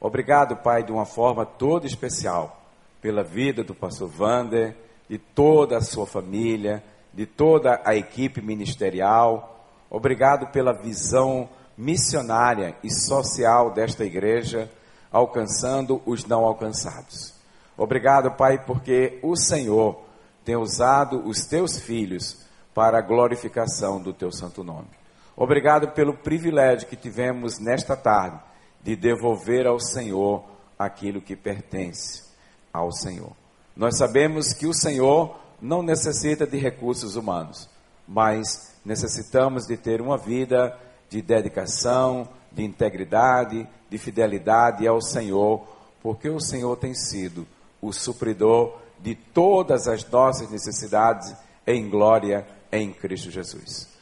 Obrigado, 0.00 0.56
Pai, 0.56 0.82
de 0.82 0.92
uma 0.92 1.06
forma 1.06 1.44
toda 1.44 1.86
especial 1.86 2.62
pela 3.00 3.22
vida 3.22 3.64
do 3.64 3.74
pastor 3.74 4.08
Vander, 4.08 4.76
de 5.08 5.18
toda 5.18 5.76
a 5.76 5.80
sua 5.80 6.06
família, 6.06 6.82
de 7.12 7.24
toda 7.24 7.80
a 7.84 7.94
equipe 7.94 8.42
ministerial. 8.42 9.64
Obrigado 9.88 10.48
pela 10.48 10.72
visão 10.72 11.48
missionária 11.76 12.76
e 12.82 12.90
social 12.92 13.70
desta 13.70 14.04
igreja, 14.04 14.70
alcançando 15.10 16.02
os 16.04 16.24
não 16.24 16.44
alcançados. 16.44 17.34
Obrigado, 17.76 18.30
Pai, 18.32 18.64
porque 18.64 19.18
o 19.22 19.36
Senhor 19.36 20.00
tem 20.44 20.56
usado 20.56 21.26
os 21.26 21.46
teus 21.46 21.78
filhos 21.78 22.44
para 22.74 22.98
a 22.98 23.02
glorificação 23.02 24.00
do 24.00 24.12
teu 24.12 24.30
santo 24.30 24.62
nome. 24.62 24.88
Obrigado 25.36 25.88
pelo 25.92 26.14
privilégio 26.14 26.88
que 26.88 26.96
tivemos 26.96 27.58
nesta 27.58 27.94
tarde 27.94 28.40
de 28.82 28.96
devolver 28.96 29.66
ao 29.66 29.78
Senhor 29.78 30.42
aquilo 30.78 31.20
que 31.20 31.36
pertence 31.36 32.24
ao 32.72 32.90
Senhor. 32.90 33.32
Nós 33.76 33.98
sabemos 33.98 34.54
que 34.54 34.66
o 34.66 34.72
Senhor 34.72 35.36
não 35.60 35.82
necessita 35.82 36.46
de 36.46 36.56
recursos 36.56 37.16
humanos, 37.16 37.68
mas 38.08 38.74
necessitamos 38.84 39.66
de 39.66 39.76
ter 39.76 40.00
uma 40.00 40.16
vida 40.16 40.74
de 41.10 41.20
dedicação, 41.20 42.28
de 42.50 42.64
integridade, 42.64 43.68
de 43.90 43.98
fidelidade 43.98 44.86
ao 44.88 45.02
Senhor, 45.02 45.66
porque 46.02 46.30
o 46.30 46.40
Senhor 46.40 46.76
tem 46.76 46.94
sido 46.94 47.46
o 47.82 47.92
supridor 47.92 48.78
de 49.00 49.14
todas 49.14 49.86
as 49.86 50.08
nossas 50.08 50.50
necessidades 50.50 51.34
em 51.66 51.90
glória 51.90 52.46
em 52.72 52.90
Cristo 52.92 53.30
Jesus. 53.30 53.95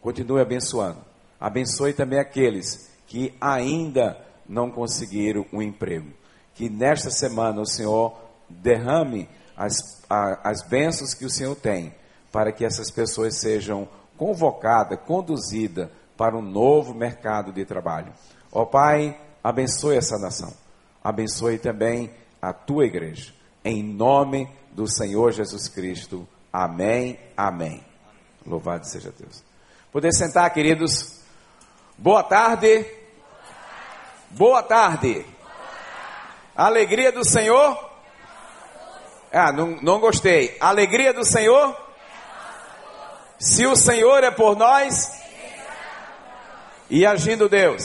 Continue 0.00 0.40
abençoando. 0.40 0.98
Abençoe 1.38 1.92
também 1.92 2.18
aqueles 2.18 2.90
que 3.06 3.34
ainda 3.40 4.16
não 4.48 4.70
conseguiram 4.70 5.46
um 5.52 5.62
emprego. 5.62 6.10
Que 6.54 6.68
nesta 6.68 7.10
semana 7.10 7.60
o 7.60 7.66
Senhor 7.66 8.14
derrame 8.48 9.28
as, 9.56 9.74
a, 10.08 10.50
as 10.50 10.62
bênçãos 10.66 11.14
que 11.14 11.24
o 11.24 11.30
Senhor 11.30 11.54
tem 11.54 11.94
para 12.32 12.52
que 12.52 12.64
essas 12.64 12.90
pessoas 12.90 13.38
sejam 13.38 13.88
convocadas, 14.16 14.98
conduzidas 15.06 15.88
para 16.16 16.36
um 16.36 16.42
novo 16.42 16.94
mercado 16.94 17.52
de 17.52 17.64
trabalho. 17.64 18.12
Ó 18.52 18.64
Pai, 18.64 19.18
abençoe 19.42 19.96
essa 19.96 20.18
nação. 20.18 20.52
Abençoe 21.02 21.58
também 21.58 22.10
a 22.40 22.52
tua 22.52 22.84
igreja. 22.84 23.32
Em 23.64 23.82
nome 23.82 24.48
do 24.72 24.86
Senhor 24.86 25.32
Jesus 25.32 25.68
Cristo. 25.68 26.26
Amém, 26.52 27.18
amém. 27.36 27.82
Louvado 28.46 28.86
seja 28.86 29.12
Deus. 29.18 29.49
Poder 29.92 30.12
sentar, 30.12 30.48
queridos. 30.54 31.20
Boa 31.98 32.22
tarde. 32.22 32.86
Boa 34.30 34.62
tarde. 34.62 35.26
Alegria 36.54 37.10
do 37.10 37.24
Senhor. 37.24 37.76
Ah, 39.32 39.50
não, 39.50 39.78
não 39.82 39.98
gostei. 39.98 40.56
Alegria 40.60 41.12
do 41.12 41.24
Senhor. 41.24 41.76
Se 43.36 43.66
o 43.66 43.74
Senhor 43.74 44.22
é 44.22 44.30
por 44.30 44.54
nós. 44.56 45.10
E 46.88 47.04
agindo 47.04 47.48
Deus. 47.48 47.82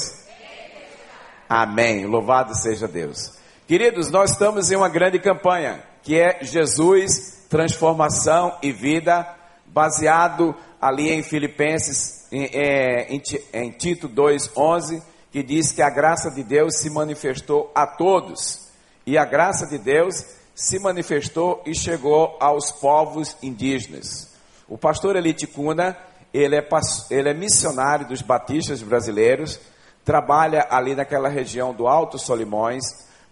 Amém. 1.49 2.05
Louvado 2.05 2.53
seja 2.55 2.87
Deus. 2.87 3.33
Queridos, 3.67 4.11
nós 4.11 4.29
estamos 4.29 4.69
em 4.69 4.75
uma 4.75 4.89
grande 4.89 5.17
campanha, 5.17 5.83
que 6.03 6.19
é 6.19 6.37
Jesus, 6.43 7.47
transformação 7.49 8.59
e 8.61 8.71
vida, 8.71 9.27
baseado 9.65 10.55
ali 10.85 11.11
em 11.11 11.23
Filipenses, 11.23 12.27
em, 12.31 12.45
é, 12.53 13.07
em, 13.11 13.21
em 13.53 13.71
Tito 13.71 14.07
2,11, 14.07 15.01
que 15.31 15.41
diz 15.41 15.71
que 15.71 15.81
a 15.81 15.89
graça 15.89 16.29
de 16.29 16.43
Deus 16.43 16.77
se 16.77 16.91
manifestou 16.91 17.71
a 17.73 17.87
todos. 17.87 18.69
E 19.03 19.17
a 19.17 19.25
graça 19.25 19.65
de 19.65 19.79
Deus 19.79 20.23
se 20.53 20.77
manifestou 20.77 21.63
e 21.65 21.73
chegou 21.73 22.37
aos 22.39 22.71
povos 22.71 23.35
indígenas. 23.41 24.29
O 24.67 24.77
pastor 24.77 25.15
Elite 25.15 25.47
Cuna, 25.47 25.97
ele 26.31 26.55
é, 26.55 26.67
ele 27.09 27.29
é 27.29 27.33
missionário 27.33 28.07
dos 28.07 28.21
batistas 28.21 28.83
brasileiros, 28.83 29.59
trabalha 30.03 30.67
ali 30.69 30.93
naquela 30.93 31.29
região 31.29 31.73
do 31.73 31.87
Alto 31.87 32.19
Solimões, 32.19 32.83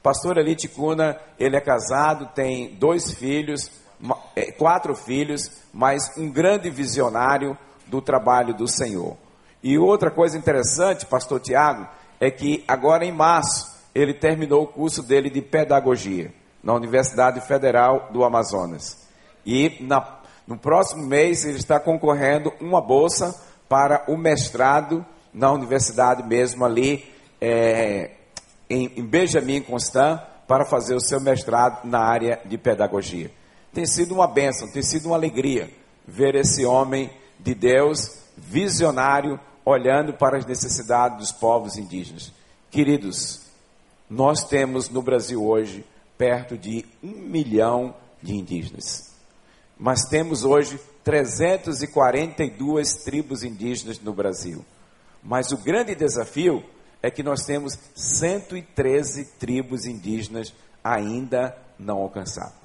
Pastor 0.01 0.37
Elite 0.37 0.67
Cuna, 0.67 1.17
ele 1.39 1.55
é 1.55 1.61
casado, 1.61 2.29
tem 2.33 2.75
dois 2.75 3.13
filhos, 3.13 3.71
é, 4.35 4.51
quatro 4.51 4.95
filhos, 4.95 5.62
mas 5.73 6.15
um 6.17 6.29
grande 6.29 6.69
visionário 6.69 7.57
do 7.87 8.01
trabalho 8.01 8.53
do 8.53 8.67
Senhor. 8.67 9.17
E 9.63 9.77
outra 9.77 10.11
coisa 10.11 10.37
interessante, 10.37 11.05
pastor 11.05 11.39
Tiago, 11.39 11.87
é 12.19 12.29
que 12.29 12.63
agora 12.67 13.03
em 13.03 13.11
março 13.11 13.73
ele 13.95 14.13
terminou 14.13 14.63
o 14.63 14.67
curso 14.67 15.01
dele 15.01 15.29
de 15.29 15.41
pedagogia 15.41 16.33
na 16.63 16.73
Universidade 16.73 17.41
Federal 17.41 18.09
do 18.11 18.23
Amazonas. 18.23 19.07
E 19.45 19.77
na, 19.81 20.19
no 20.47 20.57
próximo 20.57 21.05
mês 21.05 21.43
ele 21.43 21.57
está 21.57 21.79
concorrendo 21.79 22.53
uma 22.61 22.81
bolsa 22.81 23.35
para 23.67 24.03
o 24.07 24.15
mestrado 24.15 25.05
na 25.33 25.51
universidade 25.51 26.23
mesmo 26.23 26.63
ali, 26.63 27.05
é, 27.41 28.11
em, 28.69 28.91
em 28.95 29.03
Benjamin 29.03 29.61
Constant 29.61 30.21
para 30.47 30.65
fazer 30.65 30.95
o 30.95 31.01
seu 31.01 31.19
mestrado 31.19 31.85
na 31.85 31.99
área 31.99 32.39
de 32.45 32.57
pedagogia. 32.57 33.31
Tem 33.73 33.85
sido 33.85 34.13
uma 34.13 34.27
bênção, 34.27 34.71
tem 34.71 34.83
sido 34.83 35.07
uma 35.07 35.15
alegria 35.15 35.69
ver 36.07 36.35
esse 36.35 36.65
homem 36.65 37.09
de 37.39 37.55
Deus, 37.55 38.17
visionário, 38.37 39.39
olhando 39.65 40.13
para 40.13 40.37
as 40.37 40.45
necessidades 40.45 41.17
dos 41.17 41.31
povos 41.31 41.77
indígenas. 41.77 42.31
Queridos, 42.69 43.41
nós 44.09 44.43
temos 44.43 44.89
no 44.89 45.01
Brasil 45.01 45.43
hoje 45.43 45.85
perto 46.17 46.57
de 46.57 46.85
um 47.01 47.11
milhão 47.11 47.95
de 48.21 48.35
indígenas. 48.35 49.11
Mas 49.77 50.05
temos 50.05 50.43
hoje 50.43 50.79
342 51.03 53.03
tribos 53.03 53.43
indígenas 53.43 53.99
no 53.99 54.13
Brasil. 54.13 54.63
Mas 55.21 55.51
o 55.51 55.57
grande 55.57 55.95
desafio 55.95 56.63
é 57.01 57.09
que 57.09 57.23
nós 57.23 57.43
temos 57.43 57.77
113 57.95 59.25
tribos 59.39 59.85
indígenas 59.85 60.53
ainda 60.83 61.57
não 61.77 61.97
alcançadas. 61.97 62.62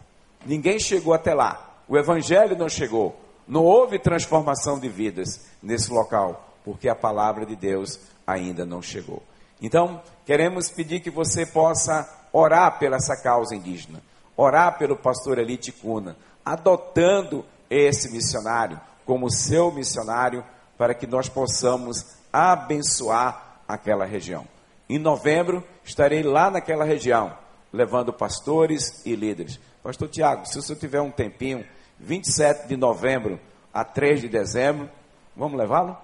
Ninguém 0.48 0.80
chegou 0.80 1.12
até 1.12 1.34
lá. 1.34 1.74
O 1.86 1.98
evangelho 1.98 2.56
não 2.56 2.70
chegou. 2.70 3.14
Não 3.46 3.62
houve 3.62 3.98
transformação 3.98 4.80
de 4.80 4.88
vidas 4.88 5.46
nesse 5.62 5.92
local, 5.92 6.54
porque 6.64 6.88
a 6.88 6.94
palavra 6.94 7.44
de 7.44 7.54
Deus 7.54 8.00
ainda 8.26 8.64
não 8.64 8.80
chegou. 8.80 9.22
Então, 9.60 10.00
queremos 10.24 10.70
pedir 10.70 11.00
que 11.00 11.10
você 11.10 11.44
possa 11.44 12.08
orar 12.32 12.78
pela 12.78 12.96
essa 12.96 13.14
causa 13.22 13.54
indígena, 13.54 14.00
orar 14.34 14.78
pelo 14.78 14.96
pastor 14.96 15.38
Elite 15.38 15.70
Cuna, 15.70 16.16
adotando 16.42 17.44
esse 17.68 18.10
missionário 18.10 18.80
como 19.04 19.30
seu 19.30 19.70
missionário, 19.70 20.42
para 20.78 20.94
que 20.94 21.06
nós 21.06 21.28
possamos 21.28 22.06
abençoar 22.32 23.60
aquela 23.68 24.06
região. 24.06 24.46
Em 24.88 24.98
novembro, 24.98 25.62
estarei 25.84 26.22
lá 26.22 26.50
naquela 26.50 26.84
região, 26.84 27.36
levando 27.70 28.14
pastores 28.14 29.04
e 29.04 29.14
líderes. 29.14 29.60
Pastor 29.88 30.06
Tiago, 30.06 30.44
se 30.44 30.58
o 30.58 30.60
senhor 30.60 30.78
tiver 30.78 31.00
um 31.00 31.10
tempinho, 31.10 31.64
27 31.98 32.68
de 32.68 32.76
novembro 32.76 33.40
a 33.72 33.82
3 33.82 34.20
de 34.20 34.28
dezembro, 34.28 34.86
vamos 35.34 35.58
levá-lo? 35.58 35.96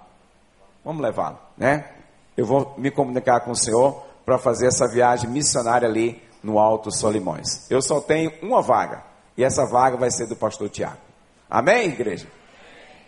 Vamos 0.83 1.03
levá-lo, 1.03 1.37
né? 1.55 1.91
Eu 2.35 2.47
vou 2.47 2.73
me 2.79 2.89
comunicar 2.89 3.41
com 3.41 3.51
o 3.51 3.55
senhor 3.55 4.03
para 4.25 4.39
fazer 4.39 4.65
essa 4.69 4.87
viagem 4.87 5.29
missionária 5.29 5.87
ali 5.87 6.19
no 6.41 6.57
Alto 6.57 6.89
Solimões. 6.91 7.69
Eu 7.69 7.79
só 7.79 8.01
tenho 8.01 8.33
uma 8.41 8.59
vaga, 8.59 9.03
e 9.37 9.43
essa 9.43 9.67
vaga 9.67 9.95
vai 9.97 10.09
ser 10.09 10.25
do 10.25 10.35
pastor 10.35 10.67
Tiago. 10.67 10.97
Amém, 11.47 11.89
igreja? 11.89 12.27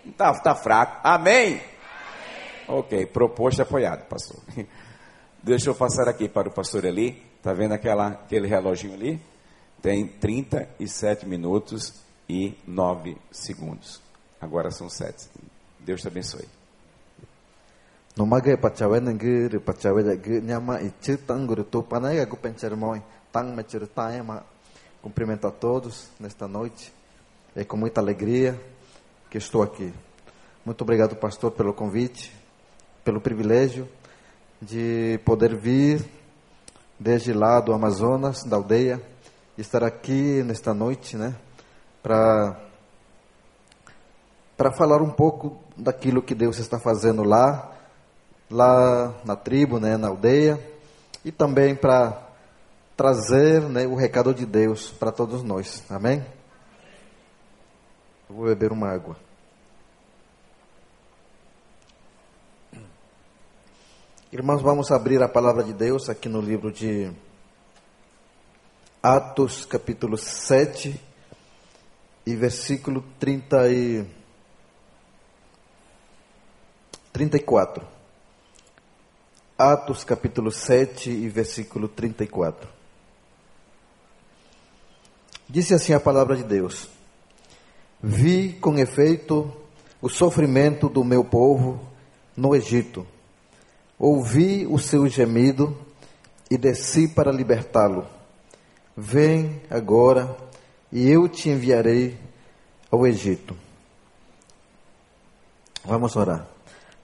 Está 0.05 0.31
tá 0.39 0.53
fraco. 0.53 0.99
Amém? 1.03 1.53
Amém? 1.53 1.61
Ok, 2.67 3.07
proposto 3.07 3.57
e 3.57 3.61
apoiado, 3.63 4.05
pastor. 4.05 4.39
Deixa 5.41 5.71
eu 5.71 5.73
passar 5.73 6.07
aqui 6.07 6.29
para 6.29 6.49
o 6.49 6.51
pastor 6.51 6.85
Eli. 6.85 7.19
Está 7.37 7.51
vendo 7.51 7.71
aquela, 7.71 8.09
aquele 8.09 8.47
reloginho 8.47 8.93
ali? 8.93 9.19
Tem 9.81 10.07
37 10.07 11.25
minutos 11.25 11.93
e 12.27 12.57
9 12.67 13.17
segundos. 13.31 14.01
Agora 14.41 14.71
são 14.71 14.89
7. 14.89 15.29
Deus 15.79 16.01
te 16.01 16.07
abençoe. 16.07 16.47
No 18.17 18.25
magai 18.25 18.57
pacawe 18.57 18.99
nengi 18.99 19.59
pacawe 19.59 20.03
dagi 20.03 20.41
nyama 20.41 20.81
ichi 20.81 21.17
tanguru 21.17 21.63
tu 21.63 21.83
panai 21.83 22.19
aku 22.19 22.35
pencermoi 22.35 22.99
tang 23.31 23.55
cumprimento 25.01 25.45
a 25.47 25.51
todos 25.51 26.09
nesta 26.19 26.47
noite. 26.47 26.91
É 27.55 27.63
com 27.63 27.77
muita 27.77 28.01
alegria 28.01 28.59
que 29.29 29.37
estou 29.37 29.61
aqui. 29.61 29.93
Muito 30.65 30.81
obrigado, 30.81 31.15
pastor, 31.15 31.51
pelo 31.51 31.73
convite, 31.73 32.33
pelo 33.03 33.21
privilégio 33.21 33.87
de 34.61 35.19
poder 35.23 35.55
vir 35.55 36.03
desde 36.99 37.31
lá 37.33 37.59
do 37.61 37.71
Amazonas, 37.71 38.43
da 38.43 38.57
aldeia, 38.57 39.01
estar 39.57 39.83
aqui 39.83 40.43
nesta 40.43 40.73
noite, 40.73 41.17
né, 41.17 41.35
para 42.01 42.59
para 44.55 44.71
falar 44.71 45.03
um 45.03 45.11
pouco 45.11 45.61
daquilo 45.77 46.21
que 46.21 46.33
Deus 46.33 46.57
está 46.57 46.79
fazendo 46.79 47.23
lá, 47.23 47.75
lá 48.49 49.13
na 49.23 49.35
tribo, 49.35 49.79
né, 49.79 49.97
na 49.97 50.07
aldeia, 50.07 50.59
e 51.23 51.31
também 51.31 51.75
para 51.75 52.27
trazer 52.95 53.61
né, 53.61 53.85
o 53.85 53.93
recado 53.93 54.33
de 54.33 54.47
Deus 54.47 54.89
para 54.89 55.11
todos 55.11 55.43
nós. 55.43 55.83
Amém? 55.87 56.25
Eu 58.27 58.35
vou 58.35 58.45
beber 58.45 58.71
uma 58.71 58.91
água. 58.91 59.15
Irmãos, 64.31 64.61
vamos 64.61 64.91
abrir 64.91 65.21
a 65.21 65.29
palavra 65.29 65.63
de 65.63 65.71
Deus 65.71 66.09
aqui 66.09 66.27
no 66.27 66.41
livro 66.41 66.71
de 66.71 67.11
Atos, 69.01 69.63
capítulo 69.63 70.17
7 70.17 70.99
e 72.25 72.35
versículo 72.35 73.03
30 73.19 73.71
e 73.71 74.05
34. 77.13 77.87
Atos, 79.55 80.03
capítulo 80.03 80.51
7 80.51 81.11
e 81.11 81.29
versículo 81.29 81.87
34. 81.87 82.67
Disse 85.47 85.75
assim 85.75 85.93
a 85.93 85.99
palavra 85.99 86.35
de 86.35 86.43
Deus: 86.43 86.89
Vi 88.01 88.53
com 88.53 88.79
efeito 88.79 89.55
o 90.01 90.09
sofrimento 90.09 90.89
do 90.89 91.03
meu 91.03 91.23
povo 91.23 91.79
no 92.35 92.55
Egito. 92.55 93.05
Ouvi 93.99 94.65
o 94.65 94.79
seu 94.79 95.07
gemido 95.07 95.77
e 96.49 96.57
desci 96.57 97.07
para 97.07 97.31
libertá-lo. 97.31 98.16
Vem 98.99 99.61
agora 99.69 100.35
e 100.91 101.07
eu 101.07 101.29
te 101.29 101.49
enviarei 101.49 102.17
ao 102.89 103.05
Egito. 103.05 103.55
Vamos 105.85 106.15
orar. 106.15 106.47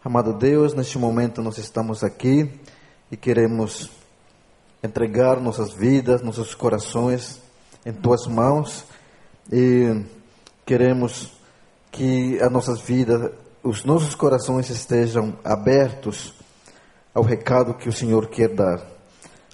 Amado 0.03 0.33
Deus, 0.33 0.73
neste 0.73 0.97
momento 0.97 1.39
nós 1.43 1.59
estamos 1.59 2.03
aqui 2.03 2.51
e 3.11 3.15
queremos 3.15 3.91
entregar 4.83 5.39
nossas 5.39 5.71
vidas, 5.71 6.23
nossos 6.23 6.55
corações 6.55 7.39
em 7.85 7.93
tuas 7.93 8.25
mãos 8.25 8.85
e 9.51 10.03
queremos 10.65 11.31
que 11.91 12.41
as 12.41 12.51
nossas 12.51 12.81
vidas, 12.81 13.31
os 13.61 13.85
nossos 13.85 14.15
corações 14.15 14.67
estejam 14.71 15.37
abertos 15.43 16.33
ao 17.13 17.21
recado 17.21 17.75
que 17.75 17.87
o 17.87 17.93
Senhor 17.93 18.29
quer 18.29 18.49
dar. 18.49 18.81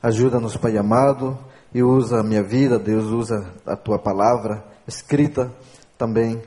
Ajuda-nos, 0.01 0.55
Pai 0.55 0.77
amado, 0.77 1.37
e 1.73 1.83
usa 1.83 2.19
a 2.19 2.23
minha 2.23 2.43
vida, 2.43 2.79
Deus 2.79 3.05
usa 3.05 3.53
a 3.65 3.75
tua 3.75 3.99
palavra 3.99 4.63
escrita 4.87 5.51
também, 5.97 6.41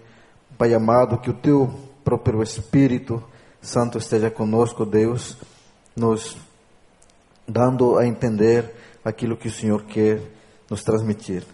Pai 0.59 0.75
amado, 0.75 1.19
que 1.19 1.31
o 1.31 1.35
teu 1.35 1.73
próprio 2.05 2.43
Espírito 2.43 3.23
Santo 3.61 3.99
esteja 3.99 4.31
conosco, 4.31 4.85
Deus, 4.85 5.39
nos 5.95 6.37
dando 7.47 7.97
a 7.97 8.07
entender 8.07 8.75
aquilo 9.05 9.37
que 9.37 9.49
o 9.49 9.53
Senhor 9.53 9.85
quer 9.85 10.21
nos 10.69 10.83
transmitir. 10.83 11.45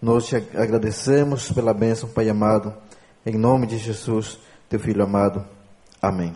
Nós 0.00 0.26
te 0.26 0.36
agradecemos 0.36 1.50
pela 1.52 1.74
bênção, 1.74 2.08
Pai 2.08 2.28
amado, 2.28 2.74
em 3.26 3.36
nome 3.36 3.66
de 3.66 3.76
Jesus, 3.78 4.38
teu 4.68 4.80
Filho 4.80 5.02
amado. 5.02 5.44
Amém. 6.00 6.34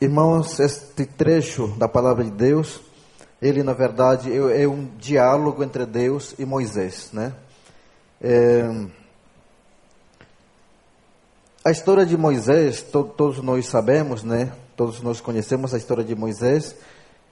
Irmãos, 0.00 0.60
este 0.60 1.04
trecho 1.04 1.68
da 1.78 1.88
palavra 1.88 2.24
de 2.24 2.30
Deus, 2.30 2.80
ele 3.40 3.62
na 3.62 3.72
verdade 3.72 4.30
é, 4.32 4.66
um 4.66 4.88
diálogo 4.98 5.62
entre 5.62 5.86
Deus 5.86 6.34
e 6.38 6.44
Moisés, 6.44 7.10
né? 7.12 7.32
É, 8.20 8.86
a 11.64 11.70
história 11.70 12.04
de 12.06 12.16
Moisés, 12.16 12.82
to, 12.82 13.04
todos 13.04 13.42
nós 13.42 13.66
sabemos, 13.66 14.22
né? 14.22 14.52
Todos 14.76 15.00
nós 15.00 15.20
conhecemos 15.20 15.74
a 15.74 15.78
história 15.78 16.04
de 16.04 16.14
Moisés 16.14 16.74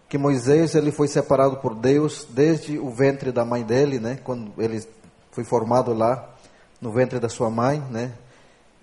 que 0.08 0.16
Moisés 0.16 0.74
ele 0.74 0.90
foi 0.90 1.06
separado 1.06 1.58
por 1.58 1.74
Deus 1.74 2.26
desde 2.30 2.78
o 2.78 2.88
ventre 2.90 3.30
da 3.30 3.44
mãe 3.44 3.62
dele, 3.62 3.98
né? 3.98 4.18
Quando 4.24 4.52
ele 4.56 4.82
foi 5.30 5.44
formado 5.44 5.92
lá 5.92 6.34
no 6.80 6.90
ventre 6.90 7.20
da 7.20 7.28
sua 7.28 7.50
mãe, 7.50 7.82
né? 7.90 8.12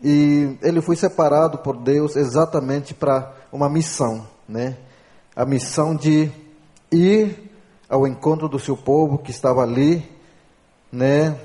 E 0.03 0.55
ele 0.61 0.81
foi 0.81 0.95
separado 0.95 1.57
por 1.59 1.77
Deus 1.77 2.15
exatamente 2.15 2.93
para 2.93 3.33
uma 3.51 3.67
missão, 3.67 4.27
né? 4.47 4.77
A 5.35 5.45
missão 5.45 5.95
de 5.95 6.31
ir 6.95 7.51
ao 7.89 8.07
encontro 8.07 8.47
do 8.47 8.59
seu 8.59 8.75
povo 8.75 9.17
que 9.17 9.31
estava 9.31 9.61
ali, 9.61 10.03
né? 10.91 11.37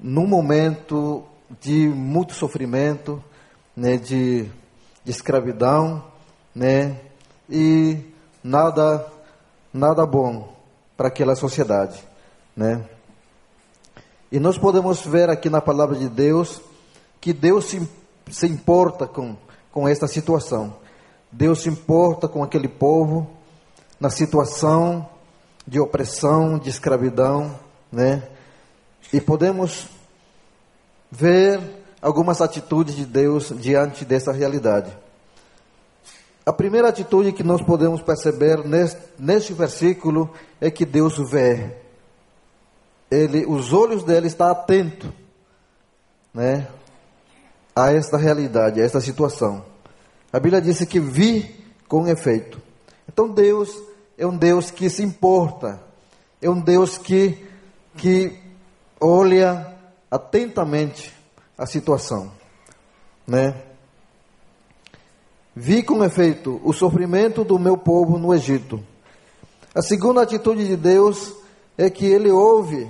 Num 0.00 0.26
momento 0.26 1.24
de 1.60 1.88
muito 1.88 2.34
sofrimento, 2.34 3.22
né? 3.76 3.96
De, 3.96 4.44
de 5.04 5.10
escravidão, 5.10 6.04
né? 6.54 7.00
E 7.48 7.98
nada 8.42 9.06
nada 9.72 10.04
bom 10.06 10.52
para 10.96 11.08
aquela 11.08 11.36
sociedade, 11.36 12.02
né? 12.56 12.84
E 14.30 14.38
nós 14.38 14.58
podemos 14.58 15.04
ver 15.06 15.30
aqui 15.30 15.48
na 15.48 15.60
palavra 15.60 15.96
de 15.96 16.08
Deus 16.08 16.60
que 17.20 17.32
Deus 17.32 17.66
se, 17.66 17.88
se 18.30 18.46
importa 18.46 19.06
com, 19.06 19.36
com 19.72 19.88
esta 19.88 20.06
situação. 20.06 20.76
Deus 21.32 21.62
se 21.62 21.68
importa 21.68 22.28
com 22.28 22.42
aquele 22.42 22.68
povo 22.68 23.37
na 24.00 24.10
situação 24.10 25.08
de 25.66 25.80
opressão, 25.80 26.58
de 26.58 26.70
escravidão, 26.70 27.58
né? 27.92 28.26
E 29.12 29.20
podemos 29.20 29.86
ver 31.10 31.60
algumas 32.00 32.40
atitudes 32.40 32.94
de 32.94 33.04
Deus 33.04 33.52
diante 33.56 34.04
dessa 34.04 34.32
realidade. 34.32 34.96
a 36.46 36.52
primeira 36.52 36.88
atitude 36.88 37.32
que 37.32 37.42
nós 37.42 37.60
podemos 37.60 38.00
perceber 38.00 38.66
neste, 38.66 38.98
neste 39.18 39.52
versículo 39.52 40.32
é 40.58 40.70
que 40.70 40.86
Deus 40.86 41.18
vê. 41.30 41.76
Ele, 43.10 43.44
os 43.44 43.70
olhos 43.72 44.02
dele 44.02 44.28
estão 44.28 44.46
atentos, 44.48 45.10
né, 46.32 46.66
a 47.76 47.92
esta 47.92 48.16
realidade, 48.16 48.80
a 48.80 48.84
esta 48.84 48.98
situação. 48.98 49.62
A 50.32 50.40
Bíblia 50.40 50.62
disse 50.62 50.86
que 50.86 50.98
vi 50.98 51.64
com 51.86 52.08
efeito. 52.08 52.60
Então 53.06 53.28
Deus 53.28 53.70
é 54.18 54.26
um 54.26 54.36
Deus 54.36 54.72
que 54.72 54.90
se 54.90 55.02
importa, 55.02 55.80
é 56.42 56.50
um 56.50 56.60
Deus 56.60 56.98
que 56.98 57.46
que 57.96 58.36
olha 59.00 59.74
atentamente 60.10 61.12
a 61.56 61.66
situação, 61.66 62.30
né? 63.26 63.62
Vi 65.54 65.82
com 65.82 66.04
efeito 66.04 66.60
o 66.64 66.72
sofrimento 66.72 67.44
do 67.44 67.58
meu 67.58 67.76
povo 67.76 68.18
no 68.18 68.34
Egito. 68.34 68.82
A 69.74 69.82
segunda 69.82 70.22
atitude 70.22 70.66
de 70.66 70.76
Deus 70.76 71.34
é 71.76 71.90
que 71.90 72.06
ele 72.06 72.30
ouve, 72.30 72.88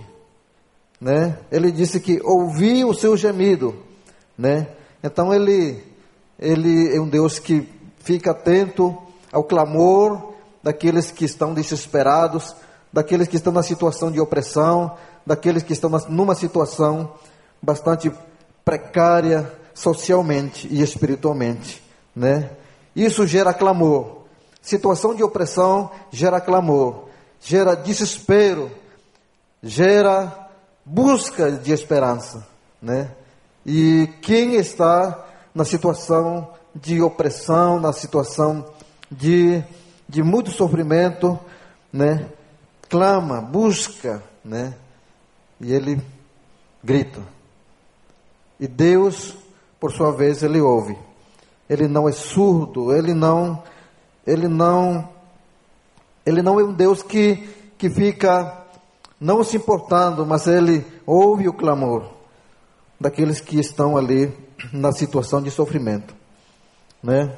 né? 1.01 1.39
Ele 1.51 1.71
disse 1.71 2.01
que 2.01 2.21
ouvi 2.23 2.85
o 2.85 2.95
seu 2.95 3.17
gemido, 3.17 3.75
né? 4.37 4.69
Então 5.03 5.33
ele 5.33 5.83
ele 6.39 6.95
é 6.95 7.01
um 7.01 7.09
Deus 7.09 7.39
que 7.39 7.69
fica 7.99 8.31
atento 8.31 8.97
ao 9.33 9.45
clamor 9.45 10.35
daqueles 10.63 11.11
que 11.11 11.25
estão 11.25 11.55
desesperados, 11.55 12.55
daqueles 12.93 13.29
que 13.29 13.37
estão 13.37 13.53
na 13.53 13.63
situação 13.63 14.11
de 14.11 14.21
opressão, 14.21 14.97
daqueles 15.25 15.63
que 15.63 15.73
estão 15.73 15.91
numa 16.09 16.35
situação 16.35 17.13
bastante 17.61 18.11
precária 18.65 19.53
socialmente 19.75 20.67
e 20.71 20.83
espiritualmente, 20.83 21.83
né? 22.15 22.51
Isso 22.95 23.27
gera 23.27 23.55
clamor. 23.55 24.19
Situação 24.61 25.15
de 25.15 25.23
opressão 25.23 25.91
gera 26.11 26.41
clamor, 26.41 27.05
gera 27.41 27.75
desespero, 27.75 28.71
gera 29.63 30.49
busca 30.85 31.53
de 31.53 31.73
esperança, 31.73 32.47
né? 32.83 33.13
E 33.65 34.09
quem 34.23 34.57
está 34.57 35.27
na 35.55 35.65
situação 35.65 36.49
de 36.75 37.01
opressão, 37.03 37.79
na 37.79 37.93
situação 37.93 38.65
de, 39.11 39.63
de 40.09 40.23
muito 40.23 40.51
sofrimento, 40.51 41.39
né? 41.93 42.29
Clama, 42.89 43.41
busca, 43.41 44.23
né? 44.45 44.75
E 45.61 45.73
ele 45.73 46.01
grita. 46.83 47.21
E 48.59 48.67
Deus, 48.67 49.37
por 49.79 49.93
sua 49.93 50.13
vez, 50.13 50.43
ele 50.43 50.61
ouve. 50.61 50.97
Ele 51.69 51.87
não 51.87 52.09
é 52.09 52.13
surdo, 52.13 52.93
ele 52.93 53.13
não 53.13 53.63
ele 54.27 54.49
não 54.49 55.09
ele 56.25 56.43
não 56.43 56.61
é 56.61 56.65
um 56.65 56.73
Deus 56.73 57.03
que 57.03 57.49
que 57.77 57.91
fica 57.91 58.67
não 59.21 59.45
se 59.45 59.57
importando, 59.57 60.25
mas 60.25 60.47
ele 60.47 60.85
ouve 61.07 61.49
o 61.49 61.53
clamor 61.53 62.09
daqueles 63.01 63.41
que 63.41 63.59
estão 63.59 63.97
ali 63.97 64.33
na 64.73 64.93
situação 64.93 65.43
de 65.43 65.51
sofrimento, 65.51 66.15
né? 67.03 67.37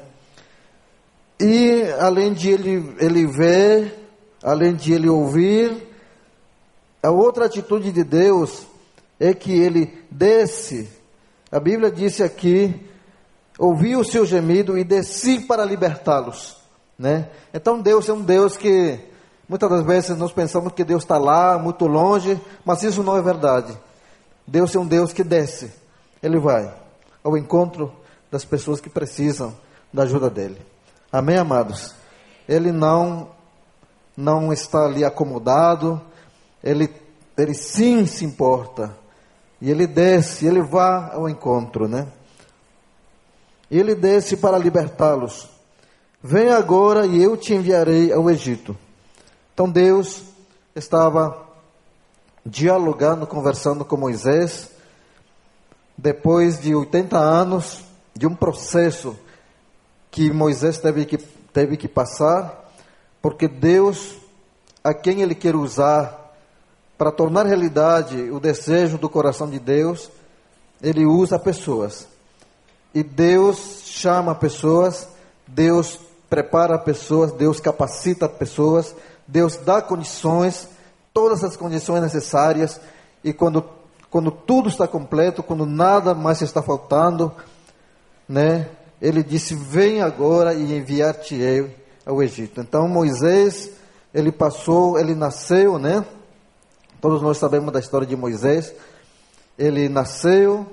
E 1.41 1.91
além 1.99 2.33
de 2.33 2.49
ele 2.49 2.95
ele 2.99 3.25
ver, 3.25 3.93
além 4.43 4.75
de 4.75 4.93
ele 4.93 5.09
ouvir, 5.09 5.75
a 7.01 7.09
outra 7.09 7.45
atitude 7.45 7.91
de 7.91 8.03
Deus 8.03 8.67
é 9.19 9.33
que 9.33 9.51
ele 9.51 10.03
desce. 10.09 10.87
A 11.51 11.59
Bíblia 11.59 11.91
disse 11.91 12.21
aqui 12.21 12.87
ouvi 13.57 13.95
o 13.95 14.03
seu 14.03 14.25
gemido 14.25 14.77
e 14.77 14.83
desci 14.83 15.39
para 15.39 15.63
libertá-los. 15.63 16.57
Né? 16.97 17.29
Então 17.53 17.79
Deus 17.79 18.09
é 18.09 18.13
um 18.13 18.21
Deus 18.21 18.57
que 18.57 18.99
muitas 19.47 19.69
das 19.69 19.85
vezes 19.85 20.17
nós 20.17 20.31
pensamos 20.31 20.73
que 20.73 20.83
Deus 20.83 21.03
está 21.03 21.17
lá, 21.17 21.57
muito 21.59 21.85
longe, 21.85 22.39
mas 22.65 22.81
isso 22.81 23.03
não 23.03 23.17
é 23.17 23.21
verdade. 23.21 23.77
Deus 24.47 24.75
é 24.75 24.79
um 24.79 24.85
Deus 24.85 25.13
que 25.13 25.23
desce, 25.23 25.71
Ele 26.21 26.39
vai 26.39 26.73
ao 27.23 27.37
encontro 27.37 27.91
das 28.31 28.43
pessoas 28.43 28.81
que 28.81 28.89
precisam 28.89 29.55
da 29.93 30.03
ajuda 30.03 30.29
dele. 30.29 30.70
Amém, 31.11 31.37
amados? 31.37 31.93
Ele 32.47 32.71
não 32.71 33.29
não 34.15 34.51
está 34.51 34.85
ali 34.85 35.03
acomodado, 35.03 35.99
ele, 36.63 36.93
ele 37.37 37.53
sim 37.53 38.05
se 38.05 38.25
importa. 38.25 38.95
E 39.59 39.69
ele 39.71 39.87
desce, 39.87 40.45
ele 40.45 40.61
vai 40.61 41.15
ao 41.15 41.29
encontro, 41.29 41.87
né? 41.87 42.07
ele 43.71 43.95
desce 43.95 44.35
para 44.35 44.57
libertá-los. 44.57 45.49
Vem 46.21 46.49
agora 46.49 47.05
e 47.05 47.23
eu 47.23 47.37
te 47.37 47.53
enviarei 47.53 48.11
ao 48.11 48.29
Egito. 48.29 48.77
Então 49.53 49.69
Deus 49.69 50.23
estava 50.75 51.47
dialogando, 52.45 53.25
conversando 53.25 53.85
com 53.85 53.95
Moisés, 53.95 54.69
depois 55.97 56.59
de 56.59 56.75
80 56.75 57.17
anos 57.17 57.83
de 58.13 58.27
um 58.27 58.35
processo 58.35 59.17
que 60.11 60.29
Moisés 60.31 60.77
teve 60.77 61.05
que, 61.05 61.17
teve 61.17 61.77
que 61.77 61.87
passar, 61.87 62.69
porque 63.21 63.47
Deus, 63.47 64.15
a 64.83 64.93
quem 64.93 65.21
Ele 65.21 65.33
quer 65.33 65.55
usar 65.55 66.35
para 66.97 67.11
tornar 67.11 67.45
realidade 67.45 68.29
o 68.29 68.39
desejo 68.39 68.97
do 68.97 69.09
coração 69.09 69.49
de 69.49 69.57
Deus, 69.57 70.11
Ele 70.83 71.05
usa 71.05 71.39
pessoas. 71.39 72.07
E 72.93 73.01
Deus 73.01 73.83
chama 73.85 74.35
pessoas, 74.35 75.07
Deus 75.47 75.97
prepara 76.29 76.77
pessoas, 76.77 77.31
Deus 77.31 77.61
capacita 77.61 78.27
pessoas, 78.27 78.93
Deus 79.25 79.55
dá 79.55 79.81
condições, 79.81 80.67
todas 81.13 81.41
as 81.43 81.55
condições 81.55 82.01
necessárias, 82.01 82.81
e 83.23 83.31
quando, 83.31 83.63
quando 84.09 84.29
tudo 84.29 84.67
está 84.67 84.87
completo, 84.87 85.41
quando 85.41 85.65
nada 85.65 86.13
mais 86.13 86.41
está 86.41 86.61
faltando, 86.61 87.31
né, 88.27 88.67
ele 89.01 89.23
disse: 89.23 89.55
Vem 89.55 90.01
agora 90.01 90.53
e 90.53 90.77
enviar-te-ei 90.77 91.75
ao 92.05 92.21
Egito. 92.21 92.61
Então 92.61 92.87
Moisés, 92.87 93.71
ele 94.13 94.31
passou, 94.31 94.99
ele 94.99 95.15
nasceu, 95.15 95.79
né? 95.79 96.05
Todos 96.99 97.21
nós 97.21 97.37
sabemos 97.37 97.73
da 97.73 97.79
história 97.79 98.05
de 98.05 98.15
Moisés. 98.15 98.73
Ele 99.57 99.89
nasceu, 99.89 100.65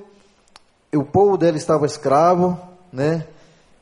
o 0.95 1.05
povo 1.05 1.39
dele 1.39 1.57
estava 1.57 1.87
escravo, 1.87 2.59
né? 2.93 3.27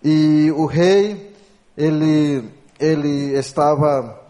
E 0.03 0.53
o 0.57 0.67
rei, 0.67 1.35
ele, 1.77 2.49
ele 2.79 3.37
estava, 3.37 4.21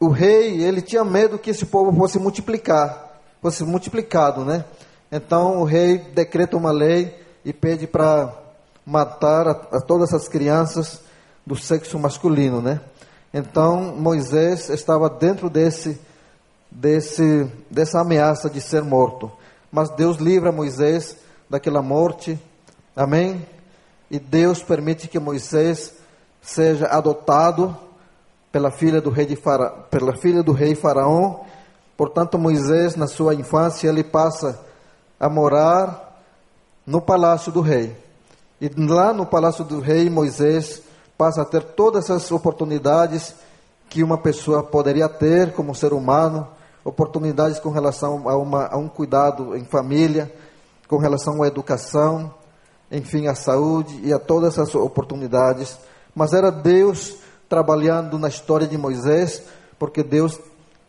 o 0.00 0.08
rei, 0.08 0.62
ele 0.62 0.82
tinha 0.82 1.04
medo 1.04 1.38
que 1.38 1.50
esse 1.50 1.64
povo 1.66 1.96
fosse 1.96 2.18
multiplicar, 2.18 3.20
fosse 3.40 3.64
multiplicado, 3.64 4.44
né? 4.44 4.64
Então 5.10 5.60
o 5.60 5.64
rei 5.64 5.98
decreta 5.98 6.56
uma 6.56 6.70
lei 6.70 7.14
e 7.44 7.52
pede 7.52 7.86
para 7.86 8.39
matar 8.90 9.46
a, 9.46 9.52
a 9.76 9.80
todas 9.80 10.12
as 10.12 10.26
crianças 10.26 11.00
do 11.46 11.54
sexo 11.54 11.96
masculino, 11.96 12.60
né? 12.60 12.80
Então 13.32 13.94
Moisés 13.96 14.68
estava 14.68 15.08
dentro 15.08 15.48
desse, 15.48 15.98
desse, 16.68 17.48
dessa 17.70 18.00
ameaça 18.00 18.50
de 18.50 18.60
ser 18.60 18.82
morto. 18.82 19.30
Mas 19.70 19.90
Deus 19.90 20.16
livra 20.16 20.50
Moisés 20.50 21.16
daquela 21.48 21.80
morte. 21.80 22.36
Amém? 22.96 23.46
E 24.10 24.18
Deus 24.18 24.60
permite 24.60 25.06
que 25.06 25.20
Moisés 25.20 25.94
seja 26.42 26.86
adotado 26.86 27.76
pela 28.50 28.72
filha 28.72 29.00
do 29.00 29.10
rei 29.10 29.26
de 29.26 29.36
Fara, 29.36 29.70
pela 29.70 30.16
filha 30.16 30.42
do 30.42 30.50
rei 30.50 30.74
Faraó. 30.74 31.44
Portanto, 31.96 32.36
Moisés 32.36 32.96
na 32.96 33.06
sua 33.06 33.36
infância 33.36 33.88
ele 33.88 34.02
passa 34.02 34.58
a 35.20 35.28
morar 35.28 36.20
no 36.84 37.00
palácio 37.00 37.52
do 37.52 37.60
rei. 37.60 38.09
E 38.60 38.68
lá 38.76 39.12
no 39.12 39.24
palácio 39.24 39.64
do 39.64 39.80
rei 39.80 40.10
Moisés 40.10 40.82
passa 41.16 41.42
a 41.42 41.44
ter 41.46 41.62
todas 41.62 42.10
as 42.10 42.30
oportunidades 42.30 43.34
que 43.88 44.02
uma 44.02 44.18
pessoa 44.18 44.62
poderia 44.62 45.08
ter 45.08 45.52
como 45.52 45.74
ser 45.74 45.92
humano, 45.92 46.46
oportunidades 46.84 47.58
com 47.58 47.70
relação 47.70 48.28
a, 48.28 48.36
uma, 48.36 48.66
a 48.66 48.76
um 48.76 48.88
cuidado 48.88 49.56
em 49.56 49.64
família, 49.64 50.30
com 50.86 50.98
relação 50.98 51.42
à 51.42 51.46
educação, 51.46 52.32
enfim, 52.90 53.26
à 53.26 53.34
saúde 53.34 53.98
e 54.02 54.12
a 54.12 54.18
todas 54.18 54.58
as 54.58 54.74
oportunidades. 54.74 55.78
Mas 56.14 56.32
era 56.32 56.50
Deus 56.50 57.16
trabalhando 57.48 58.18
na 58.18 58.28
história 58.28 58.66
de 58.66 58.76
Moisés, 58.76 59.42
porque 59.78 60.02
Deus 60.02 60.38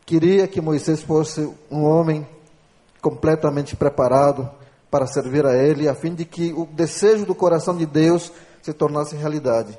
queria 0.06 0.48
que 0.48 0.60
Moisés 0.60 1.02
fosse 1.02 1.50
um 1.72 1.84
homem 1.86 2.28
completamente 3.02 3.76
preparado 3.76 4.50
para 4.92 5.08
servir 5.08 5.46
a 5.46 5.56
Ele, 5.56 5.88
a 5.88 5.96
fim 5.96 6.14
de 6.14 6.26
que 6.26 6.52
o 6.52 6.66
desejo 6.66 7.26
do 7.26 7.34
coração 7.34 7.76
de 7.76 7.86
Deus 7.86 8.32
se 8.62 8.74
tornasse 8.74 9.16
realidade. 9.16 9.76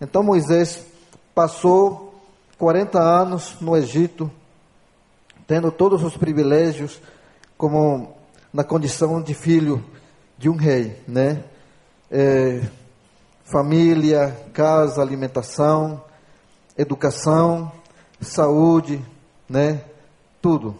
Então 0.00 0.24
Moisés 0.24 0.84
passou 1.32 2.20
40 2.58 2.98
anos 2.98 3.56
no 3.60 3.76
Egito, 3.76 4.30
tendo 5.46 5.70
todos 5.70 6.02
os 6.02 6.16
privilégios, 6.16 7.00
como 7.56 8.16
na 8.52 8.64
condição 8.64 9.22
de 9.22 9.34
filho 9.34 9.84
de 10.36 10.48
um 10.48 10.56
rei, 10.56 11.00
né? 11.06 11.44
É, 12.10 12.62
família, 13.44 14.36
casa, 14.52 15.00
alimentação, 15.00 16.02
educação, 16.76 17.70
saúde, 18.20 19.00
né? 19.48 19.84
Tudo. 20.42 20.76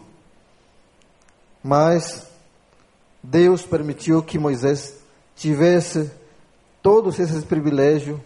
Mas 1.63 2.26
Deus 3.29 3.63
permitiu 3.63 4.23
que 4.23 4.39
Moisés 4.39 4.93
tivesse 5.35 6.09
todos 6.81 7.19
esses 7.19 7.43
privilégios, 7.43 8.17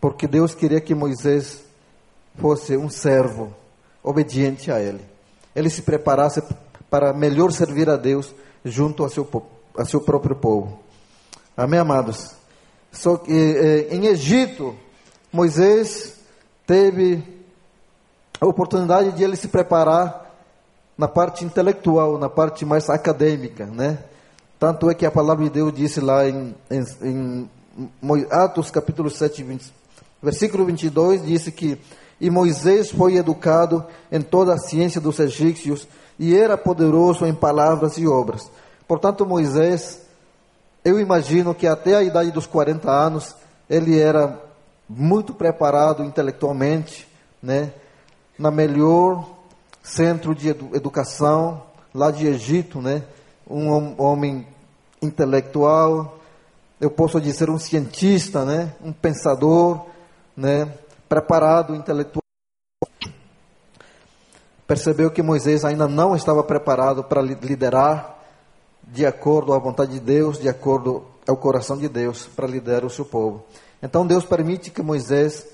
porque 0.00 0.28
Deus 0.28 0.54
queria 0.54 0.80
que 0.80 0.94
Moisés 0.94 1.64
fosse 2.38 2.76
um 2.76 2.88
servo 2.88 3.52
obediente 4.00 4.70
a 4.70 4.80
Ele. 4.80 5.00
Ele 5.56 5.68
se 5.68 5.82
preparasse 5.82 6.40
para 6.88 7.12
melhor 7.12 7.50
servir 7.50 7.90
a 7.90 7.96
Deus 7.96 8.32
junto 8.64 9.02
ao 9.02 9.08
seu, 9.08 9.28
ao 9.76 9.86
seu 9.86 10.00
próprio 10.00 10.36
povo. 10.36 10.78
Amém, 11.56 11.80
amados? 11.80 12.32
Só 12.92 13.16
que 13.16 13.32
eh, 13.32 13.88
em 13.90 14.06
Egito, 14.06 14.76
Moisés 15.32 16.16
teve 16.64 17.24
a 18.40 18.46
oportunidade 18.46 19.10
de 19.12 19.24
ele 19.24 19.34
se 19.34 19.48
preparar 19.48 20.32
na 20.96 21.08
parte 21.08 21.44
intelectual, 21.44 22.18
na 22.18 22.28
parte 22.28 22.64
mais 22.64 22.88
acadêmica, 22.88 23.66
né? 23.66 23.98
Tanto 24.62 24.88
é 24.88 24.94
que 24.94 25.04
a 25.04 25.10
palavra 25.10 25.42
de 25.42 25.50
Deus 25.50 25.74
disse 25.74 26.00
lá 26.00 26.24
em, 26.24 26.54
em, 26.70 27.50
em 28.00 28.26
Atos 28.30 28.70
capítulo 28.70 29.10
7, 29.10 29.42
20, 29.42 29.74
versículo 30.22 30.64
22, 30.64 31.26
disse 31.26 31.50
que 31.50 31.80
e 32.20 32.30
Moisés 32.30 32.88
foi 32.92 33.16
educado 33.16 33.84
em 34.12 34.22
toda 34.22 34.54
a 34.54 34.58
ciência 34.58 35.00
dos 35.00 35.18
egípcios 35.18 35.88
e 36.16 36.36
era 36.36 36.56
poderoso 36.56 37.26
em 37.26 37.34
palavras 37.34 37.98
e 37.98 38.06
obras. 38.06 38.48
Portanto, 38.86 39.26
Moisés, 39.26 40.00
eu 40.84 41.00
imagino 41.00 41.56
que 41.56 41.66
até 41.66 41.96
a 41.96 42.02
idade 42.04 42.30
dos 42.30 42.46
40 42.46 42.88
anos, 42.88 43.34
ele 43.68 43.98
era 43.98 44.40
muito 44.88 45.34
preparado 45.34 46.04
intelectualmente, 46.04 47.08
né? 47.42 47.72
Na 48.38 48.52
melhor 48.52 49.28
centro 49.82 50.36
de 50.36 50.50
edu 50.50 50.70
educação 50.72 51.64
lá 51.92 52.12
de 52.12 52.28
Egito, 52.28 52.80
né? 52.80 53.02
Um 53.50 54.00
homem 54.00 54.46
intelectual, 55.02 56.18
eu 56.80 56.90
posso 56.90 57.20
dizer 57.20 57.50
um 57.50 57.58
cientista, 57.58 58.44
né? 58.44 58.74
Um 58.82 58.92
pensador, 58.92 59.86
né? 60.36 60.72
Preparado 61.08 61.74
intelectual. 61.74 62.22
Percebeu 64.66 65.10
que 65.10 65.22
Moisés 65.22 65.64
ainda 65.64 65.86
não 65.86 66.16
estava 66.16 66.42
preparado 66.42 67.04
para 67.04 67.20
liderar 67.20 68.18
de 68.82 69.04
acordo 69.04 69.52
à 69.52 69.58
vontade 69.58 69.92
de 69.92 70.00
Deus, 70.00 70.38
de 70.38 70.48
acordo 70.48 71.04
ao 71.28 71.36
coração 71.36 71.76
de 71.76 71.88
Deus, 71.88 72.26
para 72.34 72.46
liderar 72.46 72.84
o 72.84 72.90
seu 72.90 73.04
povo. 73.04 73.44
Então 73.82 74.06
Deus 74.06 74.24
permite 74.24 74.70
que 74.70 74.82
Moisés 74.82 75.46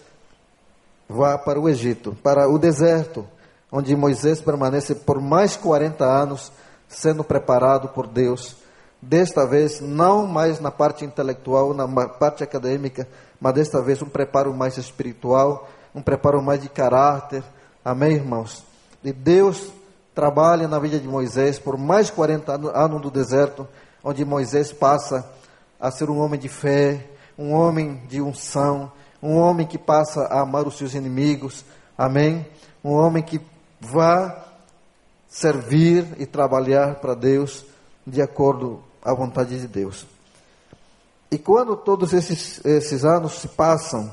vá 1.08 1.36
para 1.38 1.58
o 1.58 1.68
Egito, 1.68 2.16
para 2.22 2.48
o 2.48 2.58
deserto, 2.58 3.26
onde 3.72 3.94
Moisés 3.96 4.40
permanece 4.40 4.94
por 4.94 5.20
mais 5.20 5.56
40 5.56 6.04
anos 6.04 6.52
sendo 6.88 7.22
preparado 7.22 7.88
por 7.88 8.06
Deus. 8.06 8.56
Desta 9.00 9.46
vez, 9.46 9.80
não 9.80 10.26
mais 10.26 10.58
na 10.58 10.70
parte 10.70 11.04
intelectual, 11.04 11.72
na 11.72 11.86
parte 12.08 12.42
acadêmica, 12.42 13.06
mas 13.40 13.54
desta 13.54 13.80
vez 13.80 14.02
um 14.02 14.08
preparo 14.08 14.52
mais 14.52 14.76
espiritual, 14.76 15.68
um 15.94 16.02
preparo 16.02 16.42
mais 16.42 16.60
de 16.60 16.68
caráter. 16.68 17.44
Amém, 17.84 18.14
irmãos? 18.14 18.64
E 19.04 19.12
Deus 19.12 19.72
trabalha 20.14 20.66
na 20.66 20.80
vida 20.80 20.98
de 20.98 21.06
Moisés 21.06 21.60
por 21.60 21.78
mais 21.78 22.10
40 22.10 22.52
anos 22.76 23.00
no 23.00 23.10
deserto, 23.10 23.68
onde 24.02 24.24
Moisés 24.24 24.72
passa 24.72 25.30
a 25.78 25.92
ser 25.92 26.10
um 26.10 26.18
homem 26.18 26.40
de 26.40 26.48
fé, 26.48 27.06
um 27.38 27.52
homem 27.52 28.02
de 28.08 28.20
unção, 28.20 28.90
um 29.22 29.36
homem 29.36 29.64
que 29.64 29.78
passa 29.78 30.22
a 30.24 30.40
amar 30.40 30.66
os 30.66 30.76
seus 30.76 30.94
inimigos. 30.94 31.64
Amém? 31.96 32.44
Um 32.82 32.94
homem 32.94 33.22
que 33.22 33.40
vá 33.80 34.44
servir 35.28 36.04
e 36.18 36.26
trabalhar 36.26 36.96
para 36.96 37.14
Deus 37.14 37.64
de 38.04 38.20
acordo 38.20 38.87
à 39.02 39.12
vontade 39.14 39.60
de 39.60 39.66
Deus. 39.66 40.06
E 41.30 41.38
quando 41.38 41.76
todos 41.76 42.12
esses, 42.12 42.64
esses 42.64 43.04
anos 43.04 43.34
se 43.34 43.48
passam, 43.48 44.10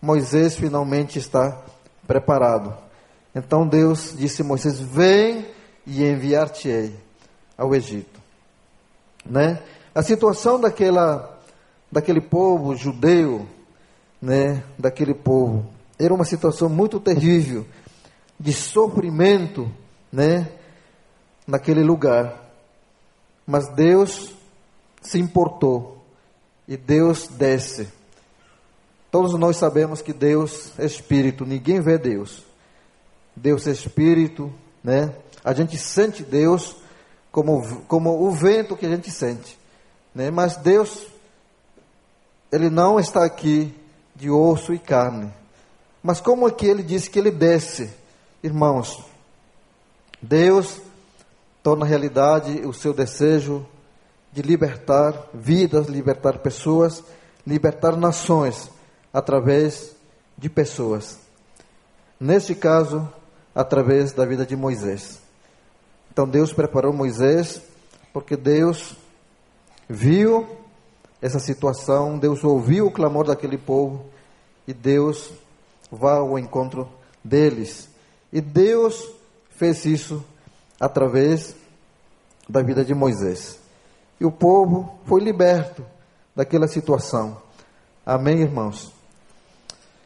Moisés 0.00 0.56
finalmente 0.56 1.18
está 1.18 1.60
preparado. 2.06 2.74
Então 3.34 3.66
Deus 3.66 4.14
disse 4.16 4.42
a 4.42 4.44
Moisés: 4.44 4.80
Vem 4.80 5.46
e 5.86 6.04
enviar-te-ei 6.04 6.94
ao 7.56 7.74
Egito. 7.74 8.20
Né? 9.24 9.62
A 9.94 10.02
situação 10.02 10.60
daquela, 10.60 11.38
daquele 11.90 12.20
povo 12.20 12.76
judeu, 12.76 13.46
né, 14.20 14.62
daquele 14.78 15.14
povo, 15.14 15.66
era 15.98 16.14
uma 16.14 16.24
situação 16.24 16.68
muito 16.68 17.00
terrível 17.00 17.66
de 18.38 18.52
sofrimento, 18.52 19.70
né, 20.12 20.48
naquele 21.46 21.82
lugar. 21.82 22.47
Mas 23.48 23.66
Deus 23.68 24.34
se 25.00 25.18
importou 25.18 26.04
e 26.68 26.76
Deus 26.76 27.28
desce. 27.28 27.88
Todos 29.10 29.32
nós 29.40 29.56
sabemos 29.56 30.02
que 30.02 30.12
Deus 30.12 30.78
é 30.78 30.84
espírito, 30.84 31.46
ninguém 31.46 31.80
vê 31.80 31.96
Deus. 31.96 32.44
Deus 33.34 33.66
é 33.66 33.70
espírito, 33.70 34.52
né? 34.84 35.14
A 35.42 35.54
gente 35.54 35.78
sente 35.78 36.22
Deus 36.22 36.76
como, 37.32 37.80
como 37.88 38.22
o 38.22 38.30
vento 38.30 38.76
que 38.76 38.84
a 38.84 38.90
gente 38.90 39.10
sente, 39.10 39.58
né? 40.14 40.30
Mas 40.30 40.58
Deus 40.58 41.06
ele 42.52 42.68
não 42.68 43.00
está 43.00 43.24
aqui 43.24 43.74
de 44.14 44.28
osso 44.28 44.74
e 44.74 44.78
carne. 44.78 45.32
Mas 46.02 46.20
como 46.20 46.46
é 46.46 46.50
que 46.50 46.66
ele 46.66 46.82
disse 46.82 47.08
que 47.08 47.18
ele 47.18 47.30
desce? 47.30 47.90
Irmãos, 48.42 49.02
Deus 50.20 50.82
torna 51.62 51.84
realidade 51.84 52.66
o 52.66 52.72
seu 52.72 52.92
desejo 52.92 53.66
de 54.32 54.42
libertar 54.42 55.28
vidas, 55.32 55.86
libertar 55.86 56.38
pessoas, 56.38 57.02
libertar 57.46 57.96
nações 57.96 58.70
através 59.12 59.94
de 60.36 60.48
pessoas. 60.48 61.18
Neste 62.20 62.54
caso, 62.54 63.08
através 63.54 64.12
da 64.12 64.24
vida 64.24 64.46
de 64.46 64.54
Moisés. 64.54 65.20
Então 66.12 66.28
Deus 66.28 66.52
preparou 66.52 66.92
Moisés 66.92 67.60
porque 68.12 68.36
Deus 68.36 68.96
viu 69.88 70.46
essa 71.20 71.38
situação, 71.38 72.18
Deus 72.18 72.44
ouviu 72.44 72.86
o 72.86 72.90
clamor 72.90 73.26
daquele 73.26 73.58
povo 73.58 74.06
e 74.66 74.72
Deus 74.72 75.32
vai 75.90 76.16
ao 76.18 76.38
encontro 76.38 76.88
deles. 77.24 77.88
E 78.32 78.40
Deus 78.40 79.10
fez 79.50 79.84
isso 79.84 80.24
através 80.80 81.54
da 82.48 82.62
vida 82.62 82.84
de 82.84 82.94
Moisés. 82.94 83.58
E 84.20 84.24
o 84.24 84.32
povo 84.32 84.98
foi 85.04 85.20
liberto 85.20 85.84
daquela 86.34 86.66
situação. 86.66 87.36
Amém, 88.04 88.40
irmãos? 88.40 88.92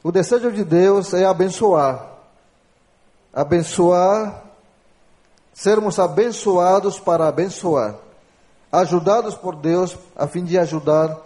O 0.02 0.10
desejo 0.10 0.50
de 0.50 0.64
Deus 0.64 1.14
é 1.14 1.24
abençoar. 1.24 2.10
Abençoar, 3.32 4.42
sermos 5.54 5.98
abençoados 5.98 6.98
para 6.98 7.28
abençoar. 7.28 7.96
Ajudados 8.70 9.34
por 9.34 9.54
Deus 9.54 9.96
a 10.16 10.26
fim 10.26 10.44
de 10.44 10.58
ajudar 10.58 11.16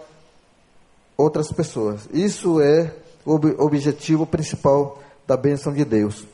outras 1.17 1.51
pessoas. 1.51 2.07
Isso 2.13 2.61
é 2.61 2.93
o 3.25 3.33
objetivo 3.63 4.25
principal 4.25 4.99
da 5.25 5.35
bênção 5.35 5.73
de 5.73 5.83
Deus. 5.83 6.25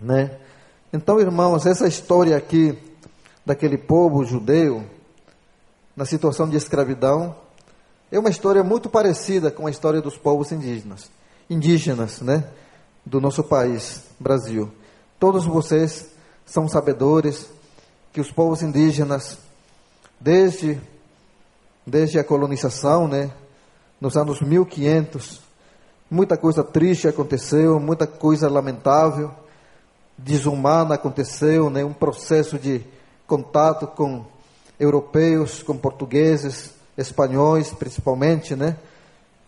Né? 0.00 0.38
Então, 0.94 1.18
irmãos, 1.18 1.66
essa 1.66 1.88
história 1.88 2.36
aqui 2.36 2.78
daquele 3.44 3.76
povo 3.76 4.24
judeu 4.24 4.84
na 5.96 6.04
situação 6.04 6.48
de 6.48 6.56
escravidão 6.56 7.34
é 8.12 8.18
uma 8.20 8.30
história 8.30 8.62
muito 8.62 8.88
parecida 8.88 9.50
com 9.50 9.66
a 9.66 9.70
história 9.72 10.00
dos 10.00 10.16
povos 10.16 10.52
indígenas, 10.52 11.10
indígenas, 11.50 12.20
né, 12.20 12.48
do 13.04 13.20
nosso 13.20 13.42
país, 13.42 14.04
Brasil. 14.20 14.70
Todos 15.18 15.44
vocês 15.44 16.10
são 16.46 16.68
sabedores 16.68 17.50
que 18.12 18.20
os 18.20 18.30
povos 18.30 18.62
indígenas 18.62 19.36
desde 20.20 20.80
desde 21.84 22.20
a 22.20 22.24
colonização, 22.24 23.08
né, 23.08 23.32
nos 24.00 24.16
anos 24.16 24.40
1500, 24.40 25.40
muita 26.08 26.36
coisa 26.36 26.62
triste 26.62 27.08
aconteceu, 27.08 27.80
muita 27.80 28.06
coisa 28.06 28.48
lamentável 28.48 29.42
desumana 30.16 30.94
aconteceu, 30.94 31.70
né? 31.70 31.84
um 31.84 31.92
processo 31.92 32.58
de 32.58 32.80
contato 33.26 33.86
com 33.86 34.24
europeus, 34.78 35.62
com 35.62 35.76
portugueses, 35.76 36.72
espanhóis 36.96 37.70
principalmente, 37.70 38.54
né? 38.54 38.76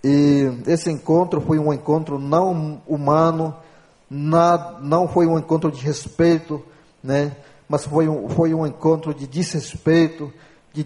E 0.02 0.44
esse 0.66 0.90
encontro 0.90 1.40
foi 1.40 1.58
um 1.58 1.72
encontro 1.72 2.18
não 2.18 2.80
humano, 2.86 3.54
não, 4.08 4.80
não 4.80 5.08
foi 5.08 5.26
um 5.26 5.38
encontro 5.38 5.70
de 5.70 5.82
respeito, 5.82 6.62
né? 7.02 7.32
Mas 7.68 7.84
foi 7.84 8.08
um, 8.08 8.28
foi 8.28 8.54
um 8.54 8.64
encontro 8.66 9.12
de 9.12 9.26
desrespeito, 9.26 10.32
de 10.72 10.84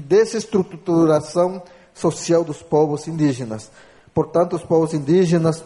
desestruturação 0.00 1.62
social 1.92 2.42
dos 2.42 2.62
povos 2.62 3.06
indígenas. 3.06 3.70
Portanto, 4.14 4.56
os 4.56 4.62
povos 4.62 4.94
indígenas, 4.94 5.62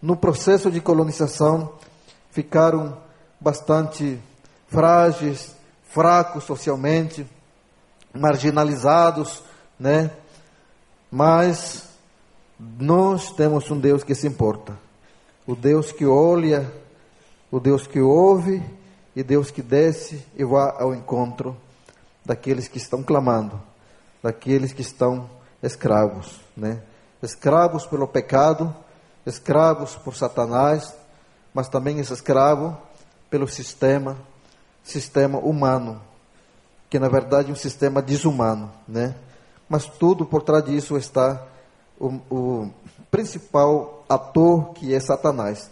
no 0.00 0.16
processo 0.16 0.70
de 0.70 0.80
colonização, 0.80 1.72
ficaram 2.30 2.96
bastante 3.40 4.18
frágeis, 4.68 5.54
fracos 5.84 6.44
socialmente, 6.44 7.26
marginalizados, 8.14 9.42
né? 9.78 10.10
Mas 11.10 11.88
nós 12.58 13.32
temos 13.32 13.70
um 13.70 13.78
Deus 13.78 14.04
que 14.04 14.14
se 14.14 14.26
importa. 14.26 14.78
O 15.46 15.56
Deus 15.56 15.90
que 15.90 16.06
olha, 16.06 16.70
o 17.50 17.58
Deus 17.58 17.86
que 17.86 18.00
ouve 18.00 18.62
e 19.16 19.22
Deus 19.22 19.50
que 19.50 19.62
desce 19.62 20.24
e 20.36 20.44
vai 20.44 20.72
ao 20.78 20.94
encontro 20.94 21.56
daqueles 22.24 22.68
que 22.68 22.78
estão 22.78 23.02
clamando, 23.02 23.60
daqueles 24.22 24.72
que 24.72 24.82
estão 24.82 25.28
escravos, 25.62 26.40
né? 26.56 26.80
Escravos 27.22 27.86
pelo 27.86 28.06
pecado, 28.06 28.74
escravos 29.26 29.96
por 29.96 30.14
Satanás, 30.16 30.94
mas 31.52 31.68
também 31.68 31.98
escravo 32.00 32.76
pelo 33.28 33.46
sistema, 33.46 34.16
sistema 34.82 35.38
humano, 35.38 36.00
que 36.88 36.98
na 36.98 37.08
verdade 37.08 37.50
é 37.50 37.52
um 37.52 37.56
sistema 37.56 38.02
desumano, 38.02 38.72
né? 38.86 39.14
Mas 39.68 39.86
tudo 39.86 40.26
por 40.26 40.42
trás 40.42 40.64
disso 40.64 40.96
está 40.96 41.46
o, 41.98 42.20
o 42.30 42.70
principal 43.10 44.04
ator 44.08 44.72
que 44.74 44.94
é 44.94 44.98
Satanás, 44.98 45.70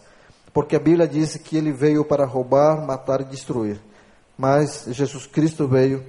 porque 0.53 0.77
a 0.77 0.81
Bíblia 0.81 1.09
diz 1.09 1.37
que 1.37 1.57
ele 1.57 1.73
veio 1.73 2.05
para 2.05 2.25
roubar, 2.25 2.85
matar 2.87 3.21
e 3.21 3.25
destruir, 3.25 3.81
mas 4.37 4.85
Jesus 4.89 5.27
Cristo 5.27 5.67
veio 5.67 6.05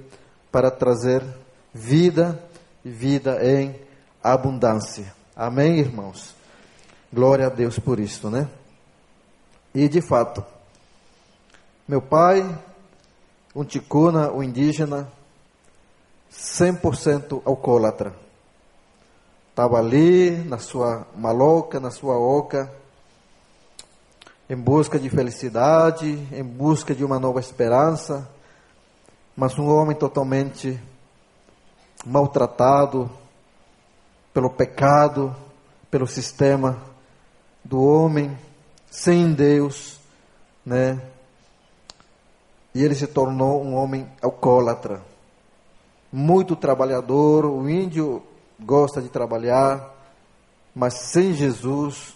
para 0.52 0.70
trazer 0.70 1.24
vida 1.72 2.40
e 2.84 2.90
vida 2.90 3.38
em 3.44 3.74
abundância. 4.22 5.12
Amém, 5.34 5.78
irmãos? 5.78 6.39
Glória 7.12 7.48
a 7.48 7.50
Deus 7.50 7.76
por 7.76 7.98
isso, 7.98 8.30
né? 8.30 8.48
E 9.74 9.88
de 9.88 10.00
fato, 10.00 10.44
meu 11.88 12.00
pai, 12.00 12.56
um 13.52 13.64
ticuna, 13.64 14.30
um 14.30 14.44
indígena, 14.44 15.10
100% 16.32 17.42
alcoólatra. 17.44 18.14
Estava 19.50 19.76
ali, 19.78 20.30
na 20.44 20.58
sua 20.58 21.04
maloca, 21.16 21.80
na 21.80 21.90
sua 21.90 22.16
oca, 22.16 22.72
em 24.48 24.54
busca 24.54 24.96
de 24.96 25.10
felicidade, 25.10 26.06
em 26.32 26.44
busca 26.44 26.94
de 26.94 27.04
uma 27.04 27.18
nova 27.18 27.40
esperança, 27.40 28.30
mas 29.36 29.58
um 29.58 29.68
homem 29.68 29.96
totalmente 29.96 30.80
maltratado 32.06 33.10
pelo 34.32 34.48
pecado, 34.48 35.34
pelo 35.90 36.06
sistema 36.06 36.89
do 37.64 37.82
homem, 37.82 38.36
sem 38.90 39.32
Deus, 39.32 40.00
né? 40.64 41.00
E 42.74 42.82
ele 42.82 42.94
se 42.94 43.06
tornou 43.06 43.62
um 43.62 43.74
homem 43.74 44.08
alcoólatra, 44.22 45.02
muito 46.12 46.54
trabalhador. 46.54 47.44
O 47.44 47.68
índio 47.68 48.22
gosta 48.58 49.02
de 49.02 49.08
trabalhar, 49.08 49.94
mas 50.74 50.94
sem 50.94 51.34
Jesus 51.34 52.14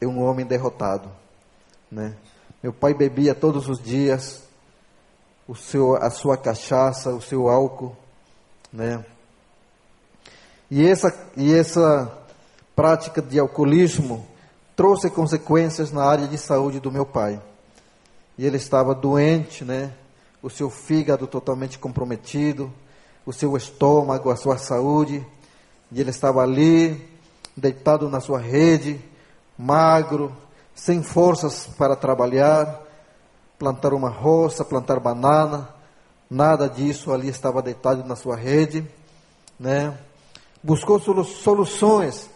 é 0.00 0.06
um 0.06 0.22
homem 0.22 0.44
derrotado, 0.44 1.10
né? 1.90 2.16
Meu 2.62 2.72
pai 2.72 2.92
bebia 2.94 3.34
todos 3.34 3.68
os 3.68 3.80
dias 3.80 4.46
o 5.46 5.54
seu, 5.54 5.94
a 5.94 6.10
sua 6.10 6.36
cachaça, 6.36 7.10
o 7.10 7.20
seu 7.20 7.48
álcool, 7.48 7.96
né? 8.72 9.04
E 10.70 10.84
essa, 10.84 11.14
e 11.36 11.54
essa 11.54 12.12
prática 12.74 13.22
de 13.22 13.38
alcoolismo 13.38 14.26
trouxe 14.76 15.08
consequências 15.08 15.90
na 15.90 16.04
área 16.04 16.28
de 16.28 16.36
saúde 16.36 16.78
do 16.78 16.92
meu 16.92 17.06
pai. 17.06 17.40
E 18.36 18.44
ele 18.44 18.58
estava 18.58 18.94
doente, 18.94 19.64
né? 19.64 19.90
O 20.42 20.50
seu 20.50 20.68
fígado 20.68 21.26
totalmente 21.26 21.78
comprometido, 21.78 22.70
o 23.24 23.32
seu 23.32 23.56
estômago, 23.56 24.30
a 24.30 24.36
sua 24.36 24.58
saúde. 24.58 25.26
E 25.90 26.00
ele 26.00 26.10
estava 26.10 26.42
ali, 26.42 27.08
deitado 27.56 28.10
na 28.10 28.20
sua 28.20 28.38
rede, 28.38 29.00
magro, 29.56 30.36
sem 30.74 31.02
forças 31.02 31.66
para 31.78 31.96
trabalhar, 31.96 32.82
plantar 33.58 33.94
uma 33.94 34.10
roça, 34.10 34.62
plantar 34.62 35.00
banana, 35.00 35.70
nada 36.28 36.68
disso, 36.68 37.12
ali 37.12 37.28
estava 37.28 37.62
deitado 37.62 38.04
na 38.04 38.14
sua 38.14 38.36
rede, 38.36 38.86
né? 39.58 39.96
Buscou 40.62 41.00
soluções 41.00 42.28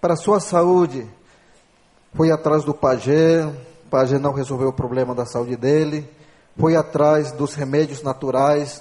para 0.00 0.14
a 0.14 0.16
sua 0.16 0.40
saúde, 0.40 1.06
foi 2.14 2.30
atrás 2.30 2.64
do 2.64 2.72
pajé, 2.72 3.44
o 3.44 3.88
pajé 3.90 4.18
não 4.18 4.32
resolveu 4.32 4.68
o 4.68 4.72
problema 4.72 5.14
da 5.14 5.26
saúde 5.26 5.56
dele, 5.56 6.08
foi 6.56 6.76
atrás 6.76 7.32
dos 7.32 7.54
remédios 7.54 8.02
naturais, 8.02 8.80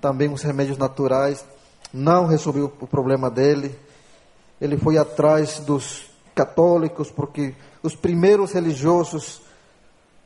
também 0.00 0.32
os 0.32 0.42
remédios 0.42 0.78
naturais 0.78 1.44
não 1.92 2.26
resolveu 2.26 2.72
o 2.80 2.86
problema 2.86 3.30
dele. 3.30 3.78
Ele 4.58 4.78
foi 4.78 4.96
atrás 4.96 5.58
dos 5.60 6.08
católicos, 6.34 7.10
porque 7.10 7.54
os 7.82 7.94
primeiros 7.94 8.52
religiosos 8.52 9.42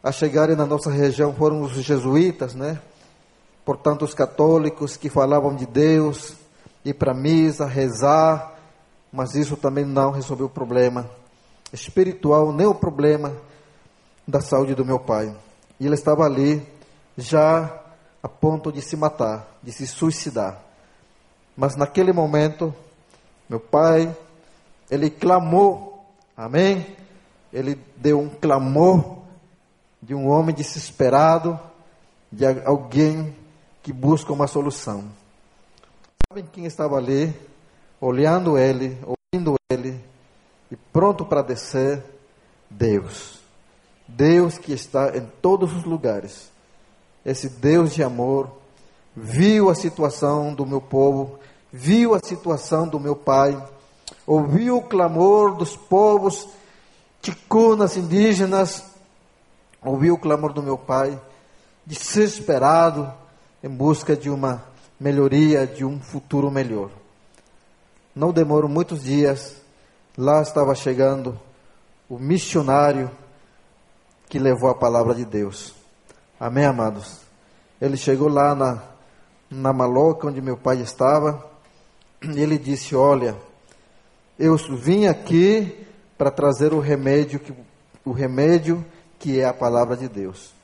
a 0.03 0.13
chegarem 0.13 0.55
na 0.55 0.67
nossa 0.67 0.91
região 0.91 1.35
foram 1.35 1.63
os 1.63 1.73
jesuítas, 1.73 2.55
né? 2.55 2.79
Portanto, 3.65 4.05
os 4.05 4.15
católicos 4.15 4.97
que 4.97 5.09
falavam 5.09 5.57
de 5.57 5.67
Deus, 5.67 6.35
ir 6.85 6.95
para 6.95 7.13
a 7.13 7.15
missa, 7.15 7.67
rezar, 7.67 8.55
mas 9.11 9.35
isso 9.35 9.57
também 9.57 9.85
não 9.85 10.11
resolveu 10.13 10.47
o 10.47 10.51
problema 10.51 11.09
espiritual, 11.75 12.53
nem 12.53 12.67
o 12.67 12.75
problema 12.75 13.37
da 14.27 14.41
saúde 14.41 14.75
do 14.75 14.85
meu 14.85 14.99
pai. 14.99 15.35
E 15.79 15.87
ele 15.87 15.95
estava 15.95 16.25
ali, 16.25 16.67
já 17.19 17.83
a 18.23 18.29
ponto 18.29 18.73
de 18.73 18.81
se 18.81 18.97
matar, 18.97 19.47
de 19.63 19.73
se 19.73 19.87
suicidar. 19.87 20.63
Mas 21.57 21.77
naquele 21.77 22.13
momento, 22.13 22.75
meu 23.49 23.61
pai, 23.61 24.15
ele 24.91 25.11
clamou, 25.11 26.05
amém? 26.37 26.87
Ele 27.53 27.79
deu 27.97 28.21
um 28.21 28.29
clamor 28.29 29.19
de 30.03 30.15
um 30.15 30.29
homem 30.29 30.55
desesperado, 30.55 31.59
de 32.31 32.45
alguém 32.65 33.35
que 33.83 33.93
busca 33.93 34.33
uma 34.33 34.47
solução. 34.47 35.05
Sabem 36.29 36.45
quem 36.53 36.65
estava 36.65 36.97
ali, 36.97 37.35
olhando 38.01 38.59
ele, 38.59 38.99
ouvindo 39.03 39.55
ele, 39.71 40.01
e 40.75 40.77
pronto 40.93 41.25
para 41.25 41.41
descer? 41.41 42.03
Deus. 42.69 43.39
Deus 44.09 44.59
que 44.59 44.73
está 44.73 45.17
em 45.17 45.25
todos 45.41 45.73
os 45.73 45.85
lugares. 45.85 46.51
Esse 47.25 47.49
Deus 47.49 47.95
de 47.95 48.03
amor 48.03 48.51
viu 49.15 49.71
a 49.71 49.75
situação 49.77 50.53
do 50.53 50.67
meu 50.67 50.81
povo, 50.81 51.39
viu 51.73 52.13
a 52.13 52.19
situação 52.19 52.89
do 52.89 52.99
meu 52.99 53.15
pai, 53.15 53.57
ouviu 54.27 54.79
o 54.79 54.83
clamor 54.83 55.55
dos 55.55 55.77
povos 55.77 56.49
ticunas 57.23 57.97
indígenas, 57.97 58.85
ouviu 59.81 60.15
o 60.15 60.19
clamor 60.19 60.53
do 60.53 60.63
meu 60.63 60.77
pai, 60.77 61.17
desesperado 61.87 63.15
em 63.63 63.69
busca 63.69 64.17
de 64.17 64.29
uma 64.29 64.65
melhoria, 64.99 65.69
de 65.69 65.85
um 65.85 66.01
futuro 66.01 66.51
melhor. 66.51 66.91
Não 68.13 68.33
demorou 68.33 68.69
muitos 68.69 69.05
dias, 69.05 69.63
Lá 70.17 70.41
estava 70.43 70.77
chegando 70.77 71.37
o 72.09 72.21
missionário 72.21 73.11
que 74.29 74.39
levou 74.39 74.71
a 74.71 74.75
palavra 74.75 75.13
de 75.13 75.25
Deus. 75.25 75.75
Amém, 76.39 76.65
amados? 76.65 77.21
Ele 77.81 77.97
chegou 77.97 78.29
lá 78.29 78.55
na, 78.55 78.81
na 79.51 79.73
maloca 79.73 80.29
onde 80.29 80.41
meu 80.41 80.57
pai 80.57 80.81
estava 80.81 81.45
e 82.23 82.41
ele 82.41 82.57
disse: 82.57 82.95
Olha, 82.95 83.37
eu 84.39 84.57
vim 84.57 85.07
aqui 85.07 85.85
para 86.17 86.31
trazer 86.31 86.73
o 86.73 86.79
remédio 86.79 87.41
que, 87.41 87.53
o 88.05 88.13
remédio 88.13 88.85
que 89.19 89.41
é 89.41 89.45
a 89.45 89.53
palavra 89.53 89.97
de 89.97 90.09
Deus. 90.09 90.55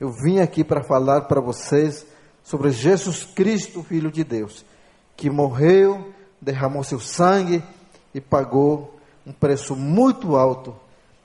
Eu 0.00 0.10
vim 0.10 0.40
aqui 0.40 0.64
para 0.64 0.82
falar 0.82 1.22
para 1.22 1.42
vocês 1.42 2.06
sobre 2.42 2.70
Jesus 2.70 3.24
Cristo, 3.24 3.82
Filho 3.82 4.10
de 4.10 4.24
Deus, 4.24 4.64
que 5.14 5.28
morreu, 5.28 6.10
derramou 6.40 6.82
seu 6.82 7.00
sangue 7.00 7.62
e 8.14 8.20
pagou 8.20 8.93
um 9.26 9.32
preço 9.32 9.74
muito 9.74 10.36
alto 10.36 10.74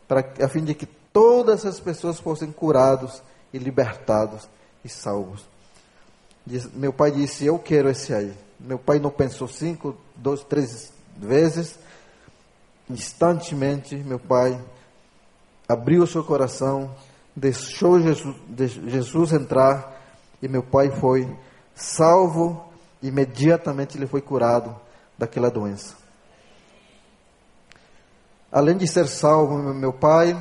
para 0.07 0.25
a 0.43 0.47
fim 0.47 0.63
de 0.63 0.73
que 0.73 0.85
todas 0.85 1.65
as 1.65 1.79
pessoas 1.79 2.19
fossem 2.19 2.51
curados 2.51 3.21
e 3.53 3.57
libertados 3.57 4.47
e 4.83 4.89
salvos. 4.89 5.45
Diz, 6.45 6.71
meu 6.73 6.93
pai 6.93 7.11
disse: 7.11 7.45
Eu 7.45 7.59
quero 7.59 7.89
esse 7.89 8.13
aí. 8.13 8.33
Meu 8.59 8.79
pai 8.79 8.99
não 8.99 9.09
pensou 9.09 9.47
cinco, 9.47 9.95
dois, 10.15 10.43
três 10.43 10.91
vezes. 11.17 11.77
Instantemente, 12.89 13.95
meu 13.95 14.19
pai 14.19 14.59
abriu 15.67 16.03
o 16.03 16.07
seu 16.07 16.23
coração, 16.23 16.93
deixou 17.35 17.99
Jesus, 18.01 18.35
Jesus 18.87 19.31
entrar 19.31 20.01
e 20.41 20.47
meu 20.47 20.63
pai 20.63 20.89
foi 20.89 21.29
salvo 21.75 22.69
Imediatamente 23.01 23.97
ele 23.97 24.07
foi 24.07 24.21
curado 24.21 24.75
daquela 25.17 25.49
doença. 25.49 25.95
Além 28.51 28.77
de 28.77 28.87
ser 28.87 29.07
salvo, 29.07 29.57
meu 29.73 29.93
pai, 29.93 30.35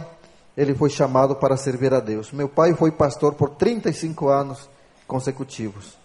ele 0.56 0.74
foi 0.74 0.88
chamado 0.88 1.36
para 1.36 1.56
servir 1.56 1.92
a 1.92 2.00
Deus. 2.00 2.32
Meu 2.32 2.48
pai 2.48 2.74
foi 2.74 2.90
pastor 2.90 3.34
por 3.34 3.50
35 3.50 4.28
anos 4.28 4.68
consecutivos. 5.06 5.96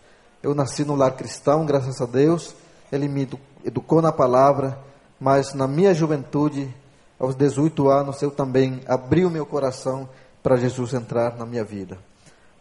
Eu 0.41 0.53
nasci 0.53 0.83
no 0.83 0.95
lar 0.95 1.13
cristão, 1.13 1.65
graças 1.65 2.01
a 2.01 2.05
Deus. 2.05 2.53
Ele 2.91 3.07
me 3.07 3.27
educou 3.63 4.01
na 4.01 4.11
palavra, 4.11 4.77
mas 5.19 5.53
na 5.53 5.67
minha 5.67 5.93
juventude, 5.93 6.73
aos 7.17 7.35
18 7.35 7.89
anos, 7.89 8.21
eu 8.21 8.29
também 8.29 8.81
abri 8.85 9.25
o 9.25 9.29
meu 9.29 9.45
coração 9.45 10.07
para 10.43 10.57
Jesus 10.57 10.93
entrar 10.93 11.37
na 11.37 11.45
minha 11.45 11.63
vida. 11.63 11.97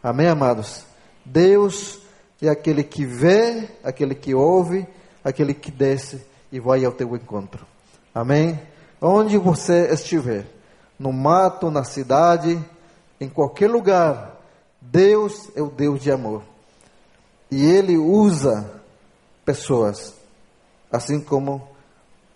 Amém, 0.01 0.27
amados? 0.27 0.85
Deus 1.25 1.99
é 2.41 2.47
aquele 2.49 2.83
que 2.83 3.05
vê, 3.05 3.69
aquele 3.83 4.15
que 4.15 4.33
ouve, 4.33 4.87
aquele 5.23 5.53
que 5.53 5.69
desce 5.69 6.25
e 6.51 6.59
vai 6.59 6.83
ao 6.85 6.91
teu 6.93 7.13
encontro. 7.15 7.65
Amém? 8.15 8.59
Onde 9.05 9.37
você 9.37 9.93
estiver, 9.93 10.45
no 10.97 11.11
mato, 11.11 11.69
na 11.69 11.83
cidade, 11.83 12.57
em 13.19 13.27
qualquer 13.27 13.69
lugar, 13.69 14.39
Deus 14.79 15.49
é 15.55 15.61
o 15.61 15.69
Deus 15.69 16.01
de 16.01 16.11
amor. 16.11 16.41
E 17.51 17.63
Ele 17.65 17.97
usa 17.97 18.81
pessoas, 19.43 20.15
assim 20.89 21.19
como 21.19 21.67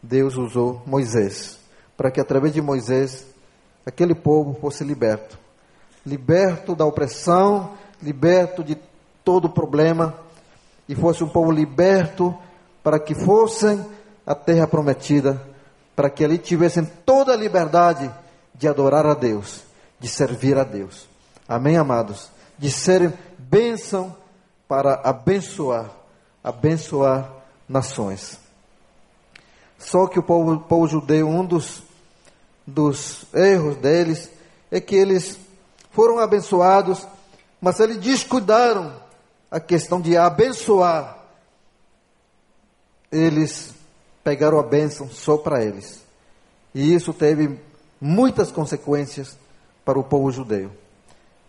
Deus 0.03 0.35
usou 0.35 0.81
Moisés, 0.85 1.57
para 1.95 2.11
que 2.11 2.19
através 2.19 2.53
de 2.53 2.61
Moisés 2.61 3.25
aquele 3.85 4.13
povo 4.13 4.59
fosse 4.59 4.83
liberto 4.83 5.37
liberto 6.07 6.73
da 6.73 6.85
opressão, 6.85 7.71
liberto 8.01 8.63
de 8.63 8.77
todo 9.25 9.49
problema, 9.49 10.15
e 10.87 10.95
fosse 10.95 11.21
um 11.21 11.27
povo 11.27 11.51
liberto 11.51 12.33
para 12.81 12.97
que 12.97 13.13
fossem 13.13 13.85
a 14.25 14.33
terra 14.33 14.65
prometida, 14.65 15.41
para 15.97 16.11
que 16.11 16.23
ali 16.23 16.37
tivessem 16.37 16.85
toda 16.85 17.33
a 17.33 17.35
liberdade 17.35 18.13
de 18.53 18.67
adorar 18.67 19.07
a 19.07 19.15
Deus, 19.15 19.63
de 19.99 20.07
servir 20.07 20.55
a 20.55 20.63
Deus. 20.63 21.09
Amém, 21.49 21.75
amados? 21.75 22.29
De 22.55 22.69
serem 22.69 23.11
bênção 23.35 24.15
para 24.67 25.01
abençoar, 25.03 25.89
abençoar 26.43 27.27
nações. 27.67 28.37
Só 29.79 30.05
que 30.05 30.19
o 30.19 30.23
povo, 30.23 30.59
povo 30.59 30.87
judeu, 30.87 31.27
um 31.27 31.43
dos, 31.43 31.81
dos 32.65 33.25
erros 33.33 33.77
deles 33.77 34.29
é 34.69 34.79
que 34.79 34.95
eles 34.95 35.39
foram 35.89 36.19
abençoados, 36.19 37.07
mas 37.59 37.79
eles 37.79 37.97
descuidaram 37.97 38.93
a 39.49 39.59
questão 39.59 39.99
de 39.99 40.15
abençoar. 40.15 41.17
Eles 43.11 43.76
pegaram 44.27 44.59
a 44.59 44.63
bênção 44.63 45.09
só 45.09 45.37
para 45.37 45.63
eles. 45.63 46.03
E 46.75 46.93
isso 46.93 47.13
teve 47.13 47.57
muitas 48.01 48.51
consequências 48.51 49.37
para 49.85 49.97
o 49.97 50.03
povo 50.03 50.29
judeu. 50.29 50.69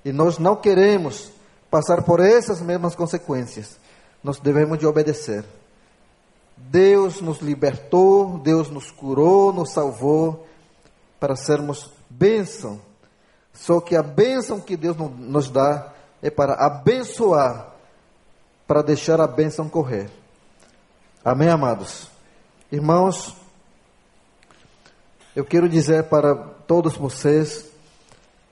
E 0.05 0.13
nós 0.13 0.39
não 0.39 0.55
queremos 0.55 1.33
passar 1.69 2.05
por 2.05 2.21
essas 2.21 2.61
mesmas 2.61 2.95
consequências. 2.95 3.77
Nós 4.23 4.39
devemos 4.39 4.79
de 4.79 4.87
obedecer. 4.87 5.45
Deus 6.57 7.21
nos 7.21 7.41
libertou, 7.41 8.39
Deus 8.39 8.71
nos 8.71 8.93
curou, 8.93 9.53
nos 9.53 9.73
salvou 9.73 10.47
para 11.19 11.35
sermos 11.35 11.91
bênção 12.09 12.81
só 13.59 13.81
que 13.81 13.97
a 13.97 14.03
bênção 14.05 14.61
que 14.61 14.77
Deus 14.77 14.97
nos 14.97 15.51
dá 15.51 15.93
é 16.23 16.31
para 16.31 16.55
abençoar, 16.65 17.73
para 18.69 18.83
deixar 18.83 19.21
a 19.21 19.27
bênção 19.27 19.69
correr. 19.69 20.09
Amém, 21.25 21.49
amados? 21.49 22.09
Irmãos, 22.71 23.35
eu 25.35 25.43
quero 25.43 25.71
dizer 25.71 26.05
para 26.05 26.35
todos 26.35 26.99
vocês 26.99 27.65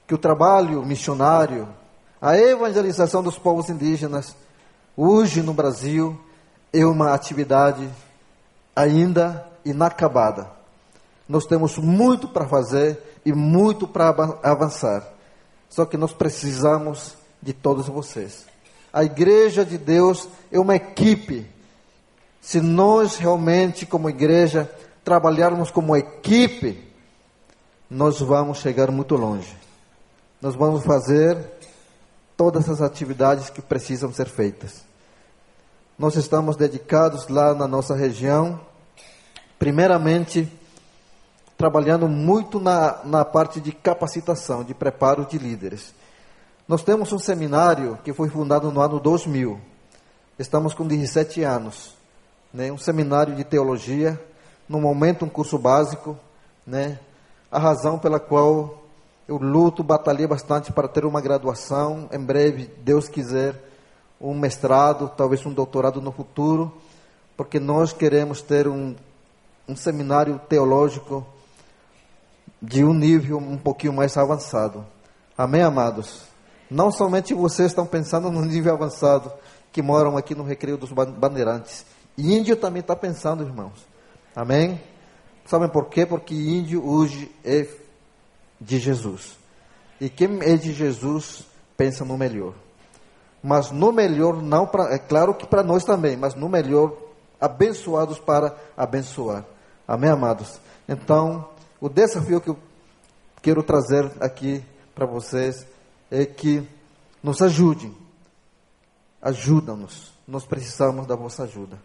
que 0.06 0.14
o 0.14 0.18
trabalho 0.18 0.82
missionário, 0.86 1.68
a 2.18 2.34
evangelização 2.34 3.22
dos 3.22 3.38
povos 3.38 3.68
indígenas, 3.68 4.34
hoje 4.96 5.42
no 5.42 5.52
Brasil, 5.52 6.18
é 6.72 6.82
uma 6.86 7.12
atividade 7.12 7.86
ainda 8.74 9.46
inacabada. 9.66 10.50
Nós 11.28 11.44
temos 11.44 11.76
muito 11.76 12.26
para 12.26 12.48
fazer 12.48 13.20
e 13.22 13.34
muito 13.34 13.86
para 13.86 14.08
avançar. 14.42 15.06
Só 15.68 15.84
que 15.84 15.98
nós 15.98 16.14
precisamos 16.14 17.18
de 17.42 17.52
todos 17.52 17.86
vocês. 17.86 18.46
A 18.90 19.04
igreja 19.04 19.62
de 19.62 19.76
Deus 19.76 20.26
é 20.50 20.58
uma 20.58 20.74
equipe. 20.74 21.54
Se 22.46 22.60
nós 22.60 23.16
realmente, 23.16 23.84
como 23.84 24.08
igreja, 24.08 24.70
trabalharmos 25.02 25.68
como 25.68 25.96
equipe, 25.96 26.80
nós 27.90 28.20
vamos 28.20 28.58
chegar 28.58 28.88
muito 28.92 29.16
longe. 29.16 29.52
Nós 30.40 30.54
vamos 30.54 30.84
fazer 30.84 31.36
todas 32.36 32.68
as 32.68 32.80
atividades 32.80 33.50
que 33.50 33.60
precisam 33.60 34.12
ser 34.12 34.28
feitas. 34.28 34.84
Nós 35.98 36.14
estamos 36.14 36.54
dedicados 36.54 37.26
lá 37.26 37.52
na 37.52 37.66
nossa 37.66 37.96
região, 37.96 38.60
primeiramente, 39.58 40.48
trabalhando 41.58 42.06
muito 42.06 42.60
na, 42.60 43.00
na 43.02 43.24
parte 43.24 43.60
de 43.60 43.72
capacitação, 43.72 44.62
de 44.62 44.72
preparo 44.72 45.26
de 45.26 45.36
líderes. 45.36 45.92
Nós 46.68 46.84
temos 46.84 47.12
um 47.12 47.18
seminário 47.18 47.98
que 48.04 48.12
foi 48.12 48.28
fundado 48.28 48.70
no 48.70 48.80
ano 48.80 49.00
2000. 49.00 49.60
Estamos 50.38 50.74
com 50.74 50.86
17 50.86 51.42
anos. 51.42 51.95
Né? 52.56 52.72
Um 52.72 52.78
seminário 52.78 53.34
de 53.34 53.44
teologia, 53.44 54.18
no 54.66 54.80
momento 54.80 55.26
um 55.26 55.28
curso 55.28 55.58
básico. 55.58 56.16
Né? 56.66 56.98
A 57.52 57.58
razão 57.58 57.98
pela 57.98 58.18
qual 58.18 58.82
eu 59.28 59.36
luto, 59.36 59.82
batalhei 59.82 60.26
bastante 60.26 60.72
para 60.72 60.88
ter 60.88 61.04
uma 61.04 61.20
graduação. 61.20 62.08
Em 62.10 62.18
breve, 62.18 62.70
Deus 62.78 63.10
quiser, 63.10 63.62
um 64.18 64.32
mestrado, 64.32 65.12
talvez 65.14 65.44
um 65.44 65.52
doutorado 65.52 66.00
no 66.00 66.10
futuro. 66.10 66.72
Porque 67.36 67.60
nós 67.60 67.92
queremos 67.92 68.40
ter 68.40 68.66
um, 68.66 68.96
um 69.68 69.76
seminário 69.76 70.40
teológico 70.48 71.26
de 72.62 72.82
um 72.82 72.94
nível 72.94 73.36
um 73.36 73.58
pouquinho 73.58 73.92
mais 73.92 74.16
avançado. 74.16 74.82
Amém, 75.36 75.60
amados? 75.60 76.22
Não 76.70 76.90
somente 76.90 77.34
vocês 77.34 77.72
estão 77.72 77.84
pensando 77.84 78.30
no 78.30 78.42
nível 78.46 78.72
avançado 78.72 79.30
que 79.70 79.82
moram 79.82 80.16
aqui 80.16 80.34
no 80.34 80.42
Recreio 80.42 80.78
dos 80.78 80.90
Bandeirantes. 80.90 81.84
Índio 82.16 82.56
também 82.56 82.80
está 82.80 82.96
pensando, 82.96 83.42
irmãos. 83.42 83.86
Amém? 84.34 84.80
Sabem 85.46 85.68
por 85.68 85.88
quê? 85.88 86.04
Porque 86.04 86.34
índio 86.34 86.86
hoje 86.86 87.30
é 87.44 87.66
de 88.60 88.78
Jesus. 88.78 89.38
E 90.00 90.08
quem 90.10 90.40
é 90.42 90.56
de 90.56 90.72
Jesus 90.72 91.44
pensa 91.76 92.04
no 92.04 92.18
melhor. 92.18 92.54
Mas 93.42 93.70
no 93.70 93.92
melhor, 93.92 94.42
não 94.42 94.66
para. 94.66 94.94
É 94.94 94.98
claro 94.98 95.34
que 95.34 95.46
para 95.46 95.62
nós 95.62 95.84
também, 95.84 96.16
mas 96.16 96.34
no 96.34 96.48
melhor, 96.48 96.92
abençoados 97.40 98.18
para 98.18 98.56
abençoar. 98.76 99.44
Amém, 99.86 100.10
amados? 100.10 100.60
Então, 100.88 101.48
o 101.80 101.88
desafio 101.88 102.40
que 102.40 102.50
eu 102.50 102.58
quero 103.40 103.62
trazer 103.62 104.10
aqui 104.20 104.64
para 104.94 105.06
vocês 105.06 105.66
é 106.10 106.26
que 106.26 106.66
nos 107.22 107.40
ajudem. 107.40 107.94
Ajuda-nos. 109.22 110.12
Nós 110.26 110.44
precisamos 110.44 111.06
da 111.06 111.14
vossa 111.14 111.44
ajuda. 111.44 111.78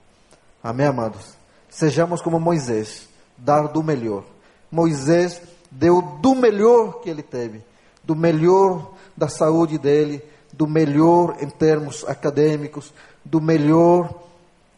Amém, 0.63 0.85
amados? 0.85 1.35
Sejamos 1.69 2.21
como 2.21 2.39
Moisés, 2.39 3.09
dar 3.35 3.67
do 3.67 3.81
melhor. 3.81 4.23
Moisés 4.71 5.41
deu 5.71 6.01
do 6.21 6.35
melhor 6.35 7.01
que 7.01 7.09
ele 7.09 7.23
teve, 7.23 7.63
do 8.03 8.15
melhor 8.15 8.91
da 9.17 9.27
saúde 9.27 9.79
dele, 9.79 10.23
do 10.53 10.67
melhor 10.67 11.37
em 11.41 11.49
termos 11.49 12.05
acadêmicos, 12.07 12.93
do 13.25 13.41
melhor, 13.41 14.13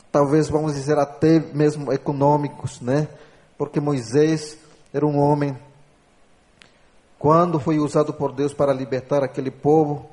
talvez 0.10 0.48
vamos 0.48 0.74
dizer 0.74 0.98
até 0.98 1.40
mesmo 1.40 1.92
econômicos, 1.92 2.80
né? 2.80 3.10
Porque 3.58 3.82
Moisés 3.82 4.58
era 4.94 5.06
um 5.06 5.20
homem, 5.20 5.58
quando 7.20 7.60
foi 7.60 7.80
usado 7.80 8.14
por 8.14 8.32
Deus 8.32 8.54
para 8.54 8.72
libertar 8.72 9.24
aquele 9.24 9.52
povo, 9.52 10.10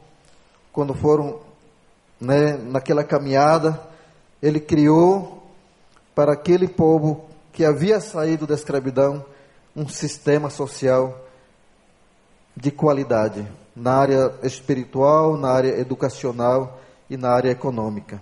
quando 0.73 0.95
foram 0.95 1.39
né, 2.21 2.57
naquela 2.57 3.05
caminhada, 3.05 3.81
ele 4.43 4.59
criou 4.59 5.40
para 6.15 6.33
aquele 6.33 6.69
povo 6.69 7.29
que 7.53 7.65
havia 7.65 8.01
saído 8.01 8.47
da 8.47 8.55
escravidão 8.55 9.25
um 9.75 9.89
sistema 9.89 10.51
social 10.51 11.27
de 12.57 12.71
qualidade 12.71 13.47
na 13.75 13.95
área 13.95 14.35
espiritual, 14.43 15.37
na 15.37 15.51
área 15.51 15.79
educacional 15.79 16.81
e 17.09 17.17
na 17.17 17.31
área 17.31 17.51
econômica. 17.51 18.21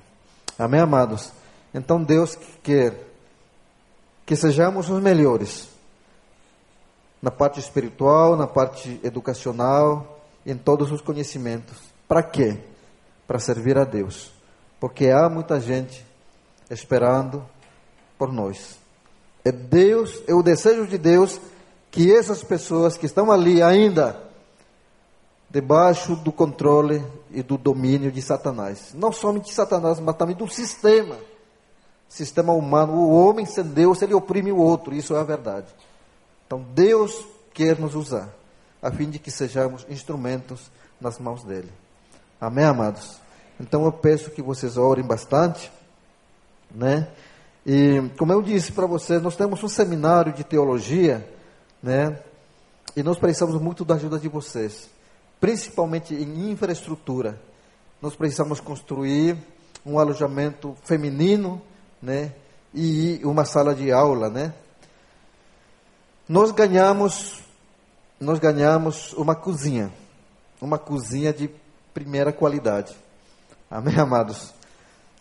Amém, 0.58 0.80
amados? 0.80 1.32
Então 1.74 2.02
Deus 2.02 2.36
quer 2.62 2.94
que 4.24 4.36
sejamos 4.36 4.90
os 4.90 5.02
melhores 5.02 5.68
na 7.20 7.30
parte 7.30 7.58
espiritual, 7.58 8.36
na 8.36 8.46
parte 8.46 9.00
educacional, 9.02 10.20
em 10.46 10.56
todos 10.56 10.92
os 10.92 11.00
conhecimentos. 11.00 11.76
Para 12.06 12.22
quê? 12.22 12.58
Para 13.26 13.38
servir 13.38 13.76
a 13.76 13.84
Deus. 13.84 14.30
Porque 14.78 15.08
há 15.08 15.28
muita 15.28 15.60
gente 15.60 16.04
esperando 16.70 17.44
por 18.18 18.32
nós. 18.32 18.78
É 19.44 19.52
Deus, 19.52 20.22
é 20.26 20.34
o 20.34 20.42
desejo 20.42 20.86
de 20.86 20.98
Deus 20.98 21.40
que 21.90 22.12
essas 22.14 22.42
pessoas 22.42 22.96
que 22.96 23.06
estão 23.06 23.30
ali 23.30 23.62
ainda 23.62 24.20
debaixo 25.48 26.14
do 26.16 26.30
controle 26.30 27.02
e 27.30 27.42
do 27.42 27.56
domínio 27.56 28.12
de 28.12 28.20
Satanás, 28.20 28.92
não 28.94 29.10
somente 29.10 29.46
de 29.46 29.54
Satanás, 29.54 29.98
mas 29.98 30.16
também 30.16 30.36
do 30.36 30.46
sistema, 30.48 31.16
sistema 32.08 32.52
humano. 32.52 32.92
O 32.92 33.10
homem 33.10 33.46
sem 33.46 33.64
Deus, 33.64 34.02
ele 34.02 34.14
oprime 34.14 34.52
o 34.52 34.58
outro, 34.58 34.94
isso 34.94 35.14
é 35.14 35.20
a 35.20 35.24
verdade. 35.24 35.68
Então 36.46 36.64
Deus 36.74 37.24
quer 37.54 37.78
nos 37.78 37.94
usar, 37.94 38.28
a 38.82 38.90
fim 38.90 39.08
de 39.08 39.18
que 39.18 39.30
sejamos 39.30 39.86
instrumentos 39.88 40.70
nas 41.00 41.18
mãos 41.18 41.42
dele. 41.42 41.70
Amém, 42.40 42.64
amados? 42.64 43.18
Então 43.58 43.84
eu 43.84 43.92
peço 43.92 44.30
que 44.30 44.42
vocês 44.42 44.76
orem 44.76 45.04
bastante, 45.04 45.72
né? 46.70 47.08
E 47.66 48.02
como 48.18 48.32
eu 48.32 48.42
disse 48.42 48.72
para 48.72 48.86
vocês, 48.86 49.22
nós 49.22 49.36
temos 49.36 49.62
um 49.62 49.68
seminário 49.68 50.32
de 50.32 50.44
teologia, 50.44 51.28
né? 51.82 52.18
E 52.96 53.02
nós 53.02 53.18
precisamos 53.18 53.60
muito 53.60 53.84
da 53.84 53.94
ajuda 53.94 54.18
de 54.18 54.28
vocês, 54.28 54.88
principalmente 55.40 56.14
em 56.14 56.50
infraestrutura. 56.50 57.40
Nós 58.00 58.16
precisamos 58.16 58.60
construir 58.60 59.36
um 59.84 59.98
alojamento 59.98 60.76
feminino, 60.84 61.60
né? 62.02 62.32
E 62.74 63.20
uma 63.24 63.44
sala 63.44 63.74
de 63.74 63.90
aula, 63.90 64.28
né? 64.28 64.54
Nós 66.28 66.52
ganhamos, 66.52 67.40
nós 68.20 68.38
ganhamos 68.38 69.12
uma 69.14 69.34
cozinha, 69.34 69.90
uma 70.60 70.78
cozinha 70.78 71.32
de 71.32 71.50
primeira 71.94 72.32
qualidade. 72.32 72.94
Amém, 73.70 73.96
amados? 73.98 74.52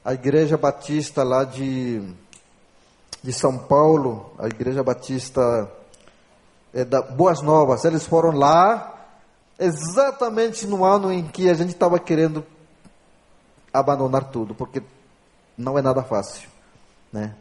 A 0.04 0.14
Igreja 0.14 0.58
Batista 0.58 1.24
lá 1.24 1.44
de, 1.44 2.02
de 3.24 3.34
São 3.34 3.58
Paulo, 3.58 4.32
a 4.38 4.48
Igreja 4.48 4.84
Batista 4.84 5.70
é, 6.74 6.86
da 6.86 7.02
Boas 7.02 7.42
Novas, 7.42 7.84
eles 7.86 8.06
foram 8.06 8.32
lá 8.32 8.94
exatamente 9.60 10.68
no 10.68 10.86
ano 10.86 11.12
em 11.12 11.28
que 11.28 11.50
a 11.50 11.54
gente 11.54 11.72
estava 11.72 12.00
querendo 12.00 12.46
abandonar 13.74 14.26
tudo, 14.26 14.54
porque 14.54 14.82
não 15.58 15.78
é 15.78 15.82
nada 15.82 16.04
fácil, 16.04 16.48
né? 17.12 17.36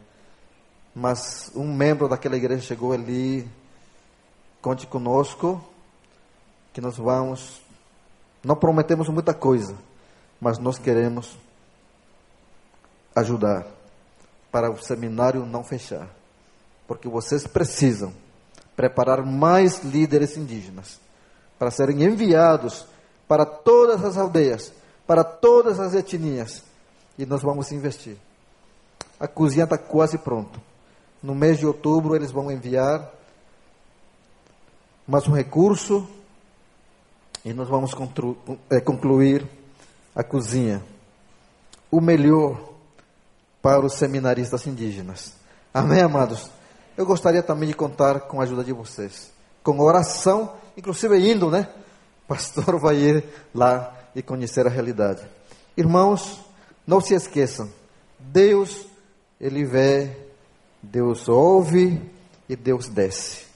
Mas 0.95 1.51
um 1.55 1.71
membro 1.75 2.09
daquela 2.09 2.37
igreja 2.37 2.63
chegou 2.63 2.93
ali, 2.93 3.47
conte 4.63 4.87
conosco, 4.87 5.63
que 6.73 6.81
nós 6.81 6.97
vamos, 6.97 7.61
não 8.43 8.57
prometemos 8.57 9.09
muita 9.09 9.35
coisa, 9.35 9.77
mas 10.41 10.59
nós 10.59 10.79
queremos 10.79 11.37
ajudar 13.15 13.76
para 14.57 14.71
o 14.71 14.83
seminário 14.83 15.45
não 15.45 15.63
fechar, 15.63 16.09
porque 16.89 17.07
vocês 17.07 17.47
precisam 17.47 18.11
preparar 18.75 19.23
mais 19.23 19.85
líderes 19.85 20.39
indígenas 20.39 20.99
para 21.59 21.71
serem 21.71 22.03
enviados 22.03 22.87
para 23.29 23.45
todas 23.45 24.03
as 24.03 24.17
aldeias, 24.17 24.73
para 25.07 25.23
todas 25.23 25.79
as 25.79 25.93
etnias, 25.93 26.65
e 27.19 27.27
nós 27.27 27.43
vamos 27.43 27.71
investir. 27.71 28.17
A 29.21 29.29
cozinha 29.29 29.65
está 29.65 29.77
quase 29.77 30.17
pronta. 30.17 30.59
No 31.23 31.35
mês 31.35 31.59
de 31.59 31.67
outubro 31.67 32.17
eles 32.17 32.31
vão 32.31 32.51
enviar 32.51 33.13
mais 35.07 35.29
um 35.29 35.33
recurso 35.33 36.09
e 37.45 37.53
nós 37.53 37.69
vamos 37.69 37.91
eh, 38.71 38.81
concluir 38.81 39.47
a 40.15 40.25
cozinha, 40.25 40.83
o 41.91 42.01
melhor 42.01 42.76
para 43.67 43.85
os 43.85 43.95
seminaristas 43.95 44.65
indígenas. 44.69 45.33
Amém, 45.75 46.01
amados? 46.01 46.53
Eu 46.97 47.05
gostaria 47.05 47.43
também 47.43 47.69
de 47.69 47.75
contar 47.75 48.21
com 48.21 48.41
a 48.41 48.45
ajuda 48.45 48.63
de 48.63 48.73
vocês, 48.73 49.33
com 49.61 49.81
oração, 49.81 50.53
inclusive 50.77 51.19
indo, 51.19 51.51
né? 51.51 51.69
O 52.25 52.29
pastor 52.33 52.79
vai 52.79 52.95
ir 52.95 53.25
lá 53.53 53.93
e 54.15 54.23
conhecer 54.23 54.69
a 54.69 54.71
realidade. 54.71 55.29
Irmãos, 55.77 56.41
não 56.87 57.01
se 57.01 57.15
esqueçam, 57.15 57.69
Deus, 58.21 58.87
Ele 59.41 59.65
vê, 59.65 60.17
Deus 60.81 61.29
ouve 61.29 62.01
e 62.49 62.55
Deus 62.55 62.89
desce. 62.89 63.47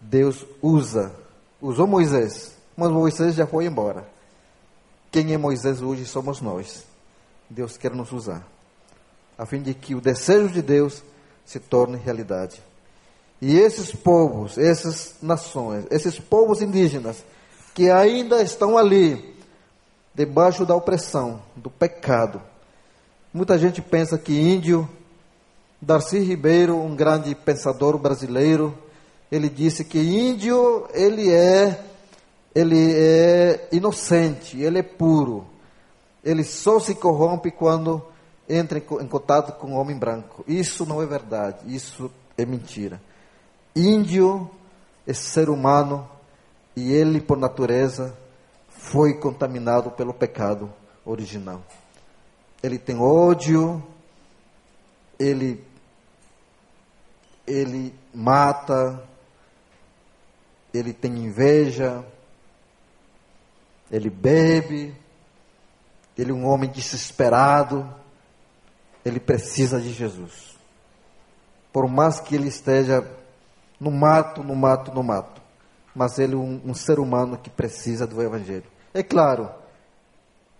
Deus 0.00 0.44
usa, 0.60 1.14
usou 1.62 1.86
Moisés, 1.86 2.56
mas 2.76 2.90
Moisés 2.90 3.36
já 3.36 3.46
foi 3.46 3.66
embora. 3.66 4.04
Quem 5.12 5.32
é 5.32 5.38
Moisés 5.38 5.80
hoje 5.80 6.04
somos 6.04 6.40
nós. 6.40 6.84
Deus 7.48 7.76
quer 7.76 7.94
nos 7.94 8.10
usar, 8.10 8.44
a 9.40 9.46
fim 9.46 9.62
de 9.62 9.72
que 9.72 9.94
o 9.94 10.02
desejo 10.02 10.48
de 10.50 10.60
Deus 10.60 11.02
se 11.46 11.58
torne 11.58 11.96
realidade. 11.96 12.62
E 13.40 13.58
esses 13.58 13.90
povos, 13.90 14.58
essas 14.58 15.14
nações, 15.22 15.86
esses 15.90 16.18
povos 16.18 16.60
indígenas 16.60 17.24
que 17.72 17.90
ainda 17.90 18.42
estão 18.42 18.76
ali, 18.76 19.34
debaixo 20.14 20.66
da 20.66 20.76
opressão, 20.76 21.40
do 21.56 21.70
pecado. 21.70 22.42
Muita 23.32 23.56
gente 23.56 23.80
pensa 23.80 24.18
que 24.18 24.38
índio, 24.38 24.86
Darcy 25.80 26.18
Ribeiro, 26.18 26.76
um 26.76 26.94
grande 26.94 27.34
pensador 27.34 27.96
brasileiro, 27.96 28.76
ele 29.32 29.48
disse 29.48 29.86
que 29.86 29.98
índio 30.00 30.86
ele 30.92 31.32
é 31.32 31.82
ele 32.54 32.92
é 32.92 33.68
inocente, 33.72 34.60
ele 34.60 34.80
é 34.80 34.82
puro. 34.82 35.46
Ele 36.22 36.44
só 36.44 36.78
se 36.78 36.94
corrompe 36.94 37.50
quando 37.50 38.04
entra 38.50 38.78
em 38.78 39.06
contato 39.06 39.52
com 39.58 39.72
o 39.72 39.76
homem 39.76 39.96
branco. 39.96 40.44
Isso 40.46 40.84
não 40.84 41.00
é 41.00 41.06
verdade, 41.06 41.58
isso 41.72 42.10
é 42.36 42.44
mentira. 42.44 43.00
Índio 43.74 44.50
é 45.06 45.12
ser 45.12 45.48
humano 45.48 46.08
e 46.74 46.92
ele, 46.92 47.20
por 47.20 47.38
natureza, 47.38 48.16
foi 48.68 49.14
contaminado 49.14 49.92
pelo 49.92 50.12
pecado 50.12 50.72
original. 51.04 51.62
Ele 52.60 52.78
tem 52.78 52.98
ódio, 52.98 53.82
ele, 55.18 55.64
ele 57.46 57.94
mata, 58.12 59.02
ele 60.74 60.92
tem 60.92 61.16
inveja, 61.18 62.04
ele 63.90 64.10
bebe, 64.10 64.94
ele 66.18 66.32
é 66.32 66.34
um 66.34 66.46
homem 66.46 66.68
desesperado, 66.68 67.99
ele 69.04 69.20
precisa 69.20 69.80
de 69.80 69.92
Jesus. 69.92 70.58
Por 71.72 71.88
mais 71.88 72.20
que 72.20 72.34
ele 72.34 72.48
esteja 72.48 73.06
no 73.78 73.90
mato, 73.90 74.42
no 74.42 74.54
mato, 74.54 74.92
no 74.92 75.02
mato, 75.02 75.40
mas 75.94 76.18
ele 76.18 76.34
é 76.34 76.36
um, 76.36 76.60
um 76.66 76.74
ser 76.74 76.98
humano 76.98 77.38
que 77.38 77.48
precisa 77.48 78.06
do 78.06 78.20
Evangelho. 78.22 78.64
É 78.92 79.02
claro, 79.02 79.48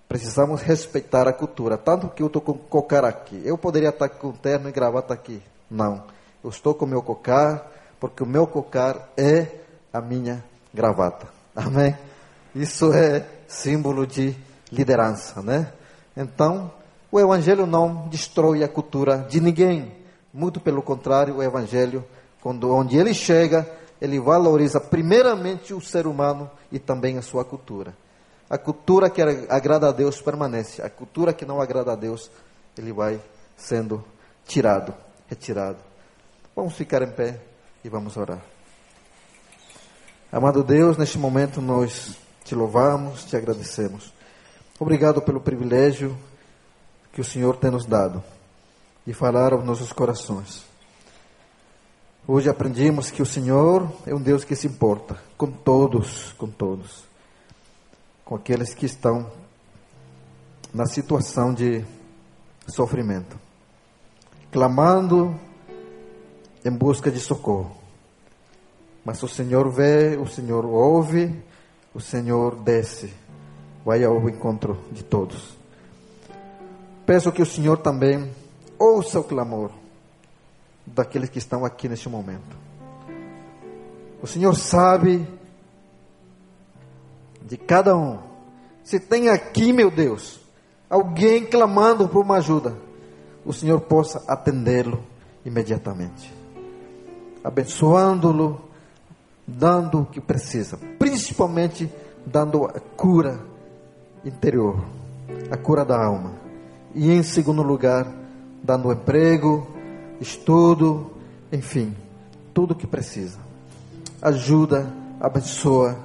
precisamos 0.08 0.62
respeitar 0.62 1.28
a 1.28 1.32
cultura, 1.32 1.76
tanto 1.76 2.08
que 2.08 2.22
eu 2.22 2.28
estou 2.28 2.40
com 2.42 2.54
cocar 2.54 3.04
aqui. 3.04 3.40
Eu 3.44 3.58
poderia 3.58 3.90
estar 3.90 4.08
com 4.08 4.32
terno 4.32 4.68
e 4.68 4.72
gravata 4.72 5.12
aqui. 5.14 5.42
Não, 5.70 6.04
eu 6.42 6.50
estou 6.50 6.74
com 6.74 6.86
meu 6.86 7.02
cocar, 7.02 7.70
porque 7.98 8.22
o 8.22 8.26
meu 8.26 8.46
cocar 8.46 9.08
é 9.16 9.46
a 9.92 10.00
minha 10.00 10.42
gravata. 10.72 11.28
Amém? 11.54 11.96
Isso 12.54 12.92
é 12.92 13.26
símbolo 13.46 14.06
de 14.06 14.36
liderança, 14.72 15.42
né? 15.42 15.72
Então, 16.16 16.72
o 17.12 17.19
evangelho 17.19 17.66
não 17.66 18.09
destrói 18.09 18.62
a 18.62 18.69
cultura 18.69 19.27
de 19.28 19.41
ninguém. 19.41 19.93
Muito 20.32 20.61
pelo 20.61 20.82
contrário, 20.82 21.37
o 21.37 21.43
evangelho, 21.43 22.05
quando 22.41 22.70
onde 22.73 22.97
ele 22.97 23.12
chega, 23.12 23.69
ele 24.01 24.20
valoriza 24.20 24.81
primeiramente 24.81 25.74
o 25.74 25.81
ser 25.81 26.07
humano 26.07 26.49
e 26.70 26.78
também 26.78 27.19
a 27.19 27.23
sua 27.23 27.45
cultura. 27.45 27.95
A 28.49 28.57
cultura 28.57 29.11
que 29.11 29.20
agrada 29.49 29.89
a 29.89 29.93
Deus 29.93 30.20
permanece. 30.20 30.82
A 30.82 30.89
cultura 30.89 31.32
que 31.32 31.45
não 31.45 31.61
agrada 31.61 31.93
a 31.93 31.97
Deus, 31.97 32.31
ele 32.78 32.93
vai 32.93 33.20
sendo 33.57 34.05
tirado, 34.47 34.95
retirado. 35.28 35.78
Vamos 36.55 36.74
ficar 36.74 37.03
em 37.03 37.11
pé 37.11 37.41
e 37.85 37.89
vamos 37.89 38.16
orar. 38.16 38.41
Amado 40.32 40.62
Deus, 40.62 40.97
neste 40.97 41.19
momento 41.19 41.61
nós 41.61 42.16
te 42.45 42.55
louvamos, 42.55 43.24
te 43.24 43.37
agradecemos. 43.37 44.12
Obrigado 44.78 45.20
pelo 45.20 45.41
privilégio 45.41 46.16
que 47.20 47.28
o 47.28 47.30
Senhor 47.30 47.55
tem 47.56 47.70
nos 47.70 47.84
dado 47.84 48.24
de 49.06 49.12
falar 49.12 49.52
aos 49.52 49.62
nossos 49.62 49.92
corações. 49.92 50.64
Hoje 52.26 52.48
aprendemos 52.48 53.10
que 53.10 53.20
o 53.20 53.26
Senhor 53.26 53.92
é 54.06 54.14
um 54.14 54.22
Deus 54.22 54.42
que 54.42 54.56
se 54.56 54.66
importa 54.66 55.20
com 55.36 55.51
todos, 55.51 56.32
com 56.38 56.48
todos, 56.48 57.05
com 58.24 58.36
aqueles 58.36 58.72
que 58.72 58.86
estão 58.86 59.30
na 60.72 60.86
situação 60.86 61.52
de 61.52 61.84
sofrimento, 62.66 63.38
clamando 64.51 65.38
em 66.64 66.70
busca 66.70 67.10
de 67.10 67.20
socorro. 67.20 67.76
Mas 69.05 69.22
o 69.22 69.28
Senhor 69.28 69.70
vê, 69.70 70.16
o 70.16 70.26
Senhor 70.26 70.64
ouve 70.64 71.38
o 71.92 72.01
Senhor 72.01 72.55
desce, 72.56 73.12
vai 73.84 74.05
ao 74.05 74.26
encontro 74.26 74.78
de 74.90 75.05
todos. 75.05 75.60
Peço 77.11 77.32
que 77.32 77.43
o 77.43 77.47
Senhor 77.47 77.77
também 77.78 78.31
ouça 78.78 79.19
o 79.19 79.24
clamor 79.24 79.73
daqueles 80.87 81.28
que 81.28 81.39
estão 81.39 81.65
aqui 81.65 81.89
neste 81.89 82.09
momento. 82.09 82.57
O 84.23 84.28
Senhor 84.28 84.55
sabe 84.55 85.27
de 87.43 87.57
cada 87.57 87.97
um. 87.97 88.20
Se 88.85 89.01
tem 89.01 89.28
aqui, 89.28 89.73
meu 89.73 89.91
Deus, 89.91 90.39
alguém 90.89 91.45
clamando 91.45 92.09
por 92.09 92.23
uma 92.23 92.37
ajuda, 92.37 92.77
o 93.45 93.53
Senhor 93.53 93.81
possa 93.81 94.23
atendê-lo 94.28 95.03
imediatamente, 95.45 96.32
abençoando-lo, 97.43 98.61
dando 99.45 100.03
o 100.03 100.07
que 100.07 100.20
precisa, 100.20 100.78
principalmente 100.97 101.93
dando 102.24 102.66
a 102.66 102.78
cura 102.97 103.41
interior, 104.24 104.81
a 105.51 105.57
cura 105.57 105.85
da 105.85 106.01
alma. 106.01 106.39
E 106.94 107.10
em 107.10 107.22
segundo 107.22 107.62
lugar, 107.62 108.12
dando 108.62 108.92
emprego, 108.92 109.66
estudo, 110.20 111.10
enfim, 111.52 111.94
tudo 112.52 112.72
o 112.72 112.74
que 112.74 112.86
precisa. 112.86 113.38
Ajuda, 114.20 114.92
abençoa 115.20 115.96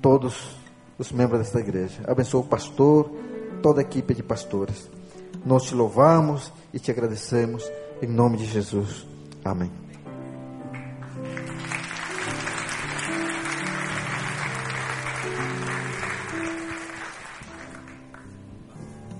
todos 0.00 0.56
os 0.98 1.12
membros 1.12 1.40
desta 1.40 1.60
igreja. 1.60 2.02
Abençoa 2.06 2.40
o 2.40 2.46
pastor, 2.48 3.10
toda 3.62 3.80
a 3.80 3.82
equipe 3.82 4.14
de 4.14 4.22
pastores. 4.22 4.88
Nós 5.44 5.64
te 5.64 5.74
louvamos 5.74 6.52
e 6.72 6.78
te 6.78 6.90
agradecemos 6.90 7.70
em 8.02 8.06
nome 8.06 8.36
de 8.36 8.46
Jesus. 8.46 9.06
Amém. 9.44 9.85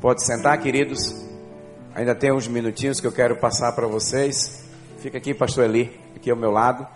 Pode 0.07 0.25
sentar, 0.25 0.57
queridos. 0.61 1.01
Ainda 1.93 2.15
tem 2.15 2.33
uns 2.33 2.47
minutinhos 2.47 3.01
que 3.01 3.09
eu 3.09 3.11
quero 3.11 3.41
passar 3.41 3.73
para 3.73 3.89
vocês. 3.89 4.65
Fica 4.99 5.19
aqui, 5.19 5.35
pastor 5.35 5.65
Eli, 5.65 6.01
aqui 6.15 6.31
ao 6.31 6.37
meu 6.37 6.53
lado. 6.53 6.87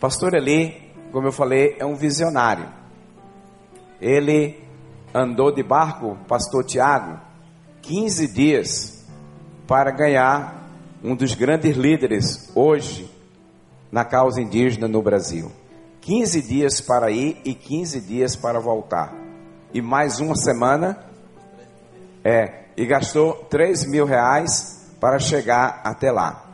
Pastor 0.00 0.32
Eli, 0.32 0.94
como 1.12 1.28
eu 1.28 1.30
falei, 1.30 1.76
é 1.78 1.84
um 1.84 1.94
visionário. 1.94 2.66
Ele 4.00 4.58
andou 5.12 5.54
de 5.54 5.62
barco, 5.62 6.16
pastor 6.26 6.64
Tiago, 6.64 7.20
15 7.82 8.32
dias 8.32 9.06
para 9.66 9.90
ganhar 9.90 10.70
um 11.04 11.14
dos 11.14 11.34
grandes 11.34 11.76
líderes 11.76 12.50
hoje 12.54 13.14
na 13.92 14.06
causa 14.06 14.40
indígena 14.40 14.88
no 14.88 15.02
Brasil. 15.02 15.52
15 16.00 16.40
dias 16.40 16.80
para 16.80 17.10
ir 17.10 17.42
e 17.44 17.52
15 17.52 18.00
dias 18.00 18.34
para 18.34 18.58
voltar. 18.58 19.14
E 19.74 19.82
mais 19.82 20.18
uma 20.18 20.34
semana 20.34 21.07
é, 22.24 22.64
e 22.76 22.86
gastou 22.86 23.34
3 23.50 23.88
mil 23.90 24.04
reais 24.04 24.94
para 25.00 25.18
chegar 25.18 25.80
até 25.84 26.10
lá. 26.10 26.44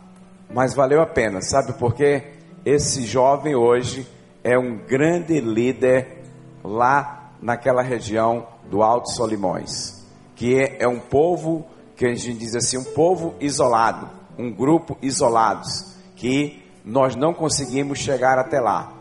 Mas 0.51 0.75
valeu 0.75 1.03
a 1.03 1.07
pena, 1.07 1.41
sabe 1.41 1.73
por 1.75 1.95
quê? 1.95 2.33
Esse 2.65 3.05
jovem 3.05 3.55
hoje 3.55 4.07
é 4.43 4.59
um 4.59 4.77
grande 4.77 5.41
líder 5.41 6.23
lá 6.63 7.31
naquela 7.41 7.83
região 7.83 8.47
do 8.71 8.83
Alto 8.83 9.11
Solimões, 9.11 10.03
que 10.35 10.59
é, 10.59 10.83
é 10.85 10.89
um 10.89 10.99
povo 10.99 11.67
que 11.97 12.07
a 12.07 12.15
gente 12.15 12.39
diz 12.39 12.55
assim, 12.55 12.79
um 12.79 12.85
povo 12.85 13.35
isolado, 13.41 14.09
um 14.39 14.51
grupo 14.51 14.97
isolados, 15.03 15.95
que 16.17 16.63
nós 16.85 17.15
não 17.15 17.35
conseguimos 17.35 17.99
chegar 17.99 18.39
até 18.39 18.61
lá. 18.61 18.93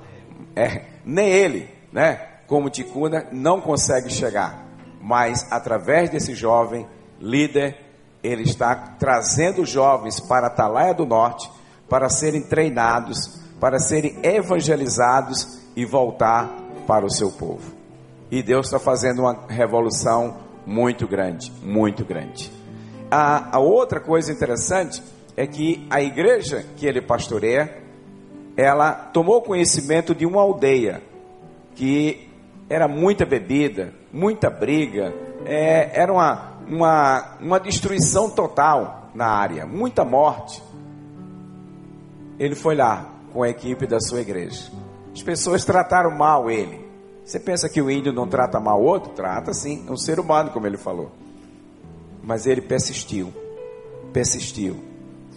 É, 0.56 0.84
nem 1.06 1.30
ele, 1.30 1.70
né, 1.92 2.16
como 2.48 2.70
Ticuna, 2.70 3.28
não 3.32 3.62
consegue 3.62 4.10
chegar 4.10 4.63
mas 5.04 5.52
através 5.52 6.10
desse 6.10 6.34
jovem 6.34 6.88
líder, 7.20 7.78
ele 8.24 8.44
está 8.44 8.74
trazendo 8.74 9.66
jovens 9.66 10.22
para 10.22 10.48
a 10.48 10.50
Atalaia 10.50 10.94
do 10.94 11.06
Norte 11.06 11.52
para 11.90 12.08
serem 12.08 12.42
treinados, 12.42 13.44
para 13.60 13.80
serem 13.80 14.18
evangelizados 14.24 15.62
e 15.76 15.84
voltar 15.84 16.50
para 16.88 17.06
o 17.06 17.10
seu 17.10 17.30
povo. 17.34 17.74
E 18.32 18.42
Deus 18.42 18.68
está 18.68 18.80
fazendo 18.80 19.24
uma 19.24 19.46
revolução 19.50 20.38
muito 20.66 21.06
grande, 21.06 21.52
muito 21.62 22.06
grande. 22.06 22.50
A, 23.12 23.58
a 23.58 23.60
outra 23.60 24.00
coisa 24.00 24.32
interessante 24.32 25.04
é 25.36 25.46
que 25.46 25.86
a 25.90 26.02
igreja 26.02 26.66
que 26.78 26.86
ele 26.86 27.02
pastoreia, 27.02 27.78
ela 28.56 28.94
tomou 28.94 29.42
conhecimento 29.42 30.16
de 30.16 30.26
uma 30.26 30.42
aldeia 30.42 31.04
que 31.76 32.33
era 32.70 32.88
muita 32.88 33.26
bebida, 33.26 33.94
muita 34.12 34.50
briga, 34.50 35.14
é, 35.46 36.00
era 36.00 36.12
uma, 36.12 36.54
uma, 36.68 37.38
uma 37.40 37.60
destruição 37.60 38.30
total 38.30 39.10
na 39.14 39.28
área, 39.28 39.66
muita 39.66 40.04
morte. 40.04 40.62
Ele 42.40 42.56
foi 42.56 42.76
lá 42.76 43.10
com 43.32 43.44
a 43.44 43.50
equipe 43.50 43.86
da 43.86 44.00
sua 44.00 44.22
igreja. 44.22 44.72
As 45.14 45.22
pessoas 45.22 45.64
trataram 45.64 46.12
mal 46.12 46.50
ele. 46.50 46.84
Você 47.24 47.40
pensa 47.40 47.70
que 47.70 47.82
o 47.82 47.90
índio 47.90 48.12
não 48.12 48.28
trata 48.28 48.60
mal 48.60 48.82
o 48.82 48.86
outro? 48.86 49.14
Trata 49.14 49.54
sim, 49.54 49.86
é 49.88 49.92
um 49.92 49.98
ser 49.98 50.20
humano, 50.20 50.50
como 50.52 50.68
ele 50.68 50.78
falou. 50.78 51.12
Mas 52.22 52.46
ele 52.46 52.62
persistiu, 52.62 53.34
persistiu. 54.12 54.78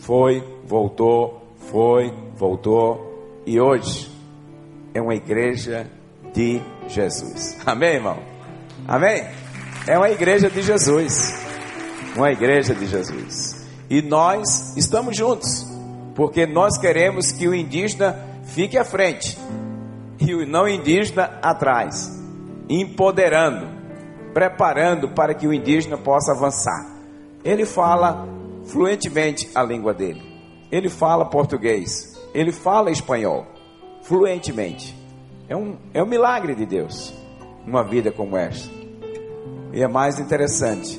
Foi, 0.01 0.43
voltou, 0.65 1.43
foi, 1.71 2.13
voltou. 2.35 3.43
E 3.45 3.61
hoje 3.61 4.11
é 4.95 5.01
uma 5.01 5.15
igreja 5.15 5.91
de 6.37 6.61
Jesus. 6.87 7.57
Amém, 7.65 7.95
irmão? 7.95 8.19
Amém? 8.87 9.27
É 9.87 9.97
uma 9.97 10.11
igreja 10.11 10.51
de 10.51 10.61
Jesus. 10.61 11.35
Uma 12.15 12.31
igreja 12.31 12.75
de 12.75 12.87
Jesus. 12.87 13.67
E 13.89 14.03
nós 14.03 14.77
estamos 14.77 15.17
juntos, 15.17 15.67
porque 16.15 16.45
nós 16.45 16.77
queremos 16.77 17.33
que 17.33 17.49
o 17.49 17.55
indígena 17.55 18.19
fique 18.45 18.77
à 18.77 18.85
frente 18.85 19.39
e 20.21 20.35
o 20.35 20.47
não 20.47 20.69
indígena 20.69 21.39
atrás, 21.43 22.11
empoderando, 22.69 23.67
preparando 24.35 25.09
para 25.09 25.35
que 25.35 25.47
o 25.47 25.55
indígena 25.55 25.97
possa 25.97 26.33
avançar. 26.33 26.87
Ele 27.43 27.65
fala 27.65 28.29
fluentemente 28.67 29.49
a 29.55 29.63
língua 29.63 29.95
dele. 29.95 30.23
Ele 30.71 30.91
fala 30.91 31.25
português. 31.25 32.15
Ele 32.35 32.53
fala 32.53 32.91
espanhol 32.91 33.47
fluentemente. 34.03 35.06
É 35.49 35.55
um, 35.55 35.77
é 35.95 36.03
um 36.03 36.07
milagre 36.07 36.55
de 36.57 36.67
Deus, 36.67 37.15
uma 37.65 37.85
vida 37.85 38.11
como 38.11 38.37
esta. 38.37 38.69
E 39.73 39.81
é 39.81 39.87
mais 39.87 40.19
interessante 40.19 40.99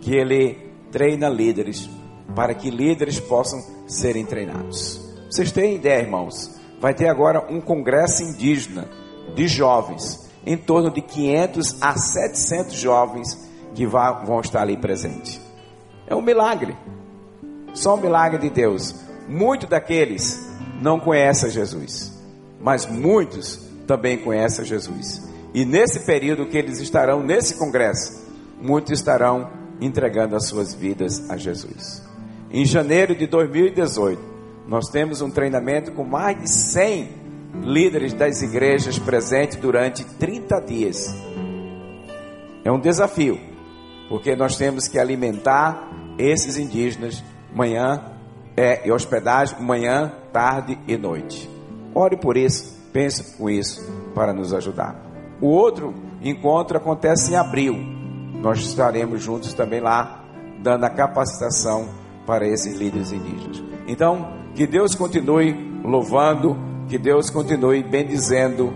que 0.00 0.14
ele 0.14 0.58
treina 0.90 1.28
líderes 1.28 1.88
para 2.34 2.54
que 2.54 2.70
líderes 2.70 3.20
possam 3.20 3.60
serem 3.86 4.24
treinados. 4.24 5.00
Vocês 5.30 5.52
têm 5.52 5.76
ideia, 5.76 6.02
irmãos? 6.02 6.58
Vai 6.80 6.92
ter 6.92 7.08
agora 7.08 7.46
um 7.48 7.60
congresso 7.60 8.22
indígena 8.22 8.88
de 9.34 9.46
jovens, 9.46 10.28
em 10.44 10.56
torno 10.56 10.90
de 10.90 11.00
500 11.00 11.80
a 11.80 11.96
700 11.96 12.74
jovens 12.74 13.50
que 13.74 13.86
vão 13.86 14.40
estar 14.40 14.62
ali 14.62 14.76
presentes. 14.76 15.40
É 16.06 16.14
um 16.14 16.22
milagre, 16.22 16.76
só 17.72 17.94
um 17.94 18.00
milagre 18.00 18.38
de 18.38 18.50
Deus. 18.50 18.94
Muitos 19.28 19.68
daqueles 19.68 20.38
não 20.82 20.98
conhecem 21.00 21.48
Jesus, 21.48 22.12
mas 22.60 22.86
muitos 22.86 23.63
também 23.86 24.18
conhecem 24.18 24.64
Jesus. 24.64 25.22
E 25.52 25.64
nesse 25.64 26.04
período 26.04 26.46
que 26.46 26.58
eles 26.58 26.80
estarão 26.80 27.22
nesse 27.22 27.56
congresso, 27.56 28.24
muitos 28.60 28.92
estarão 28.92 29.50
entregando 29.80 30.34
as 30.34 30.46
suas 30.46 30.74
vidas 30.74 31.30
a 31.30 31.36
Jesus. 31.36 32.02
Em 32.50 32.64
janeiro 32.64 33.14
de 33.14 33.26
2018, 33.26 34.20
nós 34.66 34.88
temos 34.88 35.20
um 35.20 35.30
treinamento 35.30 35.92
com 35.92 36.04
mais 36.04 36.40
de 36.40 36.48
100 36.48 37.08
líderes 37.62 38.12
das 38.12 38.42
igrejas 38.42 38.98
presentes 38.98 39.56
durante 39.56 40.04
30 40.04 40.60
dias. 40.60 41.14
É 42.64 42.72
um 42.72 42.80
desafio, 42.80 43.38
porque 44.08 44.34
nós 44.34 44.56
temos 44.56 44.88
que 44.88 44.98
alimentar 44.98 45.88
esses 46.18 46.56
indígenas 46.56 47.22
manhã 47.54 48.02
é, 48.56 48.86
e 48.86 48.90
hospedagem 48.90 49.60
manhã, 49.60 50.12
tarde 50.32 50.78
e 50.88 50.96
noite. 50.96 51.48
Ore 51.94 52.16
por 52.16 52.36
isso. 52.36 52.73
Pense 52.94 53.36
com 53.36 53.50
isso 53.50 53.84
para 54.14 54.32
nos 54.32 54.54
ajudar. 54.54 54.94
O 55.40 55.48
outro 55.48 55.92
encontro 56.22 56.78
acontece 56.78 57.32
em 57.32 57.36
abril. 57.36 57.74
Nós 58.40 58.60
estaremos 58.60 59.20
juntos 59.20 59.52
também 59.52 59.80
lá, 59.80 60.24
dando 60.62 60.84
a 60.84 60.90
capacitação 60.90 61.88
para 62.24 62.46
esses 62.46 62.78
líderes 62.78 63.10
indígenas. 63.10 63.60
Então, 63.88 64.32
que 64.54 64.64
Deus 64.64 64.94
continue 64.94 65.80
louvando, 65.82 66.56
que 66.88 66.96
Deus 66.96 67.30
continue 67.30 67.82
bendizendo 67.82 68.72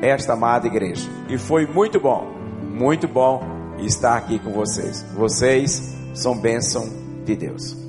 esta 0.00 0.34
amada 0.34 0.68
igreja. 0.68 1.10
E 1.28 1.36
foi 1.36 1.66
muito 1.66 1.98
bom, 1.98 2.30
muito 2.72 3.08
bom 3.08 3.42
estar 3.80 4.16
aqui 4.16 4.38
com 4.38 4.52
vocês. 4.52 5.04
Vocês 5.16 5.92
são 6.14 6.38
bênção 6.38 6.88
de 7.24 7.34
Deus. 7.34 7.79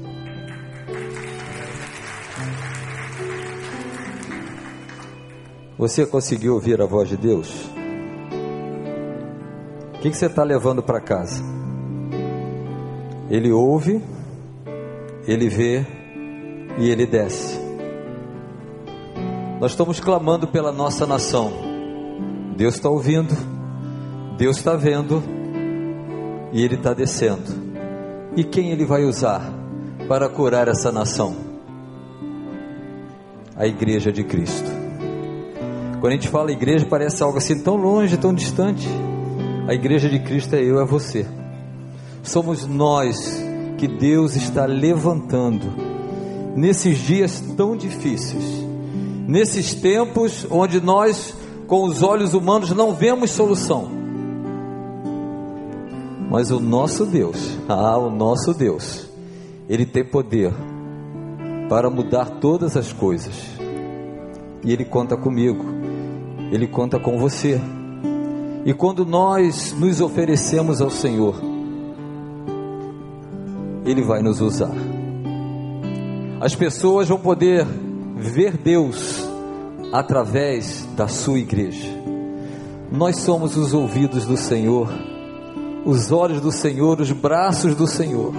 Você 5.81 6.05
conseguiu 6.05 6.53
ouvir 6.53 6.79
a 6.79 6.85
voz 6.85 7.09
de 7.09 7.17
Deus? 7.17 7.49
O 9.95 9.99
que, 9.99 10.13
você 10.13 10.27
está 10.27 10.43
levando 10.43 10.83
para 10.83 11.01
casa? 11.01 11.43
Ele 13.27 13.51
ouve 13.51 13.99
Ele 15.27 15.49
vê 15.49 15.83
e 16.77 16.87
ele 16.87 17.07
desce. 17.07 17.59
Nós 19.59 19.71
estamos 19.71 19.99
clamando 19.99 20.47
pela 20.47 20.71
nossa 20.71 21.07
nação. 21.07 21.51
Deus 22.55 22.75
está 22.75 22.87
ouvindo, 22.87 23.35
Deus 24.37 24.57
está 24.57 24.75
vendo 24.75 25.23
e 26.53 26.63
Ele 26.63 26.75
está 26.75 26.93
descendo. 26.93 27.51
E 28.35 28.43
quem 28.43 28.69
Ele 28.69 28.85
vai 28.85 29.03
usar 29.03 29.51
para 30.07 30.29
curar 30.29 30.67
essa 30.67 30.91
nação? 30.91 31.35
A 33.55 33.65
Igreja 33.65 34.11
de 34.11 34.23
Cristo. 34.23 34.80
Quando 36.01 36.13
a 36.13 36.15
gente 36.15 36.29
fala 36.29 36.51
igreja, 36.51 36.83
parece 36.83 37.21
algo 37.21 37.37
assim 37.37 37.61
tão 37.61 37.75
longe, 37.75 38.17
tão 38.17 38.33
distante. 38.33 38.87
A 39.67 39.73
Igreja 39.75 40.09
de 40.09 40.17
Cristo 40.17 40.55
é 40.55 40.63
eu, 40.63 40.81
é 40.81 40.83
você. 40.83 41.27
Somos 42.23 42.65
nós 42.65 43.39
que 43.77 43.87
Deus 43.87 44.35
está 44.35 44.65
levantando 44.65 45.71
nesses 46.55 46.97
dias 46.97 47.39
tão 47.55 47.77
difíceis, 47.77 48.43
nesses 49.27 49.75
tempos 49.75 50.47
onde 50.49 50.81
nós, 50.81 51.35
com 51.67 51.83
os 51.83 52.01
olhos 52.01 52.33
humanos, 52.33 52.71
não 52.71 52.95
vemos 52.95 53.29
solução. 53.29 53.87
Mas 56.31 56.49
o 56.49 56.59
nosso 56.59 57.05
Deus, 57.05 57.37
ah, 57.69 57.99
o 57.99 58.09
nosso 58.09 58.55
Deus, 58.55 59.07
Ele 59.69 59.85
tem 59.85 60.03
poder 60.03 60.51
para 61.69 61.91
mudar 61.91 62.39
todas 62.39 62.75
as 62.75 62.91
coisas. 62.91 63.35
E 64.63 64.73
Ele 64.73 64.83
conta 64.83 65.15
comigo, 65.15 65.70
Ele 66.51 66.67
conta 66.67 66.99
com 66.99 67.17
você. 67.17 67.59
E 68.65 68.73
quando 68.73 69.05
nós 69.05 69.73
nos 69.73 70.01
oferecemos 70.01 70.81
ao 70.81 70.89
Senhor, 70.89 71.41
Ele 73.85 74.03
vai 74.03 74.21
nos 74.21 74.41
usar. 74.41 74.75
As 76.39 76.53
pessoas 76.53 77.07
vão 77.07 77.19
poder 77.19 77.65
ver 78.17 78.57
Deus 78.57 79.27
através 79.91 80.87
da 80.95 81.07
sua 81.07 81.39
igreja. 81.39 81.87
Nós 82.91 83.17
somos 83.17 83.55
os 83.55 83.73
ouvidos 83.73 84.25
do 84.25 84.35
Senhor 84.35 84.89
os 85.85 86.11
olhos 86.11 86.41
do 86.41 86.51
Senhor, 86.51 86.99
os 87.01 87.11
braços 87.11 87.75
do 87.75 87.87
Senhor, 87.87 88.33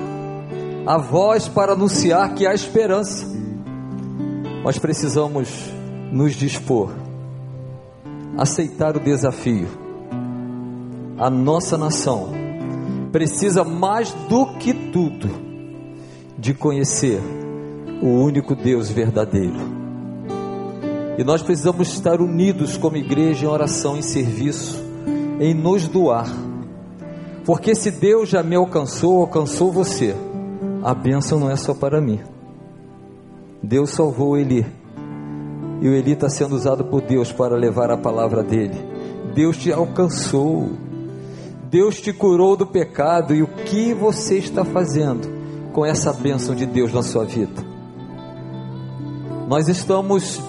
a 0.86 0.98
voz 0.98 1.48
para 1.48 1.72
anunciar 1.72 2.34
que 2.34 2.46
há 2.46 2.54
esperança. 2.54 3.26
Nós 4.62 4.78
precisamos 4.78 5.48
nos 6.12 6.34
dispor, 6.34 6.90
aceitar 8.36 8.96
o 8.96 9.00
desafio. 9.00 9.68
A 11.18 11.28
nossa 11.30 11.76
nação 11.78 12.30
precisa 13.10 13.62
mais 13.64 14.12
do 14.28 14.54
que 14.58 14.72
tudo 14.72 15.28
de 16.38 16.54
conhecer 16.54 17.20
o 18.02 18.06
único 18.06 18.54
Deus 18.54 18.90
verdadeiro. 18.90 19.82
E 21.18 21.22
nós 21.22 21.42
precisamos 21.42 21.92
estar 21.92 22.20
unidos 22.20 22.76
como 22.76 22.96
igreja 22.96 23.44
em 23.44 23.48
oração, 23.48 23.96
em 23.96 24.02
serviço, 24.02 24.82
em 25.38 25.54
nos 25.54 25.86
doar 25.86 26.26
porque 27.44 27.74
se 27.74 27.90
Deus 27.90 28.28
já 28.28 28.42
me 28.42 28.54
alcançou, 28.54 29.20
alcançou 29.20 29.72
você, 29.72 30.14
a 30.82 30.94
bênção 30.94 31.40
não 31.40 31.50
é 31.50 31.56
só 31.56 31.74
para 31.74 32.00
mim. 32.00 32.20
Deus 33.62 33.90
salvou 33.90 34.36
Eli. 34.36 34.64
E 35.82 35.88
o 35.88 35.94
Eli 35.94 36.12
está 36.12 36.30
sendo 36.30 36.54
usado 36.54 36.84
por 36.84 37.02
Deus 37.02 37.32
para 37.32 37.56
levar 37.56 37.90
a 37.90 37.96
palavra 37.96 38.40
dele. 38.40 38.78
Deus 39.34 39.56
te 39.58 39.72
alcançou. 39.72 40.70
Deus 41.68 42.00
te 42.00 42.12
curou 42.12 42.56
do 42.56 42.64
pecado. 42.64 43.34
E 43.34 43.42
o 43.42 43.48
que 43.48 43.92
você 43.92 44.38
está 44.38 44.64
fazendo 44.64 45.28
com 45.72 45.84
essa 45.84 46.12
bênção 46.12 46.54
de 46.54 46.66
Deus 46.66 46.92
na 46.92 47.02
sua 47.02 47.24
vida? 47.24 47.64
Nós 49.48 49.66
estamos 49.66 50.40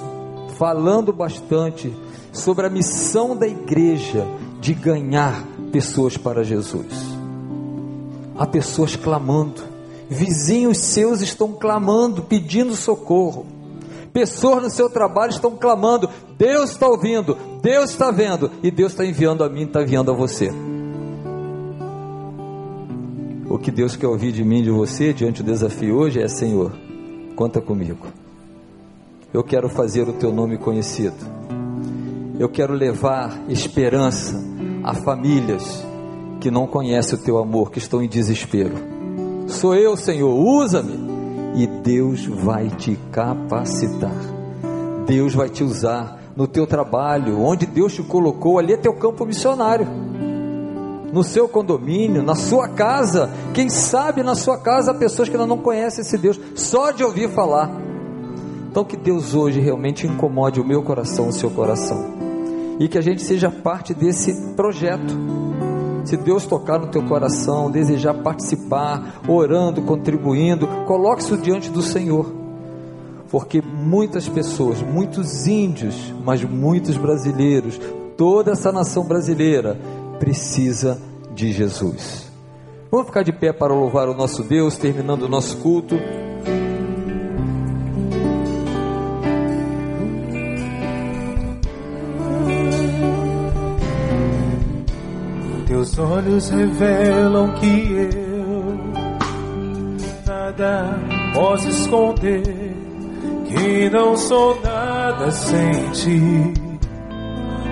falando 0.55 1.11
bastante 1.11 1.91
sobre 2.31 2.67
a 2.67 2.69
missão 2.69 3.35
da 3.35 3.47
igreja 3.47 4.27
de 4.61 4.75
ganhar 4.75 5.43
pessoas 5.71 6.15
para 6.15 6.43
Jesus. 6.43 6.85
Há 8.37 8.45
pessoas 8.45 8.95
clamando, 8.95 9.63
vizinhos 10.07 10.77
seus 10.77 11.21
estão 11.21 11.53
clamando, 11.53 12.21
pedindo 12.21 12.75
socorro. 12.75 13.47
Pessoas 14.13 14.61
no 14.61 14.69
seu 14.69 14.89
trabalho 14.91 15.31
estão 15.31 15.57
clamando, 15.57 16.07
Deus 16.37 16.69
está 16.69 16.87
ouvindo, 16.87 17.35
Deus 17.63 17.89
está 17.89 18.11
vendo, 18.11 18.51
e 18.61 18.69
Deus 18.69 18.91
está 18.91 19.03
enviando 19.03 19.43
a 19.43 19.49
mim, 19.49 19.63
está 19.63 19.81
enviando 19.81 20.11
a 20.11 20.13
você. 20.13 20.51
O 23.49 23.57
que 23.57 23.71
Deus 23.71 23.95
quer 23.95 24.07
ouvir 24.07 24.31
de 24.31 24.43
mim 24.43 24.59
e 24.59 24.63
de 24.63 24.69
você 24.69 25.13
diante 25.13 25.41
do 25.41 25.51
desafio 25.51 25.95
hoje 25.95 26.21
é: 26.21 26.27
Senhor, 26.27 26.71
conta 27.35 27.59
comigo. 27.59 28.07
Eu 29.33 29.43
quero 29.43 29.67
fazer 29.67 30.07
o 30.07 30.13
teu 30.13 30.31
nome 30.31 30.57
conhecido. 30.57 31.17
Eu 32.39 32.49
quero 32.49 32.73
levar 32.73 33.43
esperança 33.49 34.39
a 34.83 34.93
famílias 34.93 35.83
que 36.39 36.51
não 36.51 36.67
conhecem 36.67 37.17
o 37.17 37.21
teu 37.21 37.37
amor, 37.37 37.71
que 37.71 37.79
estão 37.79 38.01
em 38.01 38.07
desespero. 38.07 38.73
Sou 39.47 39.73
eu, 39.75 39.95
Senhor, 39.95 40.35
usa-me. 40.35 41.12
E 41.55 41.67
Deus 41.67 42.25
vai 42.25 42.69
te 42.69 42.97
capacitar. 43.11 44.15
Deus 45.05 45.33
vai 45.33 45.49
te 45.49 45.63
usar 45.63 46.19
no 46.35 46.47
teu 46.47 46.65
trabalho, 46.65 47.39
onde 47.41 47.65
Deus 47.65 47.93
te 47.93 48.01
colocou, 48.01 48.57
ali 48.57 48.73
é 48.73 48.77
teu 48.77 48.93
campo 48.93 49.25
missionário. 49.25 49.87
No 51.11 51.23
seu 51.23 51.47
condomínio, 51.47 52.23
na 52.23 52.35
sua 52.35 52.67
casa, 52.69 53.29
quem 53.53 53.69
sabe 53.69 54.23
na 54.23 54.33
sua 54.33 54.57
casa 54.57 54.91
há 54.91 54.95
pessoas 54.95 55.29
que 55.29 55.35
ainda 55.35 55.45
não 55.45 55.59
conhecem 55.59 56.01
esse 56.01 56.17
Deus, 56.17 56.39
só 56.55 56.89
de 56.91 57.03
ouvir 57.03 57.29
falar. 57.29 57.69
Então 58.71 58.83
que 58.83 58.97
Deus 58.97 59.35
hoje 59.35 59.59
realmente 59.59 60.07
incomode 60.07 60.59
o 60.59 60.65
meu 60.65 60.81
coração, 60.81 61.27
o 61.27 61.33
seu 61.33 61.51
coração 61.51 62.23
e 62.79 62.87
que 62.87 62.97
a 62.97 63.01
gente 63.01 63.21
seja 63.21 63.49
parte 63.49 63.93
desse 63.93 64.33
projeto. 64.55 65.52
Se 66.03 66.17
Deus 66.17 66.45
tocar 66.45 66.79
no 66.79 66.87
teu 66.87 67.03
coração, 67.03 67.71
desejar 67.71 68.13
participar, 68.15 69.21
orando, 69.27 69.81
contribuindo, 69.81 70.67
coloque 70.85 71.21
isso 71.21 71.37
diante 71.37 71.69
do 71.69 71.81
Senhor. 71.81 72.33
Porque 73.31 73.61
muitas 73.61 74.27
pessoas, 74.27 74.81
muitos 74.81 75.47
índios, 75.47 76.13
mas 76.23 76.43
muitos 76.43 76.97
brasileiros, 76.97 77.79
toda 78.17 78.51
essa 78.51 78.71
nação 78.71 79.05
brasileira 79.05 79.79
precisa 80.19 81.01
de 81.33 81.51
Jesus. 81.51 82.31
Vamos 82.91 83.07
ficar 83.07 83.23
de 83.23 83.33
pé 83.33 83.51
para 83.51 83.73
louvar 83.73 84.07
o 84.07 84.13
nosso 84.13 84.43
Deus, 84.43 84.77
terminando 84.77 85.23
o 85.23 85.29
nosso 85.29 85.57
culto. 85.57 85.95
Teus 95.83 95.99
olhos 95.99 96.49
revelam 96.49 97.51
que 97.55 97.91
eu 97.91 98.73
nada 100.25 100.97
posso 101.33 101.67
esconder, 101.67 102.41
que 103.45 103.89
não 103.89 104.15
sou 104.15 104.61
nada 104.61 105.29
sem 105.29 105.71
ti, 105.91 106.53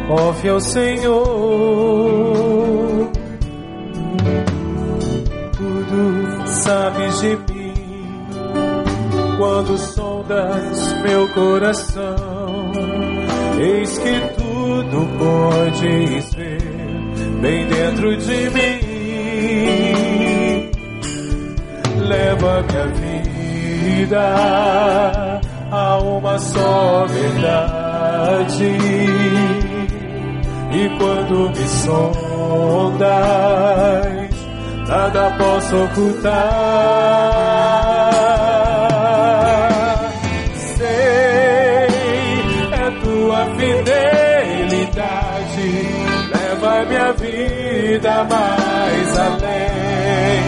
ó 0.10 0.34
fiel 0.34 0.60
Senhor. 0.60 1.24
Tudo 5.56 6.48
sabes 6.48 7.22
de 7.22 7.38
mim 7.38 7.74
quando 9.38 9.78
sondas 9.78 11.02
meu 11.02 11.30
coração, 11.30 12.16
eis 13.58 13.98
que 14.00 14.20
tudo 14.36 15.08
podes 15.18 16.34
ver 16.34 16.61
bem 17.42 17.68
dentro 17.68 18.16
de 18.18 18.50
mim. 18.52 18.80
Leva 21.98 22.64
minha 22.64 22.88
vida 23.84 25.42
a 25.72 25.98
uma 25.98 26.38
só 26.40 27.06
verdade. 27.08 28.78
E 30.74 30.90
quando 30.98 31.50
me 31.50 31.68
sondas, 31.68 33.10
nada 34.88 35.32
posso 35.38 35.84
ocultar. 35.84 37.41
Vida 48.02 48.24
mais 48.24 49.18
além 49.20 50.42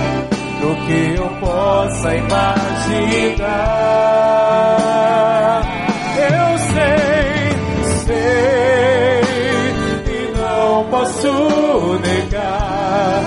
do 0.59 0.75
que 0.85 1.15
eu 1.15 1.29
possa 1.39 2.15
imaginar. 2.15 3.43
Eu 6.17 6.57
sei, 6.73 7.53
sei 8.05 9.21
e 10.07 10.17
não 10.35 10.83
posso 10.85 11.99
negar 11.99 13.21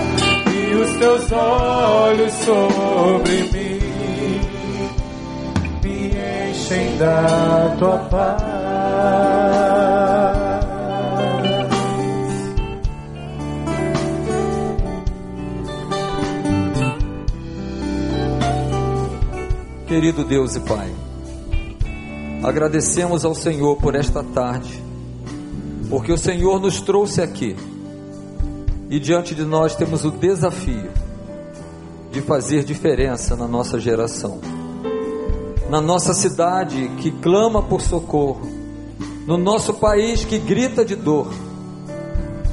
que 0.44 0.74
os 0.74 0.90
teus 0.96 1.32
olhos 1.32 2.32
sobre 2.32 3.36
mim 3.52 3.76
enchem 6.50 6.96
da 6.98 7.76
tua 7.78 7.98
paz. 8.10 9.35
Querido 19.96 20.24
Deus 20.24 20.54
e 20.54 20.60
Pai, 20.60 20.94
agradecemos 22.42 23.24
ao 23.24 23.34
Senhor 23.34 23.76
por 23.76 23.94
esta 23.94 24.22
tarde, 24.22 24.84
porque 25.88 26.12
o 26.12 26.18
Senhor 26.18 26.60
nos 26.60 26.82
trouxe 26.82 27.22
aqui 27.22 27.56
e 28.90 29.00
diante 29.00 29.34
de 29.34 29.42
nós 29.42 29.74
temos 29.74 30.04
o 30.04 30.10
desafio 30.10 30.90
de 32.12 32.20
fazer 32.20 32.62
diferença 32.62 33.34
na 33.36 33.48
nossa 33.48 33.80
geração, 33.80 34.38
na 35.70 35.80
nossa 35.80 36.12
cidade 36.12 36.90
que 36.98 37.10
clama 37.10 37.62
por 37.62 37.80
socorro, 37.80 38.46
no 39.26 39.38
nosso 39.38 39.72
país 39.72 40.26
que 40.26 40.38
grita 40.38 40.84
de 40.84 40.94
dor, 40.94 41.32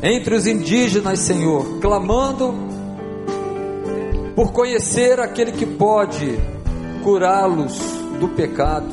entre 0.01 0.33
os 0.33 0.47
indígenas, 0.47 1.19
Senhor, 1.19 1.81
clamando 1.81 2.53
por 4.33 4.53
conhecer 4.53 5.19
aquele 5.19 5.51
que 5.51 5.65
pode 5.65 6.52
curá-los 7.03 7.77
do 8.19 8.29
pecado. 8.29 8.87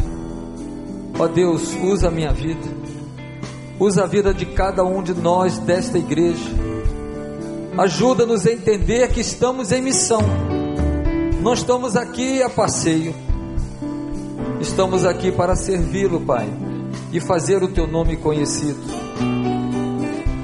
Ó 1.19 1.29
Deus, 1.29 1.75
usa 1.83 2.09
a 2.09 2.11
minha 2.11 2.33
vida, 2.33 2.69
usa 3.79 4.05
a 4.05 4.07
vida 4.07 4.35
de 4.35 4.47
cada 4.47 4.85
um 4.85 5.03
de 5.03 5.15
nós 5.15 5.59
desta 5.59 5.97
igreja. 5.97 6.51
Ajuda-nos 7.79 8.47
a 8.47 8.53
entender 8.53 9.09
que 9.09 9.21
estamos 9.21 9.71
em 9.71 9.81
missão. 9.81 10.23
Não 11.41 11.55
estamos 11.55 11.97
aqui 11.97 12.43
a 12.43 12.51
passeio. 12.51 13.15
Estamos 14.61 15.07
aqui 15.07 15.33
para 15.33 15.57
servi-lo, 15.57 16.21
Pai, 16.21 16.47
e 17.13 17.21
fazer 17.21 17.63
o 17.63 17.69
teu 17.69 17.87
nome 17.87 18.17
conhecido. 18.17 18.81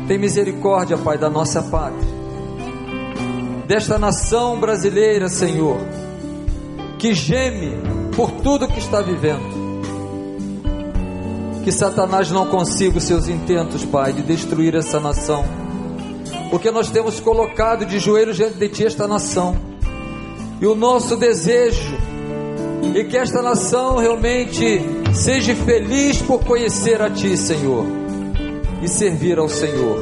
Tem 0.09 0.17
misericórdia, 0.17 0.97
Pai, 0.97 1.19
da 1.19 1.29
nossa 1.29 1.63
pátria, 1.63 2.09
desta 3.67 3.99
nação 3.99 4.59
brasileira, 4.59 5.29
Senhor 5.29 5.96
que 6.99 7.15
geme 7.15 7.73
por 8.15 8.31
tudo 8.31 8.69
que 8.69 8.79
está 8.79 9.03
vivendo. 9.03 9.67
Que 11.63 11.73
Satanás 11.73 12.31
não 12.31 12.47
consiga 12.47 12.99
os 12.99 13.05
seus 13.05 13.29
intentos, 13.29 13.85
Pai, 13.85 14.13
de 14.13 14.23
destruir 14.23 14.75
essa 14.75 15.01
nação. 15.01 15.45
Porque 16.51 16.71
nós 16.71 16.91
temos 16.91 17.19
colocado 17.21 17.85
de 17.85 17.99
joelhos 17.99 18.37
diante 18.37 18.57
de 18.57 18.69
Ti 18.69 18.87
esta 18.87 19.07
nação. 19.07 19.57
E 20.61 20.67
o 20.67 20.75
nosso 20.75 21.17
desejo 21.17 21.97
é 22.95 23.05
que 23.05 23.17
esta 23.17 23.43
nação 23.43 23.97
realmente 23.97 24.81
seja 25.13 25.55
feliz 25.55 26.23
por 26.23 26.45
conhecer 26.45 27.03
a 27.03 27.11
Ti, 27.11 27.37
Senhor, 27.37 27.85
e 28.81 28.89
servir 28.89 29.39
ao 29.39 29.49
Senhor. 29.49 29.99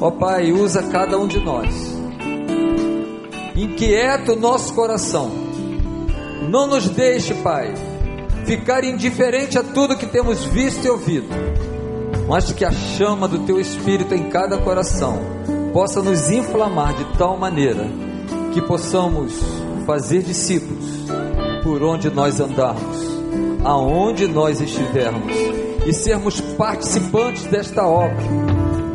Ó 0.00 0.10
Pai, 0.10 0.50
usa 0.52 0.82
cada 0.84 1.18
um 1.18 1.28
de 1.28 1.38
nós. 1.38 1.94
Inquieta 3.54 4.32
o 4.32 4.36
nosso 4.36 4.74
coração 4.74 5.43
não 6.54 6.68
nos 6.68 6.88
deixe, 6.88 7.34
Pai, 7.34 7.74
ficar 8.46 8.84
indiferente 8.84 9.58
a 9.58 9.62
tudo 9.64 9.96
que 9.96 10.06
temos 10.06 10.44
visto 10.44 10.84
e 10.84 10.88
ouvido, 10.88 11.26
mas 12.28 12.52
que 12.52 12.64
a 12.64 12.70
chama 12.70 13.26
do 13.26 13.40
Teu 13.40 13.58
Espírito 13.58 14.14
em 14.14 14.30
cada 14.30 14.56
coração 14.58 15.18
possa 15.72 16.00
nos 16.00 16.30
inflamar 16.30 16.94
de 16.94 17.04
tal 17.18 17.36
maneira 17.36 17.84
que 18.52 18.62
possamos 18.62 19.34
fazer 19.84 20.22
discípulos 20.22 21.04
por 21.64 21.82
onde 21.82 22.08
nós 22.08 22.38
andarmos, 22.38 22.98
aonde 23.64 24.28
nós 24.28 24.60
estivermos 24.60 25.34
e 25.84 25.92
sermos 25.92 26.40
participantes 26.40 27.46
desta 27.46 27.84
obra, 27.84 28.22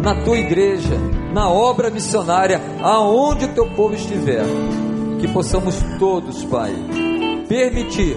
na 0.01 0.23
tua 0.23 0.37
igreja, 0.37 0.95
na 1.33 1.49
obra 1.49 1.89
missionária, 1.89 2.61
aonde 2.81 3.43
o 3.43 3.53
teu 3.53 3.69
povo 3.71 3.95
estiver. 3.95 4.45
Que 5.19 5.27
possamos 5.27 5.75
todos, 5.99 6.45
Pai, 6.45 6.73
permitir 7.49 8.15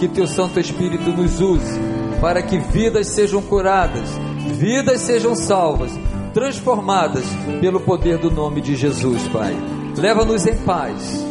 que 0.00 0.08
teu 0.08 0.26
Santo 0.26 0.58
Espírito 0.58 1.10
nos 1.10 1.40
use 1.40 1.80
para 2.20 2.42
que 2.42 2.58
vidas 2.58 3.06
sejam 3.06 3.40
curadas, 3.40 4.10
vidas 4.58 5.00
sejam 5.00 5.36
salvas, 5.36 5.92
transformadas 6.34 7.24
pelo 7.60 7.80
poder 7.80 8.18
do 8.18 8.30
nome 8.30 8.60
de 8.60 8.74
Jesus, 8.74 9.22
Pai. 9.28 9.56
Leva-nos 9.96 10.46
em 10.46 10.56
paz, 10.56 11.24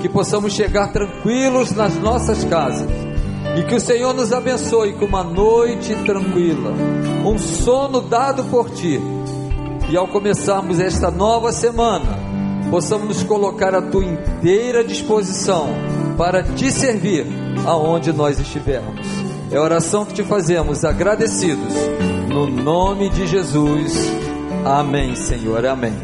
que 0.00 0.08
possamos 0.08 0.52
chegar 0.52 0.92
tranquilos 0.92 1.72
nas 1.72 1.96
nossas 1.96 2.44
casas 2.44 2.88
e 3.58 3.64
que 3.64 3.74
o 3.74 3.80
Senhor 3.80 4.14
nos 4.14 4.32
abençoe 4.32 4.92
com 4.92 5.06
uma 5.06 5.24
noite 5.24 5.94
tranquila, 6.04 6.72
um 7.24 7.36
sono 7.38 8.00
dado 8.00 8.44
por 8.44 8.70
Ti. 8.70 9.00
E 9.90 9.96
ao 9.96 10.06
começarmos 10.06 10.78
esta 10.78 11.10
nova 11.10 11.52
semana, 11.52 12.18
possamos 12.70 13.08
nos 13.08 13.22
colocar 13.24 13.74
à 13.74 13.82
Tua 13.82 14.04
inteira 14.04 14.84
disposição 14.84 15.68
para 16.16 16.42
te 16.42 16.70
servir 16.70 17.26
aonde 17.66 18.12
nós 18.12 18.38
estivermos. 18.38 19.06
É 19.50 19.56
a 19.56 19.62
oração 19.62 20.04
que 20.04 20.14
te 20.14 20.22
fazemos, 20.22 20.84
agradecidos, 20.84 21.74
no 22.28 22.46
nome 22.46 23.08
de 23.10 23.26
Jesus. 23.26 24.10
Amém, 24.64 25.14
Senhor. 25.14 25.66
Amém. 25.66 25.94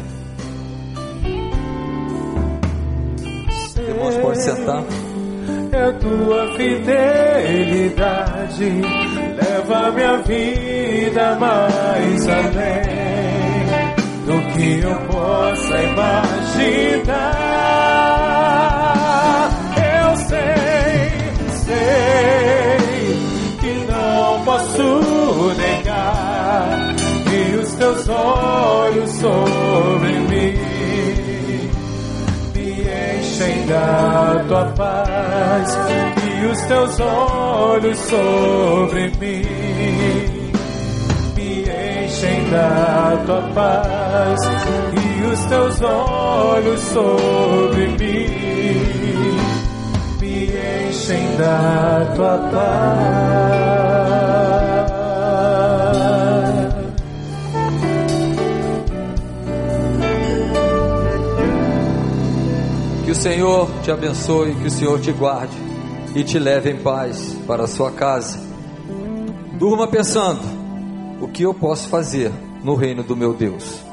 Irmãos, 3.77 4.17
pode 4.17 4.41
sentar. 4.41 4.83
É 5.71 5.91
tua 5.93 6.53
fidelidade, 6.57 7.61
leva 9.35 9.91
minha 9.91 10.17
vida 10.17 11.35
mais 11.39 12.27
além 12.27 12.99
do 14.25 14.41
que 14.53 14.79
eu 14.79 14.95
possa 15.07 15.77
imaginar 15.81 17.48
posso 24.49 25.53
negar 25.57 26.95
que 27.29 27.55
os 27.57 27.71
teus 27.75 28.09
olhos 28.09 29.09
sobre 29.11 30.11
mim 30.21 30.57
me 32.55 32.81
enchem 32.81 33.67
da 33.67 34.43
tua 34.47 34.65
paz 34.75 35.77
e 36.25 36.45
os 36.47 36.61
teus 36.61 36.99
olhos 36.99 37.97
sobre 37.99 39.11
mim 39.19 39.45
me 41.35 41.61
enchem 42.05 42.49
da 42.49 43.23
tua 43.27 43.41
paz 43.53 44.39
e 44.97 45.25
os 45.25 45.43
teus 45.45 45.79
olhos 45.83 46.81
sobre 46.81 47.87
mim 47.99 49.38
enchem 51.09 51.35
da 51.37 52.13
tua 52.15 52.37
paz. 52.51 53.49
Que 63.05 63.11
o 63.11 63.15
Senhor 63.15 63.69
te 63.81 63.91
abençoe, 63.91 64.53
que 64.55 64.67
o 64.67 64.71
Senhor 64.71 64.99
te 64.99 65.11
guarde 65.11 65.57
e 66.15 66.23
te 66.23 66.37
leve 66.37 66.71
em 66.71 66.77
paz 66.77 67.35
para 67.47 67.63
a 67.63 67.67
sua 67.67 67.91
casa. 67.91 68.39
Durma 69.57 69.87
pensando: 69.87 70.41
o 71.19 71.27
que 71.27 71.43
eu 71.43 71.53
posso 71.53 71.89
fazer 71.89 72.31
no 72.63 72.75
reino 72.75 73.03
do 73.03 73.15
meu 73.15 73.33
Deus? 73.33 73.88